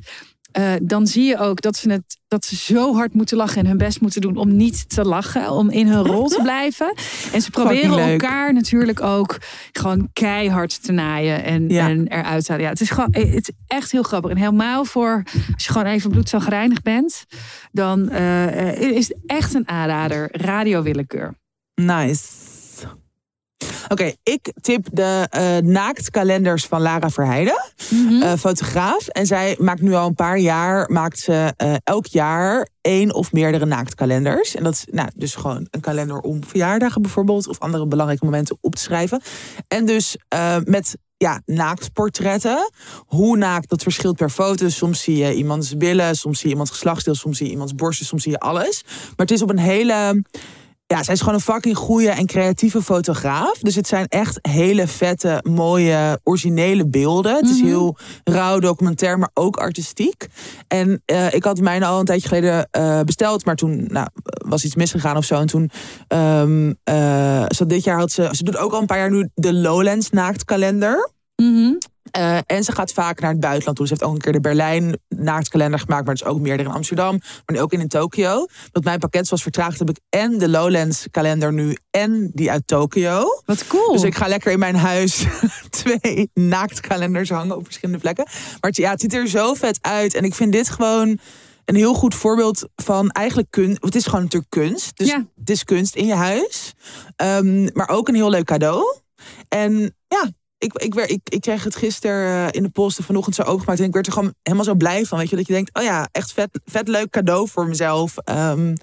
eh, 0.52 0.74
dan 0.82 1.08
zie 1.08 1.24
je 1.24 1.38
ook 1.38 1.62
dat 1.62 1.76
ze, 1.78 1.92
het, 1.92 2.18
dat 2.28 2.46
ze 2.46 2.56
zo 2.56 2.94
hard 2.96 3.14
moeten 3.14 3.38
lachen 3.38 3.60
en 3.62 3.66
hun 3.68 3.78
best 3.78 4.02
moeten 4.02 4.22
doen 4.22 4.36
om 4.36 4.56
niet 4.56 4.90
te 4.90 5.04
lachen, 5.06 5.52
om 5.52 5.70
in 5.70 5.88
hun 5.88 6.04
rol 6.06 6.28
te 6.28 6.42
blijven. 6.50 6.94
En 7.34 7.42
ze 7.42 7.50
proberen 7.52 7.98
elkaar 8.12 8.54
natuurlijk 8.54 9.02
ook 9.02 9.38
gewoon 9.72 10.10
keihard 10.14 10.84
te 10.84 10.92
naaien 10.92 11.44
en, 11.44 11.70
Ja. 11.70 11.90
en 11.90 12.08
eruit 12.08 12.46
te 12.46 12.52
halen. 12.52 12.66
Ja, 12.66 12.72
het 12.72 12.82
is 12.82 12.90
gewoon 12.90 13.10
het 13.12 13.48
is 13.48 13.52
echt 13.68 13.92
heel 13.92 14.04
grappig. 14.04 14.32
En 14.32 14.38
helemaal 14.38 14.86
voor 14.86 15.24
als 15.54 15.66
je 15.66 15.72
gewoon 15.72 15.88
even 15.88 16.10
bloedzagrijnig 16.10 16.82
bent, 16.82 17.26
dan 17.72 18.10
eh, 18.10 18.70
eh, 18.70 18.82
is 18.96 19.08
het 19.08 19.18
echt 19.26 19.54
een 19.54 19.68
aanrader. 19.68 20.28
Radio 20.32 20.82
willekeur. 20.82 21.34
Nice. 21.76 22.22
Oké, 23.90 24.14
ik 24.24 24.54
tip 24.62 24.88
de 24.92 25.28
eh, 25.30 25.58
naaktkalenders 25.58 26.66
van 26.66 26.82
Lara 26.82 27.10
Verheijden, 27.10 27.66
Mhm. 27.90 28.22
eh, 28.22 28.34
fotograaf. 28.34 29.08
En 29.08 29.26
zij 29.26 29.56
maakt 29.60 29.82
nu 29.82 29.94
al 29.94 30.08
een 30.08 30.16
paar 30.16 30.38
jaar, 30.38 30.92
maakt 30.92 31.20
ze 31.20 31.54
eh, 31.58 31.74
elk 31.84 32.06
jaar 32.06 32.68
één 32.82 33.14
of 33.14 33.32
meerdere 33.32 33.66
naaktkalenders. 33.66 34.56
En 34.56 34.64
dat 34.64 34.74
is 34.74 34.86
nou, 34.92 35.10
dus 35.16 35.36
gewoon 35.36 35.68
een 35.72 35.82
kalender 35.82 36.20
om 36.20 36.44
verjaardagen 36.46 37.02
bijvoorbeeld, 37.02 37.48
of 37.48 37.60
andere 37.60 37.88
belangrijke 37.88 38.26
momenten 38.26 38.58
op 38.62 38.76
te 38.76 38.82
schrijven. 38.82 39.22
En 39.68 39.86
dus 39.86 40.16
met 40.64 40.96
ja, 41.18 41.42
naaktportretten. 41.46 42.72
Hoe 43.06 43.38
naakt, 43.38 43.70
dat 43.70 43.84
verschilt 43.84 44.16
per 44.16 44.30
foto. 44.30 44.70
Soms 44.70 45.02
zie 45.04 45.18
je 45.18 45.34
iemands 45.34 45.78
billen, 45.78 46.16
soms 46.16 46.38
zie 46.38 46.46
je 46.48 46.52
iemands 46.52 46.72
geslachtsdeel, 46.72 47.16
soms 47.16 47.38
zie 47.38 47.46
je 47.46 47.52
iemands 47.52 47.76
borsten, 47.76 48.06
soms 48.06 48.24
zie 48.24 48.32
je 48.32 48.40
alles. 48.40 48.84
Maar 48.86 49.14
het 49.16 49.32
is 49.32 49.42
op 49.42 49.50
een 49.50 49.60
hele 49.60 50.24
ja, 50.92 51.04
zij 51.04 51.14
is 51.14 51.20
gewoon 51.20 51.34
een 51.36 51.42
fucking 51.42 51.78
goede 51.78 52.10
en 52.10 52.26
creatieve 52.26 52.82
fotograaf. 52.82 53.58
Dus 53.58 53.76
het 53.76 53.88
zijn 53.88 54.06
echt 54.08 54.40
hele 54.42 54.88
vette, 54.88 55.44
mooie, 55.50 56.20
originele 56.24 56.88
beelden. 56.88 57.36
Het 57.36 57.50
is 57.50 57.58
Mhm. 57.58 57.66
heel 57.66 57.98
rauw, 58.24 58.60
documentair, 58.60 59.20
maar 59.20 59.30
ook 59.34 59.58
artistiek. 59.58 60.28
En 60.68 61.02
eh, 61.06 61.34
ik 61.34 61.44
had 61.44 61.60
mijne 61.60 61.86
al 61.86 62.00
een 62.00 62.06
tijdje 62.06 62.28
geleden 62.28 62.68
eh, 62.72 63.00
besteld, 63.02 63.46
maar 63.46 63.56
toen 63.56 63.86
nou, 63.88 64.08
was 64.24 64.64
iets 64.66 64.76
misgegaan 64.76 65.18
of 65.18 65.26
zo. 65.26 65.36
En 65.36 65.48
toen, 65.48 65.70
ehm 66.08 66.74
eh, 66.84 67.46
zo 67.48 67.66
dit 67.66 67.84
jaar 67.84 67.98
had 67.98 68.12
ze, 68.12 68.28
ze 68.32 68.44
doet 68.44 68.58
ook 68.58 68.74
al 68.74 68.80
een 68.80 68.86
paar 68.86 68.98
jaar 68.98 69.12
nu 69.12 69.30
de 69.34 69.54
Lowlands 69.54 70.10
naaktkalender. 70.10 71.10
Mhm. 71.42 71.74
Eh, 72.12 72.38
en 72.46 72.64
ze 72.64 72.72
gaat 72.72 72.94
vaak 72.94 73.20
naar 73.20 73.32
het 73.32 73.40
buitenland 73.40 73.78
toe. 73.78 73.88
Ze 73.88 73.94
heeft 73.94 74.06
ook 74.06 74.14
een 74.14 74.22
keer 74.22 74.32
de 74.32 74.40
Berlijn 74.40 75.00
naaktkalender 75.10 75.80
gemaakt. 75.80 76.06
Maar 76.06 76.14
het 76.14 76.24
is 76.24 76.30
ook 76.30 76.40
meerdere 76.40 76.70
in 76.70 76.76
Amsterdam. 76.76 77.18
Maar 77.18 77.56
nu 77.56 77.60
ook 77.60 77.74
in, 77.74 77.80
in 77.80 77.88
Tokio. 77.88 78.46
Dat 78.72 78.84
mijn 78.84 79.00
pakket 79.00 79.30
was 79.30 79.42
vertraagd, 79.42 79.80
heb 79.80 79.90
ik 79.90 80.00
en 80.10 80.38
de 80.38 80.50
Lowlands 80.50 81.08
kalender 81.12 81.54
nu. 81.54 81.78
En 81.92 82.32
die 82.34 82.52
uit 82.52 82.68
Tokio. 82.68 83.26
Wat 83.46 83.68
cool. 83.68 83.92
Dus 83.92 84.04
ik 84.04 84.16
ga 84.16 84.28
lekker 84.28 84.52
in 84.52 84.60
mijn 84.60 84.76
huis 84.76 85.26
twee 85.70 86.30
naaktkalenders 86.34 87.30
hangen 87.30 87.56
op 87.58 87.64
verschillende 87.66 88.02
plekken. 88.02 88.26
Maar 88.34 88.70
het, 88.70 88.76
ja, 88.76 88.92
het 88.92 89.02
ziet 89.02 89.14
er 89.14 89.28
zo 89.28 89.54
vet 89.54 89.78
uit. 89.82 90.14
En 90.14 90.24
ik 90.24 90.36
vind 90.36 90.52
dit 90.52 90.70
gewoon 90.70 91.20
een 91.66 91.76
heel 91.76 91.94
goed 91.94 92.16
voorbeeld 92.16 92.70
van 92.76 93.10
eigenlijk 93.10 93.52
kunst. 93.52 93.84
Het 93.84 93.96
is 93.96 94.06
gewoon 94.06 94.24
natuurlijk 94.24 94.52
kunst. 94.52 94.98
Dus 94.98 95.08
Ja. 95.08 95.26
het 95.40 95.50
is 95.50 95.64
kunst 95.64 95.96
in 95.96 96.06
je 96.06 96.16
huis. 96.16 96.74
Ehm, 97.16 97.70
maar 97.74 97.90
ook 97.90 98.08
een 98.08 98.16
heel 98.16 98.30
leuk 98.30 98.46
cadeau. 98.46 98.84
En 99.50 99.96
ja, 100.08 100.30
ik, 100.64 100.74
ik, 100.74 100.94
werd, 100.94 101.10
ik, 101.10 101.22
ik 101.24 101.42
kreeg 101.42 101.64
het 101.64 101.76
gisteren 101.76 102.48
eh, 102.48 102.48
in 102.52 102.64
de 102.64 102.70
post 102.70 102.98
en 102.98 103.04
vanochtend 103.04 103.36
zo 103.36 103.42
opengemaakt. 103.42 103.80
En 103.80 103.86
ik 103.86 103.94
werd 103.94 104.08
er 104.08 104.14
gewoon 104.14 104.34
helemaal 104.42 104.66
zo 104.66 104.76
blij 104.76 105.06
van. 105.06 105.18
Weet 105.18 105.30
je, 105.30 105.36
dat 105.36 105.48
je 105.48 105.54
denkt, 105.54 105.78
oh 105.78 105.84
ja, 105.84 106.08
echt 106.12 106.34
vet, 106.34 106.60
vet 106.66 106.88
leuk 106.88 107.10
cadeau 107.10 107.48
voor 107.48 107.68
mezelf. 107.68 108.18
Ehm, 108.18 108.76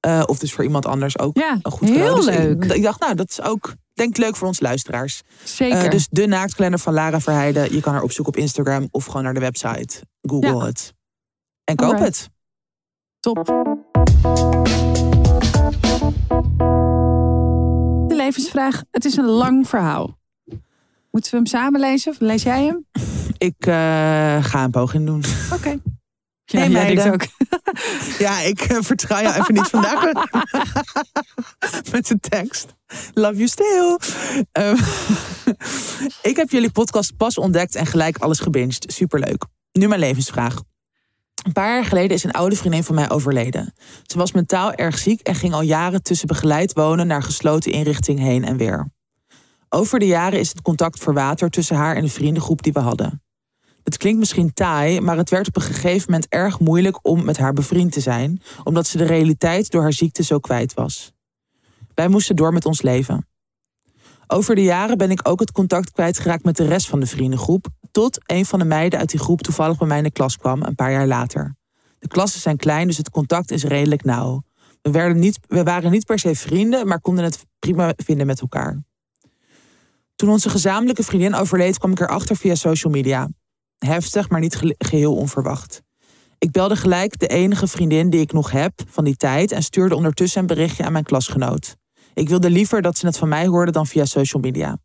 eh, 0.00 0.22
of 0.26 0.38
dus 0.38 0.52
voor 0.52 0.64
iemand 0.64 0.86
anders 0.86 1.18
ook 1.18 1.36
ja, 1.38 1.58
een 1.62 1.70
goed 1.70 1.88
heel 1.88 2.14
Dus 2.14 2.24
leuk. 2.24 2.64
Ik, 2.64 2.82
dacht, 2.82 3.00
nou, 3.00 3.14
dat 3.14 3.30
is 3.30 3.42
ook, 3.42 3.74
denk 3.92 4.10
ik, 4.10 4.16
leuk 4.16 4.36
voor 4.36 4.48
ons 4.48 4.60
luisteraars. 4.60 5.22
Zeker. 5.44 5.84
Eh, 5.84 5.90
dus 5.90 6.06
de 6.10 6.26
naaktkalender 6.26 6.80
van 6.80 6.92
Lara 6.94 7.20
Verheijden. 7.20 7.72
Je 7.74 7.80
kan 7.80 7.92
haar 7.92 8.02
opzoeken 8.02 8.34
op 8.34 8.40
Instagram 8.40 8.88
of 8.90 9.04
gewoon 9.04 9.22
naar 9.22 9.34
de 9.34 9.40
website. 9.40 10.02
Google 10.20 10.54
Ja. 10.54 10.64
het. 10.64 10.92
En 11.64 11.76
koop 11.76 11.92
Alright. 11.92 12.06
het. 12.06 12.30
Top. 13.20 13.44
De 18.08 18.14
levensvraag. 18.14 18.82
Het 18.90 19.04
is 19.04 19.16
een 19.16 19.28
lang 19.28 19.68
verhaal. 19.68 20.22
Moeten 21.14 21.30
we 21.30 21.36
hem 21.36 21.46
samen 21.46 21.80
lezen? 21.80 22.12
Of 22.12 22.20
lees 22.20 22.42
jij 22.42 22.64
hem? 22.64 22.86
Ik 23.48 23.54
eh, 23.58 24.44
ga 24.44 24.64
een 24.64 24.70
poging 24.70 25.06
doen. 25.06 25.24
Oké. 25.52 25.68
Hey, 25.68 25.80
jij 26.44 26.68
meiden. 26.68 27.04
denkt 27.04 27.14
ook. 27.14 27.48
Ja, 28.18 28.40
ik 28.40 28.60
eh, 28.60 28.78
vertrouw 28.80 29.22
jou 29.22 29.40
even 29.40 29.54
niet 29.54 29.66
vandaag. 29.66 30.12
Met 31.92 32.06
de 32.06 32.18
tekst. 32.28 32.74
Love 33.14 33.34
you 33.34 33.48
still. 33.48 33.98
Ehm, 34.52 34.76
ik 36.30 36.36
heb 36.36 36.50
jullie 36.50 36.70
podcast 36.70 37.16
pas 37.16 37.38
ontdekt 37.38 37.74
en 37.74 37.86
gelijk 37.86 38.18
alles 38.18 38.40
gebinged. 38.40 38.84
Superleuk. 38.92 39.44
Nu 39.72 39.88
mijn 39.88 40.00
levensvraag. 40.00 40.62
Een 41.44 41.52
paar 41.52 41.74
jaar 41.74 41.84
geleden 41.84 42.16
is 42.16 42.24
een 42.24 42.32
oude 42.32 42.56
vriendin 42.56 42.84
van 42.84 42.94
mij 42.94 43.10
overleden. 43.10 43.74
Ze 44.02 44.18
was 44.18 44.32
mentaal 44.32 44.72
erg 44.72 44.98
ziek 44.98 45.20
en 45.20 45.34
ging 45.34 45.52
al 45.54 45.62
jaren 45.62 46.02
tussen 46.02 46.28
begeleid 46.28 46.72
wonen 46.72 47.06
naar 47.06 47.22
gesloten 47.22 47.72
inrichting 47.72 48.18
heen 48.18 48.44
en 48.44 48.56
weer. 48.56 48.93
Over 49.74 49.98
de 49.98 50.06
jaren 50.06 50.38
is 50.38 50.48
het 50.48 50.62
contact 50.62 50.98
verwaterd 50.98 51.52
tussen 51.52 51.76
haar 51.76 51.96
en 51.96 52.02
de 52.02 52.08
vriendengroep 52.08 52.62
die 52.62 52.72
we 52.72 52.78
hadden. 52.78 53.22
Het 53.82 53.96
klinkt 53.96 54.18
misschien 54.18 54.52
taai, 54.52 55.00
maar 55.00 55.16
het 55.16 55.30
werd 55.30 55.48
op 55.48 55.56
een 55.56 55.62
gegeven 55.62 56.10
moment 56.10 56.28
erg 56.28 56.60
moeilijk 56.60 56.98
om 57.02 57.24
met 57.24 57.38
haar 57.38 57.52
bevriend 57.52 57.92
te 57.92 58.00
zijn, 58.00 58.40
omdat 58.64 58.86
ze 58.86 58.98
de 58.98 59.04
realiteit 59.04 59.70
door 59.70 59.82
haar 59.82 59.92
ziekte 59.92 60.22
zo 60.22 60.38
kwijt 60.38 60.74
was. 60.74 61.12
Wij 61.94 62.08
moesten 62.08 62.36
door 62.36 62.52
met 62.52 62.66
ons 62.66 62.82
leven. 62.82 63.26
Over 64.26 64.54
de 64.54 64.62
jaren 64.62 64.98
ben 64.98 65.10
ik 65.10 65.28
ook 65.28 65.40
het 65.40 65.52
contact 65.52 65.92
kwijtgeraakt 65.92 66.44
met 66.44 66.56
de 66.56 66.66
rest 66.66 66.88
van 66.88 67.00
de 67.00 67.06
vriendengroep, 67.06 67.66
tot 67.90 68.18
een 68.26 68.46
van 68.46 68.58
de 68.58 68.64
meiden 68.64 68.98
uit 68.98 69.10
die 69.10 69.20
groep 69.20 69.42
toevallig 69.42 69.78
bij 69.78 69.86
mij 69.86 69.98
in 69.98 70.04
de 70.04 70.10
klas 70.10 70.36
kwam, 70.36 70.62
een 70.62 70.74
paar 70.74 70.92
jaar 70.92 71.06
later. 71.06 71.56
De 71.98 72.08
klassen 72.08 72.40
zijn 72.40 72.56
klein, 72.56 72.86
dus 72.86 72.96
het 72.96 73.10
contact 73.10 73.50
is 73.50 73.64
redelijk 73.64 74.04
nauw. 74.04 74.42
We, 74.82 74.90
werden 74.90 75.18
niet, 75.18 75.38
we 75.46 75.62
waren 75.62 75.90
niet 75.90 76.06
per 76.06 76.18
se 76.18 76.34
vrienden, 76.34 76.86
maar 76.86 77.00
konden 77.00 77.24
het 77.24 77.44
prima 77.58 77.92
vinden 77.96 78.26
met 78.26 78.40
elkaar. 78.40 78.82
Toen 80.16 80.28
onze 80.28 80.50
gezamenlijke 80.50 81.02
vriendin 81.02 81.34
overleed, 81.34 81.78
kwam 81.78 81.90
ik 81.90 82.00
erachter 82.00 82.36
via 82.36 82.54
social 82.54 82.92
media. 82.92 83.28
Heftig, 83.78 84.28
maar 84.28 84.40
niet 84.40 84.56
ge- 84.56 84.74
geheel 84.78 85.14
onverwacht. 85.16 85.82
Ik 86.38 86.50
belde 86.50 86.76
gelijk 86.76 87.18
de 87.18 87.26
enige 87.26 87.66
vriendin 87.66 88.10
die 88.10 88.20
ik 88.20 88.32
nog 88.32 88.50
heb 88.50 88.72
van 88.90 89.04
die 89.04 89.16
tijd 89.16 89.52
en 89.52 89.62
stuurde 89.62 89.94
ondertussen 89.94 90.40
een 90.40 90.46
berichtje 90.46 90.84
aan 90.84 90.92
mijn 90.92 91.04
klasgenoot. 91.04 91.76
Ik 92.14 92.28
wilde 92.28 92.50
liever 92.50 92.82
dat 92.82 92.98
ze 92.98 93.06
het 93.06 93.18
van 93.18 93.28
mij 93.28 93.46
hoorde 93.46 93.72
dan 93.72 93.86
via 93.86 94.04
social 94.04 94.42
media. 94.42 94.78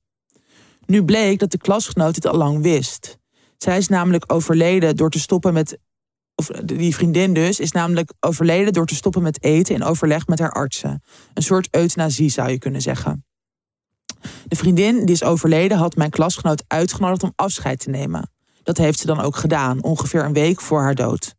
Nu 0.85 1.03
bleek 1.05 1.39
dat 1.39 1.51
de 1.51 1.57
klasgenoot 1.57 2.15
het 2.15 2.27
al 2.27 2.37
lang 2.37 2.61
wist. 2.61 3.17
Zij 3.57 3.77
is 3.77 3.87
namelijk 3.87 4.33
overleden 4.33 4.95
door 4.95 5.09
te 5.09 5.19
stoppen 5.19 5.53
met. 5.53 5.77
Of 6.35 6.47
die 6.47 6.95
vriendin 6.95 7.33
dus 7.33 7.59
is 7.59 7.71
namelijk 7.71 8.13
overleden 8.19 8.73
door 8.73 8.85
te 8.85 8.95
stoppen 8.95 9.21
met 9.21 9.43
eten 9.43 9.75
in 9.75 9.83
overleg 9.83 10.27
met 10.27 10.39
haar 10.39 10.51
artsen. 10.51 11.03
Een 11.33 11.43
soort 11.43 11.67
euthanasie 11.71 12.29
zou 12.29 12.49
je 12.49 12.57
kunnen 12.57 12.81
zeggen. 12.81 13.25
De 14.47 14.55
vriendin 14.55 15.05
die 15.05 15.15
is 15.15 15.23
overleden 15.23 15.77
had 15.77 15.95
mijn 15.95 16.09
klasgenoot 16.09 16.63
uitgenodigd 16.67 17.23
om 17.23 17.33
afscheid 17.35 17.79
te 17.79 17.89
nemen. 17.89 18.31
Dat 18.63 18.77
heeft 18.77 18.99
ze 18.99 19.05
dan 19.05 19.19
ook 19.19 19.35
gedaan, 19.35 19.83
ongeveer 19.83 20.23
een 20.23 20.33
week 20.33 20.61
voor 20.61 20.81
haar 20.81 20.95
dood. 20.95 21.35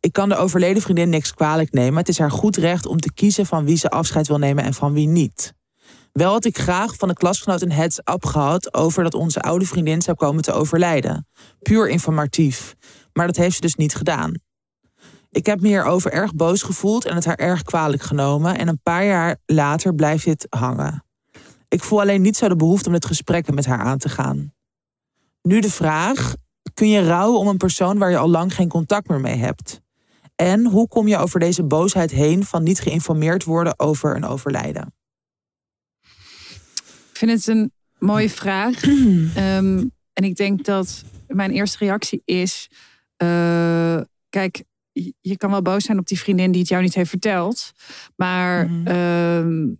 Ik 0.00 0.12
kan 0.12 0.28
de 0.28 0.36
overleden 0.36 0.82
vriendin 0.82 1.08
niks 1.08 1.34
kwalijk 1.34 1.72
nemen. 1.72 1.98
Het 1.98 2.08
is 2.08 2.18
haar 2.18 2.30
goed 2.30 2.56
recht 2.56 2.86
om 2.86 3.00
te 3.00 3.12
kiezen 3.12 3.46
van 3.46 3.64
wie 3.64 3.76
ze 3.76 3.90
afscheid 3.90 4.28
wil 4.28 4.38
nemen 4.38 4.64
en 4.64 4.74
van 4.74 4.92
wie 4.92 5.08
niet. 5.08 5.52
Wel 6.12 6.32
had 6.32 6.44
ik 6.44 6.58
graag 6.58 6.94
van 6.96 7.08
de 7.08 7.14
klasgenoot 7.14 7.62
een 7.62 7.72
heads-up 7.72 8.24
gehad 8.24 8.74
over 8.74 9.02
dat 9.02 9.14
onze 9.14 9.40
oude 9.40 9.66
vriendin 9.66 10.02
zou 10.02 10.16
komen 10.16 10.42
te 10.42 10.52
overlijden. 10.52 11.26
Puur 11.62 11.88
informatief. 11.88 12.74
Maar 13.12 13.26
dat 13.26 13.36
heeft 13.36 13.54
ze 13.54 13.60
dus 13.60 13.74
niet 13.74 13.94
gedaan. 13.94 14.34
Ik 15.30 15.46
heb 15.46 15.60
me 15.60 15.68
hierover 15.68 16.12
erg 16.12 16.34
boos 16.34 16.62
gevoeld 16.62 17.04
en 17.04 17.14
het 17.14 17.24
haar 17.24 17.36
erg 17.36 17.62
kwalijk 17.62 18.02
genomen. 18.02 18.58
En 18.58 18.68
een 18.68 18.80
paar 18.82 19.04
jaar 19.04 19.36
later 19.46 19.94
blijft 19.94 20.24
dit 20.24 20.46
hangen. 20.48 21.04
Ik 21.68 21.82
voel 21.82 22.00
alleen 22.00 22.22
niet 22.22 22.36
zo 22.36 22.48
de 22.48 22.56
behoefte 22.56 22.86
om 22.88 22.94
dit 22.94 23.04
gesprekken 23.06 23.54
met 23.54 23.66
haar 23.66 23.78
aan 23.80 23.98
te 23.98 24.08
gaan. 24.08 24.52
Nu 25.42 25.60
de 25.60 25.70
vraag: 25.70 26.34
kun 26.74 26.88
je 26.88 27.06
rouwen 27.06 27.38
om 27.40 27.46
een 27.48 27.56
persoon 27.56 27.98
waar 27.98 28.10
je 28.10 28.16
al 28.18 28.28
lang 28.30 28.54
geen 28.54 28.68
contact 28.68 29.08
meer 29.08 29.20
mee 29.20 29.36
hebt? 29.36 29.80
En 30.36 30.66
hoe 30.66 30.88
kom 30.88 31.08
je 31.08 31.16
over 31.18 31.40
deze 31.40 31.62
boosheid 31.64 32.10
heen 32.10 32.44
van 32.44 32.62
niet 32.62 32.80
geïnformeerd 32.80 33.44
worden 33.44 33.78
over 33.78 34.16
een 34.16 34.24
overlijden? 34.24 34.94
Ik 37.10 37.16
vind 37.26 37.30
het 37.30 37.46
een 37.46 37.72
mooie 37.98 38.30
vraag. 38.30 38.82
Ehm, 39.34 39.86
en 40.12 40.24
ik 40.24 40.36
denk 40.36 40.64
dat 40.64 41.04
mijn 41.26 41.50
eerste 41.50 41.78
reactie 41.78 42.22
is: 42.24 42.70
eh, 43.16 44.00
kijk, 44.28 44.62
je- 44.92 45.14
je 45.20 45.36
kan 45.36 45.50
wel 45.50 45.62
boos 45.62 45.84
zijn 45.84 45.98
op 45.98 46.06
die 46.06 46.18
vriendin 46.18 46.50
die 46.50 46.60
het 46.60 46.68
jou 46.70 46.82
niet 46.82 46.94
heeft 46.94 47.10
verteld. 47.10 47.72
Maar 48.16 48.70
Mhm. 48.70 48.86
ehm, 48.86 49.74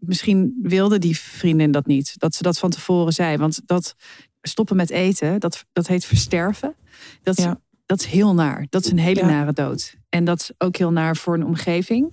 misschien 0.00 0.58
wilde 0.62 0.98
die 0.98 1.18
vriendin 1.18 1.70
dat 1.70 1.86
niet. 1.86 2.12
Dat 2.18 2.34
ze 2.34 2.42
dat 2.42 2.58
van 2.58 2.70
tevoren 2.70 3.12
zei. 3.12 3.36
Want 3.36 3.60
dat 3.66 3.94
stoppen 4.42 4.76
met 4.76 4.90
eten, 4.90 5.40
dat, 5.40 5.64
dat 5.72 5.86
heet 5.86 6.04
versterven. 6.04 6.74
Dat, 7.22 7.38
is- 7.38 7.44
Ja. 7.44 7.60
dat 7.86 8.00
is 8.00 8.06
heel 8.06 8.34
naar. 8.34 8.66
Dat 8.68 8.84
is 8.84 8.90
een 8.90 8.98
hele 8.98 9.20
Ja. 9.20 9.26
nare 9.26 9.52
dood. 9.52 9.96
En 10.08 10.24
dat 10.24 10.40
is 10.40 10.50
ook 10.58 10.76
heel 10.76 10.92
naar 10.92 11.16
voor 11.16 11.34
een 11.34 11.44
omgeving. 11.46 12.12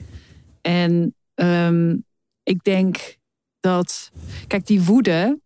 En 0.61 1.15
ehm, 1.33 1.97
ik 2.43 2.63
denk 2.63 3.17
dat, 3.59 4.11
kijk, 4.47 4.67
die 4.67 4.81
woede, 4.83 5.39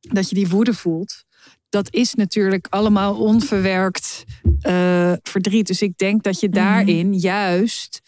dat 0.00 0.28
je 0.28 0.34
die 0.34 0.48
woede 0.48 0.74
voelt, 0.74 1.24
dat 1.68 1.94
is 1.94 2.14
natuurlijk 2.14 2.66
allemaal 2.70 3.16
onverwerkt 3.16 4.24
eh, 4.60 5.12
verdriet. 5.22 5.66
Dus 5.66 5.82
ik 5.82 5.96
denk 5.98 6.22
dat 6.22 6.40
je 6.40 6.48
daarin 6.48 7.14
juist, 7.18 8.00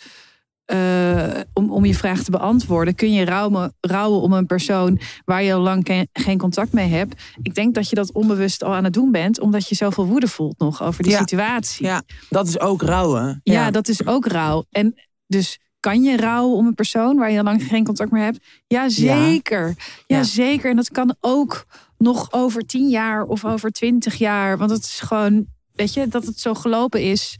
eh, 0.68 1.40
om, 1.52 1.72
om 1.72 1.84
je 1.84 1.94
vraag 1.94 2.22
te 2.22 2.30
beantwoorden, 2.30 2.94
kun 2.94 3.12
je 3.12 3.24
rouwen, 3.24 3.74
rouwen 3.80 4.20
om 4.20 4.32
een 4.32 4.46
persoon 4.46 5.00
waar 5.24 5.42
je 5.42 5.52
al 5.54 5.60
lang 5.60 5.84
ke- 5.84 6.06
geen 6.12 6.38
contact 6.38 6.72
mee 6.72 6.88
hebt. 6.88 7.22
Ik 7.42 7.54
denk 7.54 7.74
dat 7.74 7.88
je 7.88 7.94
dat 7.94 8.12
onbewust 8.12 8.62
al 8.64 8.74
aan 8.74 8.84
het 8.84 8.92
doen 8.92 9.10
bent, 9.12 9.40
omdat 9.40 9.68
je 9.68 9.74
zoveel 9.74 10.06
woede 10.06 10.28
voelt 10.28 10.58
nog 10.58 10.82
over 10.82 11.02
die 11.02 11.12
Ja. 11.12 11.18
situatie. 11.18 11.86
Ja, 11.86 12.02
dat 12.28 12.46
is 12.48 12.60
ook 12.60 12.82
rouwen. 12.82 13.40
Ja, 13.42 13.70
dat 13.70 13.88
is 13.88 14.06
ook 14.06 14.26
rouw. 14.26 14.64
En 14.70 14.94
dus 15.26 15.58
kan 15.80 16.02
je 16.02 16.16
rouwen 16.16 16.56
om 16.56 16.66
een 16.66 16.74
persoon 16.74 17.16
waar 17.16 17.30
je 17.30 17.38
al 17.38 17.44
lang 17.44 17.62
geen 17.62 17.84
contact 17.84 18.10
meer 18.10 18.22
hebt? 18.24 18.38
Ja, 18.66 18.88
zeker. 18.88 19.74
Ja, 20.06 20.16
Ja. 20.16 20.22
zeker. 20.22 20.70
En 20.70 20.76
dat 20.76 20.90
kan 20.90 21.14
ook 21.20 21.66
nog 21.98 22.32
over 22.32 22.66
tien 22.66 22.88
jaar 22.88 23.22
of 23.24 23.44
over 23.44 23.70
twintig 23.70 24.14
jaar. 24.14 24.58
Want 24.58 24.70
het 24.70 24.82
is 24.82 25.00
gewoon, 25.00 25.46
weet 25.72 25.94
je, 25.94 26.08
dat 26.08 26.26
het 26.26 26.40
zo 26.40 26.54
gelopen 26.54 27.02
is. 27.02 27.38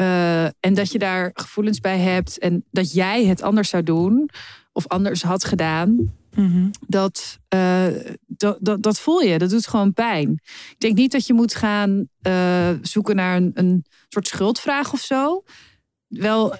Eh, 0.00 0.44
en 0.44 0.74
dat 0.74 0.92
je 0.92 0.98
daar 0.98 1.30
gevoelens 1.34 1.80
bij 1.80 1.98
hebt. 1.98 2.38
En 2.38 2.64
dat 2.70 2.92
jij 2.92 3.24
het 3.24 3.42
anders 3.42 3.68
zou 3.68 3.82
doen. 3.82 4.30
Of 4.72 4.86
anders 4.86 5.22
had 5.22 5.44
gedaan. 5.44 6.14
Mhm. 6.34 6.68
Dat, 6.86 7.38
eh, 7.48 7.86
dat, 8.26 8.58
dat, 8.60 8.82
dat 8.82 9.00
voel 9.00 9.20
je. 9.20 9.38
Dat 9.38 9.50
doet 9.50 9.66
gewoon 9.66 9.92
pijn. 9.92 10.30
Ik 10.70 10.76
denk 10.78 10.96
niet 10.96 11.12
dat 11.12 11.26
je 11.26 11.32
moet 11.32 11.54
gaan 11.54 12.08
eh, 12.20 12.70
zoeken 12.82 13.16
naar 13.16 13.36
een, 13.36 13.50
een 13.54 13.84
soort 14.08 14.26
schuldvraag 14.26 14.92
of 14.92 15.00
zo. 15.00 15.42
Wel 16.06 16.54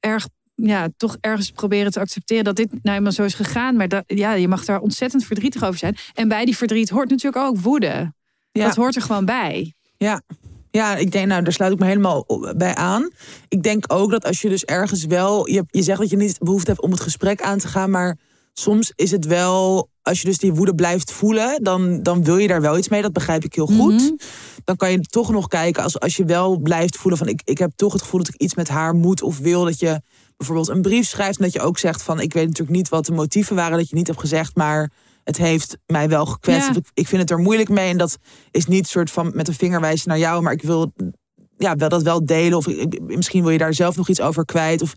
erg, 0.00 0.28
ja, 0.54 0.88
toch 0.96 1.16
ergens 1.20 1.50
proberen 1.50 1.92
te 1.92 2.00
accepteren 2.00 2.44
dat 2.44 2.56
dit 2.56 2.82
nou 2.82 2.96
eenmaal 2.96 3.12
zo 3.12 3.24
is 3.24 3.34
gegaan. 3.34 3.76
Maar 3.76 3.88
dat, 3.88 4.04
ja, 4.06 4.32
je 4.32 4.48
mag 4.48 4.64
daar 4.64 4.80
ontzettend 4.80 5.24
verdrietig 5.24 5.64
over 5.64 5.78
zijn. 5.78 5.96
En 6.14 6.28
bij 6.28 6.44
die 6.44 6.56
verdriet 6.56 6.88
hoort 6.88 7.10
natuurlijk 7.10 7.44
ook 7.44 7.58
woede. 7.58 8.12
Ja. 8.52 8.66
Dat 8.66 8.76
hoort 8.76 8.96
er 8.96 9.02
gewoon 9.02 9.24
bij. 9.24 9.74
Ja. 9.96 10.22
Ja, 10.76 10.96
ik 10.96 11.12
denk, 11.12 11.26
nou, 11.26 11.42
daar 11.42 11.52
sluit 11.52 11.72
ik 11.72 11.78
me 11.78 11.86
helemaal 11.86 12.26
bij 12.56 12.74
aan. 12.74 13.10
Ik 13.48 13.62
denk 13.62 13.84
ook 13.92 14.10
dat 14.10 14.24
als 14.24 14.40
je 14.40 14.48
dus 14.48 14.64
ergens 14.64 15.04
wel. 15.04 15.48
Je, 15.48 15.64
je 15.70 15.82
zegt 15.82 16.00
dat 16.00 16.10
je 16.10 16.16
niet 16.16 16.38
behoefte 16.38 16.70
hebt 16.70 16.82
om 16.82 16.90
het 16.90 17.00
gesprek 17.00 17.42
aan 17.42 17.58
te 17.58 17.68
gaan, 17.68 17.90
maar 17.90 18.18
soms 18.52 18.92
is 18.94 19.10
het 19.10 19.26
wel. 19.26 19.88
Als 20.02 20.20
je 20.20 20.26
dus 20.26 20.38
die 20.38 20.54
woede 20.54 20.74
blijft 20.74 21.12
voelen, 21.12 21.62
dan, 21.62 22.02
dan 22.02 22.24
wil 22.24 22.36
je 22.36 22.48
daar 22.48 22.60
wel 22.60 22.78
iets 22.78 22.88
mee. 22.88 23.02
Dat 23.02 23.12
begrijp 23.12 23.44
ik 23.44 23.54
heel 23.54 23.66
goed. 23.66 24.02
Mhm. 24.02 24.14
Dan 24.64 24.76
kan 24.76 24.90
je 24.90 25.00
toch 25.00 25.30
nog 25.30 25.48
kijken 25.48 25.82
als, 25.82 26.00
als 26.00 26.16
je 26.16 26.24
wel 26.24 26.58
blijft 26.58 26.96
voelen 26.96 27.18
van 27.18 27.28
ik, 27.28 27.40
ik 27.44 27.58
heb 27.58 27.70
toch 27.76 27.92
het 27.92 28.02
gevoel 28.02 28.20
dat 28.20 28.34
ik 28.34 28.40
iets 28.40 28.54
met 28.54 28.68
haar 28.68 28.94
moet 28.94 29.22
of 29.22 29.38
wil. 29.38 29.64
Dat 29.64 29.78
je 29.78 30.00
bijvoorbeeld 30.36 30.68
een 30.68 30.82
brief 30.82 31.06
schrijft 31.06 31.38
en 31.38 31.44
dat 31.44 31.52
je 31.52 31.60
ook 31.60 31.78
zegt 31.78 32.02
van 32.02 32.20
ik 32.20 32.32
weet 32.32 32.46
natuurlijk 32.46 32.76
niet 32.76 32.88
wat 32.88 33.06
de 33.06 33.12
motieven 33.12 33.56
waren 33.56 33.78
dat 33.78 33.88
je 33.88 33.96
niet 33.96 34.06
hebt 34.06 34.20
gezegd, 34.20 34.56
maar 34.56 34.90
het 35.26 35.36
heeft 35.36 35.78
mij 35.86 36.08
wel 36.08 36.26
gekwetst. 36.26 36.74
Ja. 36.74 36.80
Ik, 36.94 37.06
vind 37.08 37.20
het 37.20 37.30
er 37.30 37.38
moeilijk 37.38 37.68
mee 37.68 37.90
en 37.90 37.98
dat 37.98 38.18
is 38.50 38.66
niet 38.66 38.86
soort 38.86 39.10
van 39.10 39.30
met 39.34 39.48
een 39.48 39.54
vinger 39.54 39.80
wijzen 39.80 40.08
naar 40.08 40.18
jou, 40.18 40.42
maar 40.42 40.52
ik 40.52 40.62
wil 40.62 40.92
ja, 41.58 41.76
wel 41.76 41.88
dat 41.88 42.02
wel 42.02 42.26
delen. 42.26 42.58
Of 42.58 42.66
ik- 42.66 43.00
misschien 43.00 43.42
wil 43.42 43.50
je 43.50 43.58
daar 43.58 43.74
zelf 43.74 43.96
nog 43.96 44.08
iets 44.08 44.20
over 44.20 44.44
kwijt. 44.44 44.82
Of 44.82 44.94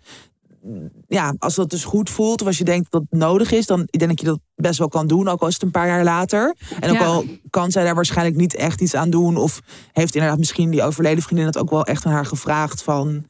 ja, 1.07 1.33
als 1.39 1.55
dat 1.55 1.69
dus 1.69 1.83
goed 1.83 2.09
voelt, 2.09 2.41
of 2.41 2.47
als 2.47 2.57
je 2.57 2.63
denkt 2.63 2.91
dat 2.91 3.01
het 3.09 3.19
nodig 3.19 3.51
is, 3.51 3.65
dan 3.65 3.87
denk 3.89 4.01
ik 4.01 4.07
dat 4.09 4.19
je 4.19 4.25
dat 4.25 4.39
best 4.55 4.79
wel 4.79 4.87
kan 4.87 5.07
doen, 5.07 5.27
ook 5.27 5.41
al 5.41 5.47
is 5.47 5.53
het 5.53 5.63
een 5.63 5.71
paar 5.71 5.87
jaar 5.87 6.03
later. 6.03 6.55
En 6.79 6.89
ook 6.89 6.95
Ja. 6.95 7.05
al 7.05 7.25
kan 7.49 7.71
zij 7.71 7.83
daar 7.83 7.95
waarschijnlijk 7.95 8.37
niet 8.37 8.55
echt 8.55 8.81
iets 8.81 8.95
aan 8.95 9.09
doen, 9.09 9.37
of 9.37 9.61
heeft 9.91 10.15
inderdaad 10.15 10.39
misschien 10.39 10.69
die 10.69 10.83
overleden 10.83 11.23
vriendin 11.23 11.45
het 11.45 11.57
ook 11.57 11.69
wel 11.69 11.85
echt 11.85 12.05
aan 12.05 12.11
haar 12.11 12.25
gevraagd 12.25 12.83
van, 12.83 13.25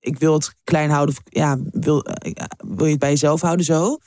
ik 0.00 0.18
wil 0.18 0.32
het 0.34 0.54
klein 0.64 0.90
houden, 0.90 1.14
of 1.14 1.22
ja, 1.24 1.58
wil, 1.72 2.02
eh, 2.04 2.44
wil 2.66 2.84
je 2.84 2.90
het 2.90 3.00
bij 3.00 3.10
jezelf 3.10 3.40
houden 3.40 3.64
zo? 3.64 3.98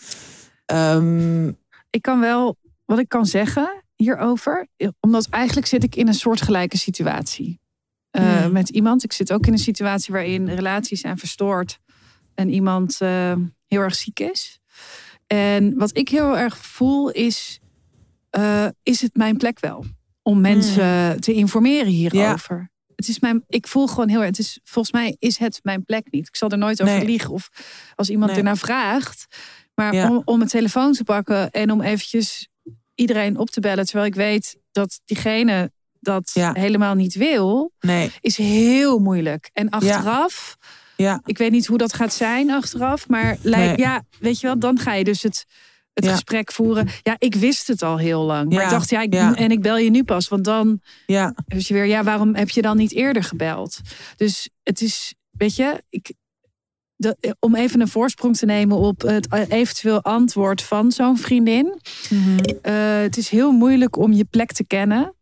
Ehm, 0.66 1.52
Ik 1.94 2.02
kan 2.02 2.20
wel, 2.20 2.58
wat 2.86 3.00
ik 3.00 3.10
kan 3.10 3.26
zeggen 3.26 3.84
hierover, 3.96 4.68
omdat 5.00 5.28
eigenlijk 5.30 5.68
zit 5.68 5.84
ik 5.84 5.96
in 5.96 6.08
een 6.08 6.14
soortgelijke 6.14 6.78
situatie. 6.78 7.60
eh, 8.12 8.42
Hmm. 8.44 8.52
Met 8.52 8.70
iemand. 8.70 9.04
Ik 9.04 9.14
zit 9.14 9.34
ook 9.34 9.46
in 9.46 9.54
een 9.54 9.60
situatie 9.60 10.14
waarin 10.14 10.50
relaties 10.50 11.02
zijn 11.02 11.18
verstoord. 11.18 11.80
en 12.36 12.50
iemand 12.50 13.02
eh, 13.02 13.34
heel 13.68 13.82
erg 13.82 13.96
ziek 13.96 14.20
is. 14.20 14.60
En 15.28 15.78
wat 15.78 15.98
ik 15.98 16.10
heel 16.10 16.38
erg 16.38 16.58
voel 16.58 17.10
is, 17.12 17.60
eh, 18.30 18.68
is 18.84 19.02
het 19.02 19.16
mijn 19.16 19.38
plek 19.38 19.60
wel? 19.60 19.86
Om 20.22 20.42
mensen 20.42 21.20
te 21.22 21.34
informeren 21.34 21.92
hierover. 21.92 22.72
Het 22.96 23.08
is 23.08 23.20
mijn, 23.20 23.44
ik 23.48 23.68
voel 23.68 23.88
gewoon 23.88 24.10
heel 24.10 24.20
erg, 24.20 24.28
het 24.28 24.40
is, 24.40 24.60
volgens 24.64 24.94
mij 24.94 25.16
is 25.20 25.38
het 25.38 25.60
mijn 25.64 25.84
plek 25.86 26.12
niet. 26.12 26.28
Ik 26.28 26.36
zal 26.36 26.50
er 26.50 26.58
nooit 26.58 26.82
over 26.82 26.96
Nee. 26.96 27.06
liegen 27.06 27.30
of 27.30 27.50
als 27.96 28.10
iemand 28.10 28.30
Nee. 28.30 28.40
ernaar 28.40 28.58
vraagt. 28.58 29.26
Maar 29.76 29.94
Ja. 29.96 30.10
om, 30.10 30.22
om 30.26 30.42
een 30.42 30.48
telefoon 30.48 30.94
te 30.94 31.04
pakken 31.04 31.52
en 31.52 31.72
om 31.72 31.82
eventjes 31.82 32.48
iedereen 32.96 33.38
op 33.38 33.50
te 33.50 33.60
bellen. 33.60 33.86
Terwijl 33.86 34.06
ik 34.06 34.16
weet 34.16 34.58
dat 34.72 35.00
diegene 35.06 35.72
dat 36.00 36.32
Ja. 36.34 36.52
helemaal 36.54 36.96
niet 36.96 37.14
wil, 37.16 37.72
Nee, 37.80 38.12
is 38.20 38.38
heel 38.38 39.00
moeilijk. 39.00 39.50
En 39.54 39.70
achteraf, 39.70 40.58
ja. 40.98 41.22
ik 41.26 41.38
weet 41.38 41.52
niet 41.52 41.66
hoe 41.68 41.78
dat 41.78 41.94
gaat 41.94 42.14
zijn 42.14 42.52
achteraf, 42.52 43.08
maar 43.08 43.38
lijkt, 43.42 43.78
Nee. 43.78 43.88
ja, 43.88 44.04
weet 44.20 44.40
je 44.40 44.48
wel, 44.48 44.60
dan 44.60 44.80
ga 44.80 44.94
je 44.94 45.04
dus 45.04 45.24
het, 45.24 45.46
het 45.94 46.06
Ja. 46.06 46.12
gesprek 46.12 46.52
voeren. 46.52 46.88
Ja, 47.04 47.16
ik 47.18 47.36
wist 47.36 47.68
het 47.68 47.82
al 47.82 47.98
heel 47.98 48.22
lang. 48.24 48.50
Maar 48.50 48.58
Ja. 48.60 48.64
ik 48.64 48.70
dacht, 48.70 48.90
ja, 48.90 49.02
ik, 49.02 49.14
Ja. 49.14 49.36
en 49.36 49.52
ik 49.52 49.62
bel 49.62 49.78
je 49.78 49.90
nu 49.90 50.04
pas, 50.04 50.28
want 50.28 50.44
dan 50.44 50.82
Ja, 51.06 51.36
dus 51.46 51.68
je 51.68 51.74
weer, 51.74 51.86
ja, 51.86 52.04
waarom 52.04 52.36
heb 52.36 52.50
je 52.50 52.62
dan 52.62 52.78
niet 52.78 52.92
eerder 52.94 53.24
gebeld? 53.24 53.78
Dus 54.16 54.50
het 54.64 54.82
is, 54.82 55.14
weet 55.32 55.56
je, 55.56 55.84
ik, 55.90 56.14
de, 57.04 57.36
om 57.40 57.56
even 57.56 57.82
een 57.82 57.88
voorsprong 57.88 58.38
te 58.38 58.46
nemen 58.46 58.78
op 58.78 59.02
het 59.02 59.28
eventueel 59.50 60.02
antwoord 60.02 60.62
van 60.64 60.92
zo'n 60.92 61.18
vriendin. 61.18 61.80
Eh, 62.62 62.98
het 63.02 63.18
is 63.18 63.30
heel 63.30 63.52
moeilijk 63.52 63.98
om 63.98 64.14
je 64.14 64.26
plek 64.26 64.52
te 64.52 64.66
kennen 64.68 65.14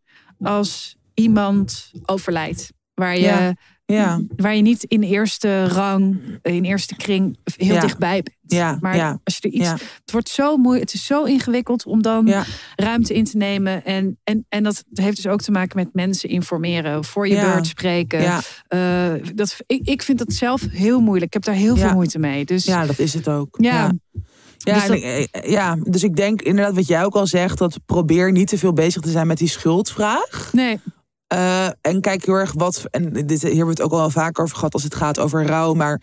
als 0.42 0.96
iemand 1.14 1.92
overlijdt. 2.04 2.72
Waar 2.94 3.16
je, 3.16 3.22
Ja. 3.22 3.54
Ja, 3.92 4.20
waar 4.36 4.56
je 4.56 4.62
niet 4.62 4.82
in 4.84 5.02
eerste 5.02 5.66
rang, 5.68 6.20
in 6.42 6.64
eerste 6.64 6.96
kring 6.96 7.38
heel 7.56 7.74
Ja. 7.74 7.80
dichtbij 7.80 8.22
bent. 8.22 8.36
Ja, 8.46 8.78
Maar 8.80 8.96
ja, 8.96 9.20
als 9.24 9.36
je 9.40 9.48
er 9.48 9.54
iets. 9.54 9.70
Het 9.70 10.12
wordt 10.12 10.28
zo 10.28 10.56
moeilijk. 10.56 10.90
Het 10.90 10.94
is 11.00 11.06
zo 11.06 11.24
ingewikkeld 11.24 11.86
om 11.86 12.02
dan 12.02 12.34
ruimte 12.76 13.14
in 13.14 13.24
te 13.24 13.36
nemen. 13.36 13.84
En, 13.84 14.18
en, 14.24 14.46
en 14.48 14.62
dat 14.62 14.84
heeft 14.94 15.16
dus 15.16 15.26
ook 15.26 15.40
te 15.40 15.50
maken 15.50 15.76
met 15.78 15.88
mensen 15.92 16.28
informeren. 16.28 17.04
Voor 17.04 17.28
je 17.28 17.40
beurt 17.40 17.66
spreken. 17.66 18.40
Eh, 18.68 19.12
dat, 19.34 19.56
ik, 19.66 19.80
ik 19.88 20.02
vind 20.02 20.18
dat 20.18 20.32
zelf 20.32 20.62
heel 20.70 21.00
moeilijk. 21.00 21.26
Ik 21.26 21.32
heb 21.32 21.44
daar 21.44 21.62
heel 21.62 21.76
veel 21.76 21.92
moeite 21.92 22.18
mee. 22.18 22.44
Dus 22.44 22.64
ja, 22.64 22.86
dat 22.86 22.98
is 22.98 23.14
het 23.14 23.28
ook. 23.28 23.56
Ja. 23.60 23.90
ja. 24.58 24.74
Dus 24.74 24.86
dat- 24.86 24.96
ik- 24.96 25.02
eh, 25.30 25.50
ja, 25.50 25.76
dus 25.82 26.02
ik 26.02 26.16
denk 26.16 26.42
inderdaad 26.42 26.74
wat 26.74 26.86
jij 26.86 27.04
ook 27.04 27.14
al 27.14 27.26
zegt, 27.26 27.58
dat 27.58 27.78
probeer 27.86 28.32
niet 28.32 28.48
te 28.48 28.58
veel 28.58 28.72
bezig 28.72 29.02
te 29.02 29.10
zijn 29.10 29.26
met 29.26 29.38
die 29.38 29.48
schuldvraag. 29.48 30.50
nee. 30.52 30.80
Eh, 31.32 31.66
en 31.80 32.00
kijk 32.00 32.26
heel 32.26 32.34
erg 32.34 32.52
wat, 32.56 32.84
en 32.90 33.12
dit, 33.12 33.28
hier 33.28 33.40
hebben 33.40 33.64
we 33.64 33.70
het 33.70 33.80
ook 33.82 33.92
al 33.92 33.98
wel 33.98 34.10
vaker 34.10 34.42
over 34.42 34.56
gehad 34.56 34.72
als 34.72 34.82
het 34.82 34.94
gaat 34.94 35.18
over 35.18 35.46
rouw. 35.46 35.74
Maar 35.74 36.00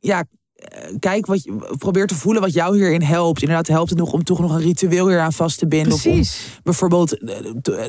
ja, 0.00 0.24
eh, 0.54 0.94
kijk 0.98 1.26
wat 1.26 1.42
je, 1.42 1.74
probeer 1.78 2.06
te 2.06 2.14
voelen 2.14 2.42
wat 2.42 2.52
jou 2.52 2.76
hierin 2.76 3.02
helpt. 3.02 3.40
Inderdaad, 3.40 3.66
helpt 3.66 3.90
het 3.90 3.98
nog 3.98 4.12
om 4.12 4.24
toch 4.24 4.38
nog 4.40 4.52
een 4.52 4.60
ritueel 4.60 5.08
hier 5.08 5.20
aan 5.20 5.32
vast 5.32 5.58
te 5.58 5.66
binden. 5.66 5.92
Of 5.92 6.06
om 6.06 6.12
Precies. 6.12 6.60
bijvoorbeeld 6.62 7.18
eh, 7.18 7.36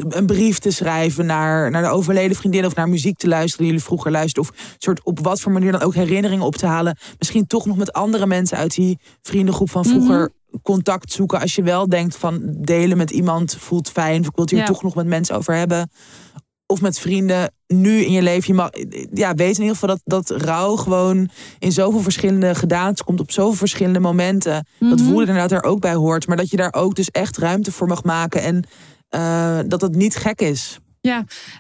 een 0.10 0.26
brief 0.26 0.60
te 0.60 0.72
schrijven 0.72 1.26
naar, 1.26 1.72
naar 1.72 1.82
de 1.82 1.90
overleden 1.90 2.38
vriendin 2.38 2.66
of 2.66 2.76
naar 2.76 2.90
muziek 2.90 3.18
te 3.18 3.28
luisteren 3.28 3.58
die 3.58 3.68
jullie 3.68 3.84
vroeger 3.84 4.12
luisterden. 4.12 4.52
Of 4.52 4.76
soort 4.78 5.04
op 5.04 5.20
wat 5.20 5.40
voor 5.40 5.52
manier 5.52 5.72
dan 5.72 5.82
ook 5.82 5.96
herinneringen 5.96 6.46
op 6.46 6.56
te 6.56 6.66
halen. 6.66 6.98
Misschien 7.18 7.48
toch 7.48 7.66
nog 7.66 7.78
met 7.78 7.94
andere 7.94 8.26
mensen 8.26 8.58
uit 8.58 8.76
die 8.76 9.00
vriendengroep 9.22 9.70
van 9.70 9.86
vroeger 9.86 10.32
contact 10.64 11.12
zoeken. 11.12 11.40
Als 11.40 11.56
je 11.56 11.64
wel 11.64 11.90
denkt 11.90 12.16
van 12.16 12.56
delen 12.58 12.98
met 12.98 13.12
iemand 13.12 13.56
voelt 13.60 13.90
fijn. 13.90 14.20
Of 14.22 14.28
ik 14.28 14.36
wil 14.36 14.44
het 14.44 14.54
hier 14.54 14.60
Ja. 14.60 14.66
toch 14.68 14.84
nog 14.84 14.96
met 14.96 15.08
mensen 15.08 15.36
over 15.36 15.56
hebben. 15.56 15.90
Of 16.68 16.82
met 16.82 17.00
vrienden 17.00 17.52
nu 17.68 17.98
in 18.00 18.12
je 18.12 18.22
leven. 18.22 18.48
Je 18.48 18.54
mag, 18.54 18.70
ja, 19.14 19.34
weet 19.34 19.56
in 19.56 19.62
ieder 19.62 19.78
geval 19.78 19.90
dat, 20.04 20.24
dat 20.28 20.42
rouw 20.42 20.76
gewoon 20.76 21.30
in 21.60 21.72
zoveel 21.72 22.00
verschillende 22.02 22.56
gedaantes 22.56 23.04
komt. 23.04 23.20
Op 23.20 23.32
zoveel 23.32 23.54
verschillende 23.56 24.00
momenten. 24.00 24.68
Dat 24.80 25.00
Mhm. 25.00 25.08
voelen 25.08 25.28
inderdaad 25.28 25.52
er 25.52 25.64
ook 25.64 25.80
bij 25.80 25.94
hoort. 25.94 26.28
Maar 26.28 26.38
dat 26.38 26.50
je 26.50 26.58
daar 26.58 26.74
ook 26.74 26.96
dus 26.96 27.10
echt 27.10 27.38
ruimte 27.38 27.72
voor 27.72 27.88
mag 27.88 28.04
maken. 28.04 28.42
En 28.42 28.64
eh, 29.10 29.60
dat 29.68 29.82
het 29.82 29.96
niet 29.96 30.16
gek 30.16 30.42
is. 30.42 30.80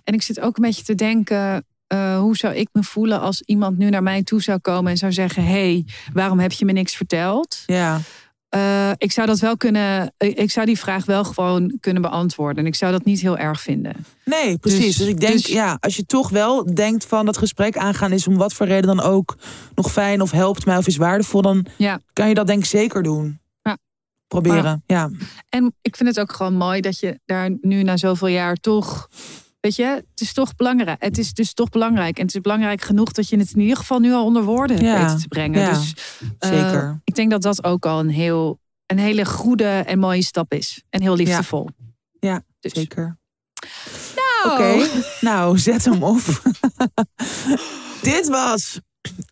En 0.03 0.14
ik 0.14 0.22
zit 0.22 0.39
ook 0.39 0.58
een 0.58 0.64
beetje 0.64 0.84
te 0.84 0.95
denken. 0.95 1.66
eh, 1.88 2.20
hoe 2.20 2.36
zou 2.38 2.56
ik 2.56 2.68
me 2.72 2.84
voelen 2.84 3.20
als 3.22 3.41
iemand 3.41 3.78
nu 3.78 3.89
naar 3.89 4.03
mij 4.03 4.24
toe 4.24 4.41
zou 4.41 4.60
komen 4.60 4.91
en 4.91 4.97
zou 4.97 5.12
zeggen: 5.12 5.45
hey, 5.45 5.86
waarom 6.14 6.39
heb 6.39 6.51
je 6.51 6.66
me 6.66 6.72
niks 6.72 6.95
verteld? 6.95 7.64
Ja, 7.66 7.99
Eh, 8.56 8.91
ik 8.97 9.12
zou 9.12 9.28
dat 9.28 9.39
wel 9.39 9.58
kunnen. 9.58 10.14
Ik 10.18 10.38
ik 10.38 10.51
zou 10.51 10.66
die 10.66 10.80
vraag 10.80 11.06
wel 11.06 11.24
gewoon 11.24 11.78
kunnen 11.80 12.01
beantwoorden. 12.01 12.58
En 12.64 12.66
ik 12.70 12.76
zou 12.76 12.91
dat 12.91 13.06
niet 13.06 13.22
heel 13.22 13.38
erg 13.38 13.62
vinden. 13.62 14.06
nee, 14.26 14.58
precies. 14.58 14.86
Dus- 14.86 14.97
Dus, 14.97 15.08
ik 15.08 15.20
denk, 15.20 15.32
dus- 15.34 15.45
ja, 15.45 15.78
als 15.80 15.95
je 15.95 16.06
toch 16.06 16.30
wel 16.30 16.74
denkt 16.76 17.06
van 17.06 17.26
dat 17.26 17.38
gesprek 17.38 17.78
aangaan 17.78 18.12
is 18.12 18.28
om 18.28 18.38
wat 18.38 18.53
voor 18.53 18.66
reden 18.66 18.95
dan 18.95 19.01
ook 19.06 19.38
nog 19.76 19.91
fijn 19.91 20.22
of 20.22 20.32
helpt 20.32 20.66
mij 20.66 20.78
of 20.78 20.88
is 20.88 20.97
waardevol, 20.97 21.41
dan 21.41 21.66
Ja. 21.78 21.99
kan 22.14 22.28
je 22.28 22.34
dat 22.34 22.47
denk 22.47 22.60
ik 22.60 22.66
zeker 22.70 23.03
doen. 23.03 23.39
Ja. 23.62 23.78
Proberen, 24.28 24.84
ja. 24.88 25.10
En 25.49 25.76
ik 25.82 25.95
vind 25.95 26.10
het 26.10 26.20
ook 26.20 26.34
gewoon 26.34 26.53
mooi 26.56 26.82
dat 26.82 26.99
je 26.99 27.20
daar 27.26 27.49
nu 27.62 27.84
na 27.84 27.97
zoveel 27.97 28.28
jaar 28.28 28.56
toch. 28.56 29.10
Weet 29.66 29.76
je, 29.76 29.86
het 29.86 30.22
is 30.22 30.34
toch 30.34 30.55
belangrijk. 30.55 31.03
Het 31.03 31.18
is 31.18 31.34
dus 31.34 31.53
toch 31.53 31.70
belangrijk. 31.70 32.18
En 32.18 32.26
het 32.26 32.36
is 32.36 32.41
belangrijk 32.41 32.82
genoeg 32.82 33.11
dat 33.11 33.30
je 33.30 33.38
het 33.38 33.51
in 33.53 33.59
ieder 33.59 33.78
geval 33.78 33.99
nu 33.99 34.13
al 34.13 34.26
onder 34.26 34.43
woorden 34.43 34.82
Ja, 34.82 35.01
weten 35.01 35.20
te 35.20 35.28
brengen. 35.28 35.61
ja, 35.61 35.70
dus 35.74 35.93
eh, 36.39 36.49
zeker. 36.49 37.01
ik 37.03 37.16
denk 37.16 37.32
dat 37.32 37.41
dat 37.41 37.63
ook 37.63 37.86
al 37.86 37.99
een 37.99 38.09
heel 38.09 38.59
een 38.86 38.97
hele 38.99 39.26
goede 39.26 39.66
en 39.68 39.99
mooie 39.99 40.24
stap 40.24 40.53
is. 40.53 40.84
En 40.89 41.01
heel 41.01 41.16
liefdevol. 41.16 41.70
Ja, 42.20 42.43
Dus. 42.59 42.74
zeker. 42.74 43.18
Nou, 44.16 44.53
Oké, 44.53 44.88
nou 45.22 45.57
zet 45.57 45.86
hem 45.86 46.03
op. 46.03 46.22
Dit 48.01 48.28
was 48.28 48.80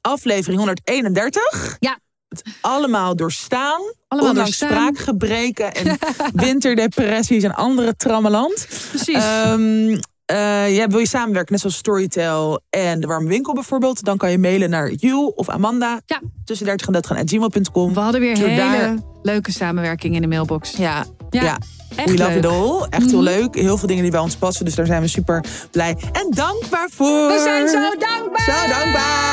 aflevering 0.01 0.57
131. 0.59 1.77
Ja. 1.79 1.99
Het 2.27 2.43
allemaal 2.61 3.15
doorstaan. 3.15 3.81
Allemaal 4.07 4.29
ondanks 4.29 4.59
doorstaan. 4.59 4.69
spraakgebreken 4.95 5.73
en 5.73 5.97
winterdepressies 6.45 7.43
en 7.43 7.55
andere 7.55 7.95
trammeland. 7.95 8.67
Precies. 8.91 9.15
Ehm 9.15 9.97
ja, 10.25 10.87
wil 10.87 10.99
je 10.99 11.07
samenwerken, 11.07 11.51
net 11.51 11.61
zoals 11.61 11.75
Storytel 11.77 12.61
en 12.69 12.99
de 12.99 13.07
Warme 13.07 13.27
Winkel 13.29 13.53
bijvoorbeeld, 13.53 14.03
dan 14.03 14.17
kan 14.17 14.31
je 14.31 14.37
mailen 14.37 14.69
naar 14.69 14.91
Jules 14.91 15.33
of 15.35 15.49
Amanda. 15.49 16.01
Ja. 16.05 16.21
Tussen 16.45 16.65
30 16.65 16.87
en 16.87 16.93
30 16.93 17.17
gmail.com. 17.25 17.93
We 17.93 17.99
hadden 17.99 18.21
weer 18.21 18.37
hele 18.37 18.55
daar- 18.55 18.97
leuke 19.21 19.51
samenwerking 19.51 20.15
in 20.15 20.21
de 20.21 20.27
mailbox. 20.27 20.71
Ja, 20.71 21.05
Ja, 21.29 21.43
ja. 21.43 21.57
We 21.95 22.17
love 22.17 22.37
it 22.37 22.45
all. 22.45 22.87
Echt 22.89 23.11
heel 23.11 23.21
mhm. 23.21 23.23
leuk. 23.23 23.55
Heel 23.55 23.77
veel 23.77 23.87
dingen 23.87 24.03
die 24.03 24.11
bij 24.11 24.21
ons 24.21 24.35
passen. 24.35 24.65
Dus 24.65 24.75
daar 24.75 24.85
zijn 24.85 25.01
we 25.01 25.07
super 25.07 25.43
blij 25.71 25.95
en 26.11 26.27
dankbaar 26.29 26.89
voor. 26.95 27.27
We 27.27 27.41
zijn 27.43 27.67
zo 27.67 27.89
dankbaar. 27.99 28.45
Zo 28.45 28.67
dankbaar. 28.69 29.23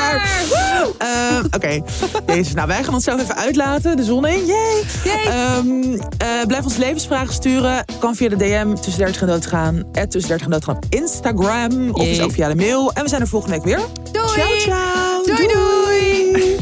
Ehm, 0.97 1.45
oké. 1.45 1.81
Deze. 2.25 2.53
Nou, 2.55 2.67
wij 2.67 2.83
gaan 2.83 2.93
onszelf 2.93 3.21
even 3.21 3.35
uitlaten. 3.35 3.97
De 3.97 4.03
zon 4.03 4.27
in. 4.27 4.45
Yay. 4.45 4.83
Ehm, 5.25 5.99
eh, 6.17 6.27
blijf 6.47 6.63
ons 6.63 6.77
levensvragen 6.77 7.33
sturen. 7.33 7.85
Kan 7.99 8.15
via 8.15 8.29
de 8.29 8.35
DM 8.35 8.73
tussen 8.73 9.03
30 9.03 9.21
en 9.21 9.27
doodgaan. 9.27 9.83
At 9.93 10.11
tussen 10.11 10.29
30 10.29 10.45
en 10.45 10.51
doodgaan 10.51 10.75
op 10.75 10.85
Instagram. 10.89 11.89
Of 11.89 12.19
ook 12.19 12.31
via 12.31 12.47
de 12.47 12.55
mail. 12.55 12.93
En 12.93 13.03
we 13.03 13.09
zijn 13.09 13.21
er 13.21 13.27
volgende 13.27 13.55
week 13.55 13.65
weer. 13.65 13.79
Doei. 14.11 14.27
Ciao, 14.27 14.59
ciao. 14.59 15.23
doei. 15.23 15.47
doei. 15.47 16.59